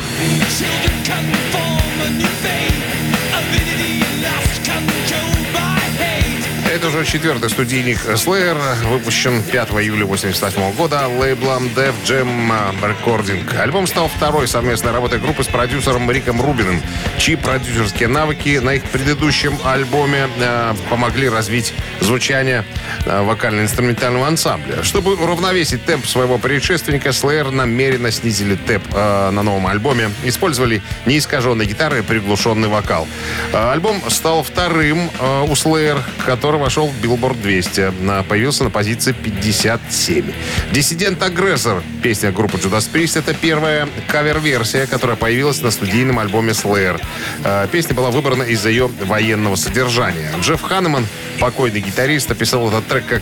Это 6.83 6.97
уже 6.97 7.05
четвертый 7.05 7.49
студийник 7.49 7.97
Slayer, 8.05 8.57
выпущен 8.89 9.41
5 9.41 9.69
июля 9.69 10.03
1988 10.03 10.75
года 10.75 11.07
лейблом 11.07 11.67
Def 11.67 11.93
Jam 12.03 12.51
Recording. 12.81 13.57
Альбом 13.57 13.87
стал 13.87 14.09
второй 14.09 14.49
совместной 14.49 14.91
работой 14.91 15.19
группы 15.19 15.45
с 15.45 15.47
продюсером 15.47 16.11
Риком 16.11 16.41
Рубиным, 16.41 16.81
чьи 17.17 17.37
продюсерские 17.37 18.09
навыки 18.09 18.59
на 18.61 18.73
их 18.73 18.83
предыдущем 18.83 19.57
альбоме 19.63 20.27
э, 20.37 20.73
помогли 20.89 21.29
развить 21.29 21.73
звучание 22.01 22.65
э, 23.05 23.21
вокально-инструментального 23.21 24.27
ансамбля. 24.27 24.83
Чтобы 24.83 25.13
уравновесить 25.13 25.85
темп 25.85 26.05
своего 26.05 26.37
предшественника, 26.37 27.09
Slayer 27.09 27.49
намеренно 27.49 28.11
снизили 28.11 28.55
темп 28.55 28.83
э, 28.93 29.29
на 29.29 29.41
новом 29.41 29.67
альбоме, 29.67 30.11
использовали 30.25 30.81
неискаженные 31.05 31.65
гитары 31.65 31.99
и 31.99 32.01
приглушенный 32.01 32.67
вокал. 32.67 33.07
Э, 33.53 33.71
Альбом 33.71 34.01
стал 34.09 34.43
вторым 34.43 35.09
э, 35.17 35.43
у 35.43 35.53
Slayer, 35.53 36.01
который 36.25 36.59
вошел 36.75 36.87
в 36.87 37.05
Billboard 37.05 37.39
200. 37.39 37.93
На- 38.01 38.23
Появился 38.23 38.63
на 38.63 38.71
позиции 38.71 39.11
57. 39.11 40.31
«Диссидент-агрессор»— 40.71 41.83
песня 42.01 42.31
группы 42.31 42.57
Judas 42.57 42.89
Priest. 42.91 43.19
Это 43.19 43.35
первая 43.35 43.87
кавер-версия, 44.07 44.87
которая 44.87 45.15
появилась 45.15 45.61
на 45.61 45.69
студийном 45.69 46.17
альбоме 46.17 46.53
Slayer. 46.53 46.99
Э, 47.43 47.67
Песня 47.71 47.93
была 47.93 48.09
выбрана 48.09 48.41
из-за 48.43 48.69
ее 48.69 48.87
военного 49.05 49.55
содержания. 49.55 50.31
Джефф 50.41 50.61
Ханнеман, 50.63 51.05
покойный 51.39 51.79
гитарист, 51.81 52.31
описал 52.31 52.67
этот 52.69 52.87
трек 52.87 53.05
как 53.07 53.21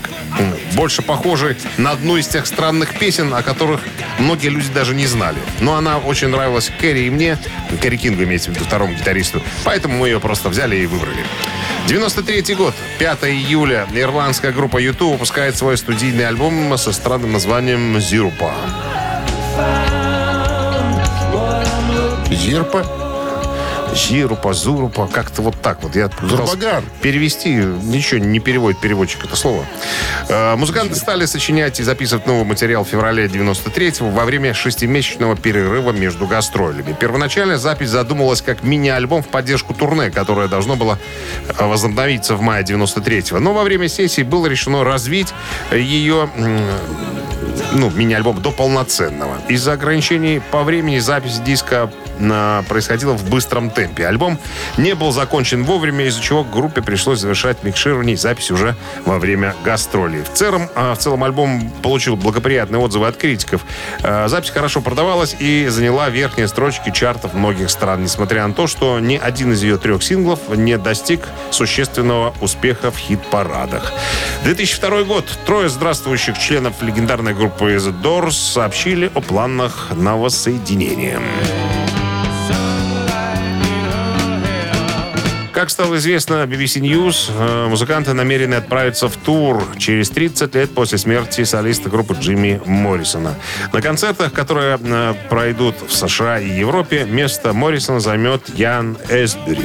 больше 0.76 1.02
похожий 1.02 1.58
на 1.78 1.92
одну 1.92 2.16
из 2.16 2.28
тех 2.28 2.46
странных 2.46 2.98
песен, 3.00 3.34
о 3.34 3.44
которых 3.44 3.82
многие 4.20 4.48
люди 4.48 4.68
даже 4.74 4.96
не 4.96 5.08
знали. 5.08 5.38
Но 5.60 5.76
она 5.76 5.98
очень 5.98 6.30
нравилась 6.30 6.72
Кэрри 6.80 7.08
и 7.08 7.10
мне, 7.10 7.38
Кэрри 7.82 7.98
Кингу 7.98 8.24
имеется 8.24 8.50
в 8.52 8.56
виду, 8.56 8.64
второму 8.64 8.94
гитаристу. 8.94 9.42
Поэтому 9.66 9.98
мы 9.98 10.08
ее 10.08 10.22
просто 10.22 10.48
взяли 10.48 10.78
и 10.78 10.86
выбрали. 10.86 11.26
93 11.88 12.56
год, 12.56 12.74
5 13.00 13.24
июля, 13.42 13.88
ирландская 13.94 14.52
группа 14.52 14.78
YouTube 14.78 15.14
выпускает 15.14 15.56
свой 15.58 15.78
студийный 15.78 16.28
альбом 16.28 16.78
со 16.78 16.92
странным 16.92 17.34
названием 17.34 18.00
«Зирупа». 18.00 18.54
Зирпа. 22.30 23.01
Зирупа, 23.96 24.54
Зурупа, 24.54 25.08
как-то 25.08 25.42
вот 25.42 25.56
так 25.62 25.84
вот. 25.84 25.96
Я 25.96 26.10
Зурбаган. 26.22 26.84
перевести, 27.02 27.50
ничего 27.50 28.20
не 28.20 28.40
переводит 28.40 28.80
переводчик 28.80 29.26
это 29.26 29.36
слово. 29.36 29.66
Э, 30.30 30.56
Музыканты 30.56 30.96
стали 30.96 31.26
сочинять 31.26 31.80
и 31.80 31.84
записывать 31.84 32.26
новый 32.26 32.46
материал 32.46 32.84
в 32.84 32.88
феврале 32.88 33.26
93-го 33.26 34.10
во 34.10 34.26
время 34.26 34.54
шестимесячного 34.54 35.36
перерыва 35.36 35.92
между 35.92 36.28
гастролями. 36.28 36.96
Первоначально 37.00 37.58
запись 37.58 37.90
задумывалась 37.90 38.42
как 38.42 38.64
мини-альбом 38.64 39.24
в 39.24 39.28
поддержку 39.28 39.74
турне, 39.74 40.10
которое 40.10 40.48
должно 40.48 40.76
было 40.76 40.98
э, 41.48 41.66
возобновиться 41.66 42.36
в 42.36 42.42
мае 42.42 42.64
93-го. 42.64 43.40
Но 43.40 43.54
во 43.54 43.64
время 43.64 43.88
сессии 43.88 44.24
было 44.24 44.48
решено 44.48 44.84
развить 44.84 45.34
ее 45.72 46.30
ну, 47.74 47.90
мини-альбом 47.90 48.42
до 48.42 48.52
полноценного. 48.52 49.38
Из-за 49.48 49.74
ограничений 49.74 50.42
по 50.52 50.64
времени 50.64 51.00
запись 51.00 51.40
диска 51.40 51.92
происходила 52.68 53.14
в 53.14 53.30
быстром 53.30 53.70
темпе. 53.70 54.08
Альбом 54.08 54.40
не 54.78 54.96
был 54.96 55.12
закончен 55.12 55.64
вовремя, 55.64 56.06
из-за 56.06 56.22
чего 56.22 56.44
группе 56.44 56.82
пришлось 56.82 57.20
завершать 57.20 57.64
микширование 57.64 58.14
и 58.14 58.18
запись 58.18 58.52
уже 58.52 58.76
во 59.06 59.20
время 59.20 59.56
гастролей. 59.64 60.24
В 60.24 60.34
целом, 60.34 60.70
а, 60.76 60.94
в 60.96 60.98
целом 60.98 61.24
альбом 61.24 61.72
получил 61.82 62.16
благоприятные 62.16 62.80
отзывы 62.80 63.08
от 63.08 63.18
критиков. 63.18 63.66
А, 64.04 64.28
Запись 64.28 64.50
хорошо 64.50 64.82
продавалась 64.82 65.36
и 65.40 65.68
заняла 65.68 66.10
верхние 66.10 66.48
строчки 66.48 66.92
чартов 66.92 67.34
многих 67.34 67.70
стран, 67.70 68.04
несмотря 68.04 68.48
на 68.48 68.54
то, 68.54 68.68
что 68.68 69.00
ни 69.00 69.16
один 69.16 69.54
из 69.54 69.64
ее 69.64 69.78
трех 69.78 70.04
синглов 70.04 70.40
не 70.50 70.78
достиг 70.78 71.28
существенного 71.52 72.34
успеха 72.42 72.92
в 72.92 72.98
хит-парадах. 72.98 73.92
2002 74.44 75.04
год. 75.04 75.26
Трое 75.46 75.70
здравствующих 75.70 76.38
членов 76.38 76.82
легендарной 76.82 77.34
группы 77.34 77.76
The 77.76 78.02
Doors 78.02 78.32
сообщили 78.32 79.12
о 79.14 79.22
планах 79.22 79.90
на 79.96 80.18
воссоединение. 80.18 81.20
Как 85.62 85.70
стало 85.70 85.98
известно 85.98 86.44
BBC 86.48 86.82
News, 86.82 87.30
э, 87.30 87.68
музыканты 87.68 88.14
намерены 88.14 88.56
отправиться 88.56 89.08
в 89.08 89.16
тур 89.16 89.64
через 89.78 90.10
30 90.10 90.56
лет 90.56 90.74
после 90.74 90.98
смерти 90.98 91.44
солиста 91.44 91.88
группы 91.88 92.16
Джимми 92.20 92.60
Моррисона. 92.66 93.36
На 93.72 93.80
концертах, 93.80 94.34
которые 94.34 94.80
э, 94.82 95.14
пройдут 95.30 95.76
в 95.88 95.94
США 95.94 96.40
и 96.40 96.50
Европе, 96.50 97.06
место 97.06 97.54
Моррисона 97.54 98.00
займет 98.00 98.50
Ян 98.58 98.98
Эсбери, 99.08 99.62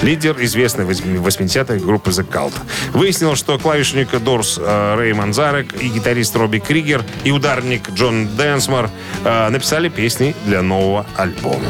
лидер 0.00 0.34
известной 0.40 0.86
80-х 0.86 1.74
группы 1.84 2.08
The 2.08 2.26
Cult. 2.26 2.54
Выяснилось, 2.94 3.38
что 3.38 3.58
клавишник 3.58 4.18
Doors 4.20 4.58
э, 4.58 4.94
Рэй 4.96 5.12
Манзарек 5.12 5.74
и 5.78 5.88
гитарист 5.88 6.34
Робби 6.36 6.58
Кригер 6.58 7.04
и 7.22 7.32
ударник 7.32 7.90
Джон 7.90 8.34
Дэнсмор 8.34 8.88
э, 9.24 9.48
написали 9.50 9.90
песни 9.90 10.34
для 10.46 10.62
нового 10.62 11.04
альбома. 11.18 11.68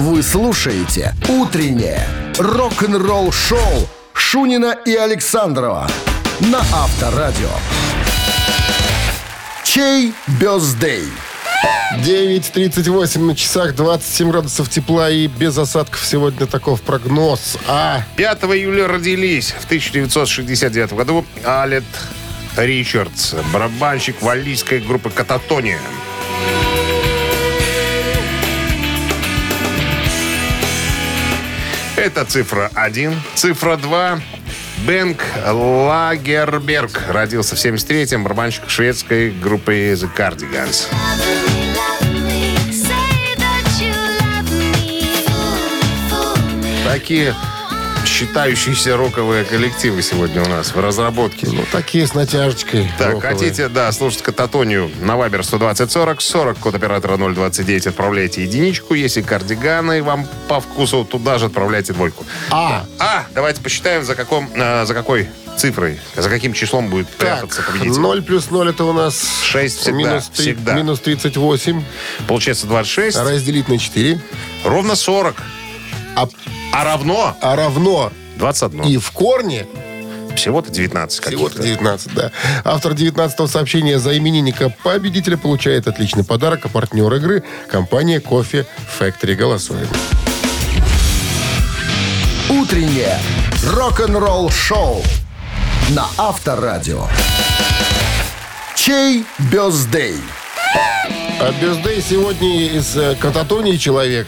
Вы 0.00 0.22
слушаете 0.22 1.14
«Утреннее 1.28 2.08
рок-н-ролл-шоу» 2.38 3.86
Шунина 4.14 4.74
и 4.86 4.94
Александрова 4.94 5.86
на 6.40 6.60
Авторадио. 6.72 7.50
Чей 9.62 10.14
birthday? 10.40 11.04
9.38 11.98 13.18
на 13.18 13.36
часах, 13.36 13.74
27 13.74 14.30
градусов 14.30 14.70
тепла 14.70 15.10
и 15.10 15.26
без 15.26 15.58
осадков 15.58 16.02
сегодня 16.02 16.46
таков 16.46 16.80
прогноз. 16.80 17.58
А 17.68 18.02
5 18.16 18.44
июля 18.44 18.88
родились 18.88 19.50
в 19.50 19.66
1969 19.66 20.94
году 20.94 21.26
Алет 21.44 21.84
Ричардс, 22.56 23.34
барабанщик 23.52 24.22
валлийской 24.22 24.80
группы 24.80 25.10
«Кататония». 25.10 25.78
Это 32.00 32.24
цифра 32.24 32.70
1. 32.74 33.14
Цифра 33.34 33.76
2. 33.76 34.20
Бенк 34.86 35.20
Лагерберг 35.46 36.98
родился 37.10 37.56
в 37.56 37.58
73-м, 37.58 38.24
барабанщик 38.24 38.70
шведской 38.70 39.30
группы 39.30 39.74
The 39.92 40.08
Cardigans. 40.16 40.86
Такие 46.86 47.34
считающиеся 48.06 48.96
роковые 48.96 49.44
коллективы 49.44 50.02
сегодня 50.02 50.42
у 50.42 50.48
нас 50.48 50.74
в 50.74 50.80
разработке. 50.80 51.46
ну 51.46 51.64
такие 51.70 52.06
с 52.06 52.14
натяжечкой. 52.14 52.90
Так, 52.98 53.14
роковые. 53.14 53.34
хотите, 53.38 53.68
да, 53.68 53.90
слушать 53.92 54.22
кататонию 54.22 54.90
на 55.00 55.16
Вайбер 55.16 55.44
120 55.44 55.90
40 55.90 56.20
40, 56.20 56.58
код 56.58 56.74
оператора 56.74 57.16
029, 57.16 57.86
отправляйте 57.86 58.42
единичку. 58.42 58.94
Если 58.94 59.22
кардиганы 59.22 60.02
вам 60.02 60.26
по 60.48 60.60
вкусу, 60.60 61.04
туда 61.04 61.38
же 61.38 61.46
отправляйте 61.46 61.92
двойку. 61.92 62.24
А. 62.50 62.84
А, 62.98 63.26
давайте 63.34 63.60
посчитаем, 63.60 64.04
за, 64.04 64.14
каком, 64.14 64.48
э, 64.54 64.84
за 64.86 64.94
какой 64.94 65.28
цифрой, 65.56 66.00
за 66.16 66.28
каким 66.30 66.52
числом 66.54 66.88
будет 66.88 67.08
прятаться 67.08 67.60
Так, 67.62 67.72
победитель. 67.72 68.00
0 68.00 68.22
плюс 68.22 68.50
0 68.50 68.70
это 68.70 68.84
у 68.84 68.92
нас 68.92 69.22
6 69.42 69.78
всегда, 69.80 69.96
минус, 69.98 70.28
три- 70.34 70.42
всегда. 70.54 70.72
минус 70.74 71.00
38. 71.00 71.82
Получается 72.26 72.66
26, 72.66 73.18
Разделить 73.18 73.68
на 73.68 73.78
4. 73.78 74.20
ровно 74.64 74.94
40. 74.96 75.36
А, 76.16 76.28
А 76.72 76.84
равно 76.84 77.36
а 77.40 77.56
равно 77.56 78.12
21. 78.36 78.84
и 78.84 78.96
в 78.96 79.10
корне 79.10 79.66
Всего-то 80.36 80.70
19 80.70 81.24
всего-то 81.24 81.56
каких-то. 81.56 81.62
19, 81.62 82.14
да. 82.14 82.32
Автор 82.64 82.94
19 82.94 83.50
сообщения 83.50 83.98
за 83.98 84.16
именинника 84.16 84.72
победителя 84.82 85.36
получает 85.36 85.88
отличный 85.88 86.24
подарок, 86.24 86.60
а 86.64 86.68
партнер 86.68 87.12
игры– 87.14 87.42
компания 87.70 88.20
«Кофе 88.20 88.66
Factory». 88.98 89.34
Голосуем. 89.34 89.88
Утреннее 92.48 93.18
рок-н-ролл-шоу 93.64 95.02
на 95.90 96.06
Авторадио. 96.16 97.06
Чей 98.76 99.24
бездей? 99.52 100.16
А 101.40 101.52
бездей 101.60 102.00
сегодня 102.00 102.66
из 102.66 102.96
э, 102.96 103.16
кататонии 103.16 103.76
человек. 103.76 104.26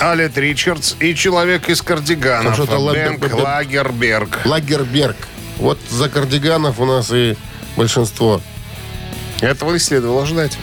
Алет 0.00 0.36
Ричардс 0.38 0.94
и 1.00 1.14
человек 1.14 1.68
из 1.68 1.82
кардиганов. 1.82 2.44
Там 2.44 2.54
что-то 2.54 2.78
ла- 2.78 2.94
Бенк 2.94 3.20
б- 3.20 3.28
б- 3.28 3.34
Лагерберг. 3.34 4.40
Лагерберг. 4.46 5.16
Вот 5.58 5.78
за 5.90 6.08
кардиганов 6.08 6.80
у 6.80 6.86
нас 6.86 7.10
и 7.12 7.36
большинство. 7.76 8.40
Этого 9.40 9.74
и 9.74 9.78
следовало 9.78 10.26
ждать. 10.26 10.56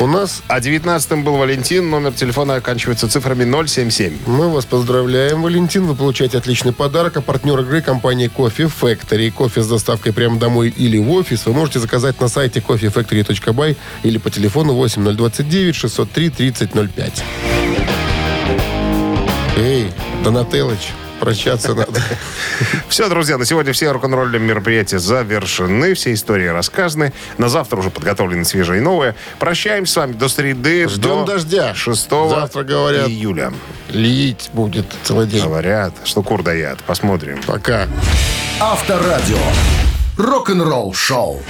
У 0.00 0.06
нас 0.06 0.42
А 0.48 0.60
19-м 0.60 1.24
был 1.24 1.36
Валентин. 1.36 1.88
Номер 1.88 2.12
телефона 2.12 2.56
оканчивается 2.56 3.08
цифрами 3.08 3.44
077. 3.44 4.18
мы 4.26 4.50
вас 4.50 4.64
поздравляем, 4.64 5.42
Валентин. 5.42 5.84
Вы 5.86 5.94
получаете 5.94 6.38
отличный 6.38 6.72
подарок. 6.72 7.16
А 7.16 7.20
партнер 7.20 7.58
игры 7.60 7.80
компания 7.80 8.28
Кофе 8.28 8.64
Factory. 8.64 9.30
Кофе 9.30 9.62
с 9.62 9.68
доставкой 9.68 10.12
прямо 10.12 10.38
домой 10.38 10.68
или 10.76 10.98
в 10.98 11.10
офис 11.12 11.46
вы 11.46 11.52
можете 11.52 11.78
заказать 11.80 12.20
на 12.20 12.28
сайте 12.28 12.60
coffeefactory.by 12.60 13.76
или 14.02 14.18
по 14.18 14.30
телефону 14.30 14.72
8029 14.74 15.74
603 15.76 16.30
3005. 16.30 17.24
Эй, 19.56 19.92
Донателыч, 20.24 20.92
прощаться 21.20 21.74
надо. 21.74 22.00
Все, 22.88 23.08
друзья, 23.08 23.38
на 23.38 23.44
сегодня 23.44 23.72
все 23.72 23.90
рок-н-ролльные 23.92 24.40
мероприятия 24.40 24.98
завершены. 24.98 25.94
Все 25.94 26.12
истории 26.12 26.48
рассказаны. 26.48 27.12
На 27.38 27.48
завтра 27.48 27.76
уже 27.78 27.90
подготовлены 27.90 28.44
свежие 28.44 28.78
и 28.78 28.80
новые. 28.80 29.14
Прощаемся 29.38 29.92
с 29.92 29.96
вами 29.96 30.12
до 30.12 30.28
среды. 30.28 30.88
Ждем 30.88 31.24
до 31.24 31.34
дождя. 31.34 31.74
6 31.74 32.10
Завтра, 32.10 32.64
говорят, 32.64 33.08
июля. 33.08 33.52
лить 33.90 34.50
будет 34.52 34.86
целый 35.04 35.26
день. 35.28 35.44
Говорят, 35.44 35.94
что 36.04 36.22
кур 36.22 36.42
дает. 36.42 36.78
Посмотрим. 36.82 37.40
Пока. 37.46 37.86
Авторадио. 38.60 39.38
Рок-н-ролл-шоу. 40.16 41.42